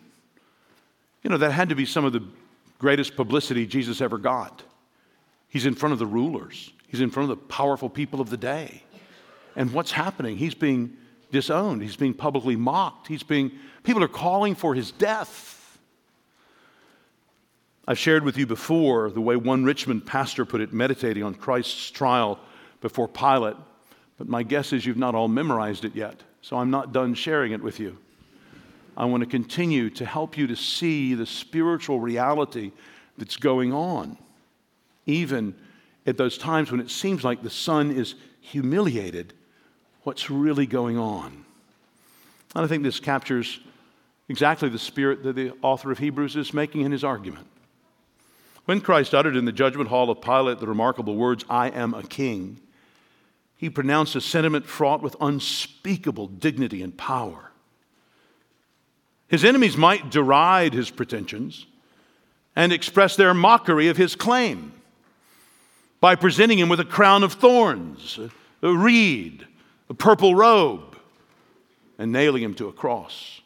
You 1.24 1.30
know, 1.30 1.38
that 1.38 1.50
had 1.50 1.70
to 1.70 1.74
be 1.74 1.86
some 1.86 2.04
of 2.04 2.12
the 2.12 2.22
greatest 2.78 3.16
publicity 3.16 3.66
Jesus 3.66 4.00
ever 4.00 4.18
got. 4.18 4.62
He's 5.48 5.66
in 5.66 5.74
front 5.74 5.94
of 5.94 5.98
the 5.98 6.06
rulers, 6.06 6.72
he's 6.86 7.00
in 7.00 7.10
front 7.10 7.30
of 7.30 7.38
the 7.38 7.44
powerful 7.46 7.88
people 7.88 8.20
of 8.20 8.30
the 8.30 8.36
day. 8.36 8.82
And 9.56 9.72
what's 9.72 9.92
happening? 9.92 10.36
He's 10.36 10.54
being 10.54 10.96
disowned, 11.32 11.82
he's 11.82 11.96
being 11.96 12.14
publicly 12.14 12.56
mocked, 12.56 13.08
he's 13.08 13.22
being, 13.22 13.52
people 13.82 14.04
are 14.04 14.08
calling 14.08 14.54
for 14.54 14.74
his 14.74 14.92
death. 14.92 15.78
I've 17.86 17.98
shared 17.98 18.24
with 18.24 18.38
you 18.38 18.46
before 18.46 19.10
the 19.10 19.20
way 19.20 19.36
one 19.36 19.64
Richmond 19.64 20.06
pastor 20.06 20.44
put 20.44 20.60
it, 20.60 20.72
meditating 20.72 21.22
on 21.22 21.34
Christ's 21.34 21.90
trial 21.90 22.38
before 22.80 23.08
Pilate, 23.08 23.56
but 24.18 24.28
my 24.28 24.42
guess 24.42 24.72
is 24.72 24.84
you've 24.84 24.96
not 24.96 25.14
all 25.14 25.28
memorized 25.28 25.84
it 25.84 25.94
yet, 25.94 26.22
so 26.42 26.56
I'm 26.56 26.70
not 26.70 26.92
done 26.92 27.14
sharing 27.14 27.52
it 27.52 27.62
with 27.62 27.80
you. 27.80 27.98
I 28.97 29.05
want 29.07 29.22
to 29.22 29.28
continue 29.28 29.90
to 29.90 30.05
help 30.05 30.36
you 30.36 30.47
to 30.47 30.57
see 30.57 31.14
the 31.14 31.26
spiritual 31.26 32.01
reality 32.01 32.72
that's 33.18 33.36
going 33.36 33.72
on, 33.72 34.16
even 35.07 35.55
at 36.07 36.16
those 36.16 36.38
times 36.38 36.70
when 36.70 36.80
it 36.80 36.90
seems 36.90 37.24
like 37.24 37.42
the 37.42 37.51
Son 37.51 37.90
is 37.90 38.14
humiliated. 38.40 39.32
What's 40.03 40.30
really 40.30 40.66
going 40.66 40.99
on? 40.99 41.45
And 42.55 42.64
I 42.64 42.68
think 42.68 42.82
this 42.82 43.01
captures 43.01 43.61
exactly 44.28 44.68
the 44.68 44.78
spirit 44.78 45.22
that 45.24 45.34
the 45.34 45.53
author 45.62 45.90
of 45.90 45.99
Hebrews 45.99 46.36
is 46.36 46.55
making 46.55 46.82
in 46.82 46.92
his 46.92 47.05
argument. 47.05 47.47
When 48.64 48.80
Christ 48.80 49.14
uttered 49.14 49.36
in 49.36 49.45
the 49.45 49.53
judgment 49.53 49.90
hall 49.90 50.11
of 50.11 50.20
Pilate 50.20 50.59
the 50.59 50.66
remarkable 50.66 51.16
words, 51.16 51.45
I 51.51 51.68
am 51.68 51.95
a 51.95 52.03
king, 52.03 52.61
he 53.57 53.68
pronounced 53.68 54.16
a 54.16 54.20
sentiment 54.20 54.66
fraught 54.66 55.03
with 55.03 55.16
unspeakable 55.20 56.28
dignity 56.28 56.82
and 56.82 56.97
power. 56.97 57.51
His 59.28 59.44
enemies 59.44 59.76
might 59.76 60.10
deride 60.10 60.74
his 60.74 60.90
pretensions 60.90 61.66
and 62.54 62.72
express 62.72 63.16
their 63.16 63.34
mockery 63.34 63.88
of 63.88 63.96
his 63.96 64.14
claim 64.14 64.72
by 66.00 66.14
presenting 66.14 66.58
him 66.58 66.68
with 66.68 66.80
a 66.80 66.84
crown 66.84 67.22
of 67.22 67.32
thorns, 67.32 68.18
a 68.62 68.72
reed, 68.72 69.46
a 69.88 69.94
purple 69.94 70.34
robe, 70.34 70.98
and 71.98 72.12
nailing 72.12 72.42
him 72.42 72.54
to 72.54 72.68
a 72.68 72.72
cross. 72.72 73.40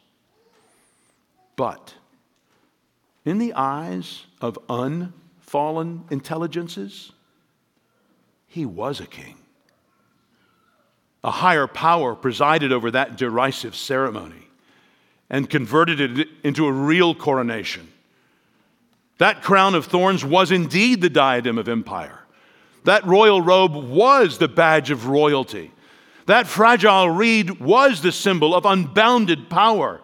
But 1.55 1.93
in 3.23 3.37
the 3.37 3.53
eyes 3.53 4.25
of 4.41 4.59
unfallen 4.69 6.03
intelligences, 6.09 7.13
he 8.47 8.65
was 8.65 8.99
a 8.99 9.07
king. 9.07 9.37
A 11.23 11.31
higher 11.31 11.67
power 11.67 12.15
presided 12.15 12.71
over 12.71 12.91
that 12.91 13.17
derisive 13.17 13.75
ceremony 13.75 14.48
and 15.29 15.49
converted 15.49 15.99
it 15.99 16.27
into 16.43 16.65
a 16.65 16.71
real 16.71 17.13
coronation. 17.13 17.87
That 19.19 19.43
crown 19.43 19.75
of 19.75 19.85
thorns 19.85 20.23
was 20.23 20.51
indeed 20.51 21.01
the 21.01 21.09
diadem 21.09 21.57
of 21.57 21.67
empire. 21.67 22.19
That 22.85 23.05
royal 23.05 23.41
robe 23.41 23.75
was 23.75 24.37
the 24.37 24.47
badge 24.47 24.91
of 24.91 25.07
royalty. 25.07 25.71
That 26.25 26.47
fragile 26.47 27.09
reed 27.09 27.59
was 27.59 28.01
the 28.01 28.11
symbol 28.11 28.55
of 28.55 28.65
unbounded 28.65 29.49
power. 29.49 30.01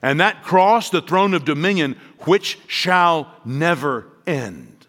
And 0.00 0.20
that 0.20 0.42
cross, 0.42 0.90
the 0.90 1.02
throne 1.02 1.34
of 1.34 1.44
dominion, 1.44 1.96
which 2.20 2.58
shall 2.66 3.32
never 3.44 4.06
end. 4.26 4.86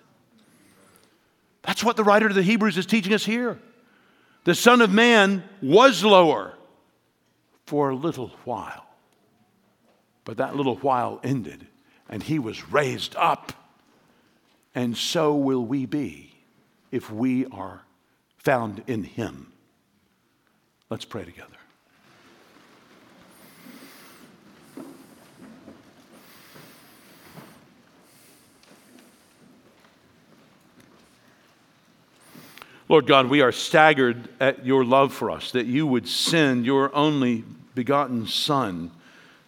That's 1.64 1.84
what 1.84 1.98
the 1.98 2.04
writer 2.04 2.28
of 2.28 2.36
the 2.36 2.44
Hebrews 2.44 2.78
is 2.78 2.86
teaching 2.86 3.14
us 3.14 3.26
here. 3.26 3.60
The 4.44 4.56
Son 4.56 4.82
of 4.82 4.92
Man 4.92 5.44
was 5.62 6.04
lower 6.04 6.54
for 7.66 7.90
a 7.90 7.96
little 7.96 8.28
while, 8.46 8.85
but 10.26 10.38
that 10.38 10.56
little 10.56 10.76
while 10.78 11.22
ended 11.24 11.68
and 12.10 12.22
he 12.22 12.40
was 12.40 12.70
raised 12.72 13.16
up. 13.16 13.54
And 14.74 14.98
so 14.98 15.36
will 15.36 15.66
we 15.66 15.86
be 15.86 16.36
if 16.92 17.10
we 17.10 17.46
are 17.46 17.84
found 18.38 18.84
in 18.88 19.04
him. 19.04 19.54
Let's 20.90 21.06
pray 21.06 21.24
together. 21.24 21.50
Lord 32.88 33.08
God, 33.08 33.28
we 33.28 33.42
are 33.42 33.52
staggered 33.52 34.30
at 34.40 34.64
your 34.64 34.86
love 34.86 35.12
for 35.12 35.32
us, 35.32 35.52
that 35.52 35.66
you 35.66 35.88
would 35.88 36.08
send 36.08 36.68
your 36.68 36.96
only 36.96 37.44
begotten 37.74 38.28
Son 38.28 38.92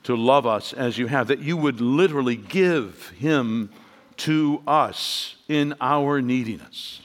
to 0.08 0.16
love 0.16 0.46
us 0.46 0.72
as 0.72 0.98
you 0.98 1.08
have, 1.08 1.28
that 1.28 1.40
you 1.40 1.58
would 1.58 1.82
literally 1.82 2.38
give 2.38 3.10
him 3.10 3.70
to 4.16 4.64
us 4.66 5.36
in 5.50 5.76
our 5.82 6.22
neediness. 6.22 7.02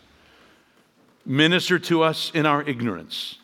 Minister 1.27 1.81
to 1.81 2.05
us 2.05 2.31
in 2.33 2.47
our 2.47 2.63
ignorance. 2.63 3.41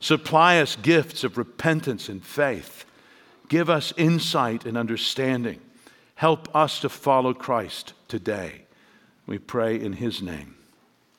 Supply 0.00 0.60
us 0.60 0.76
gifts 0.76 1.24
of 1.24 1.36
repentance 1.36 2.08
and 2.08 2.24
faith. 2.24 2.86
Give 3.50 3.68
us 3.68 3.92
insight 3.98 4.64
and 4.64 4.78
understanding. 4.78 5.60
Help 6.14 6.48
us 6.56 6.80
to 6.80 6.88
follow 6.88 7.34
Christ 7.34 7.92
today. 8.08 8.62
We 9.26 9.36
pray 9.36 9.78
in 9.78 9.92
his 9.92 10.22
name. 10.22 10.56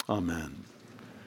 Amen. 0.10 0.67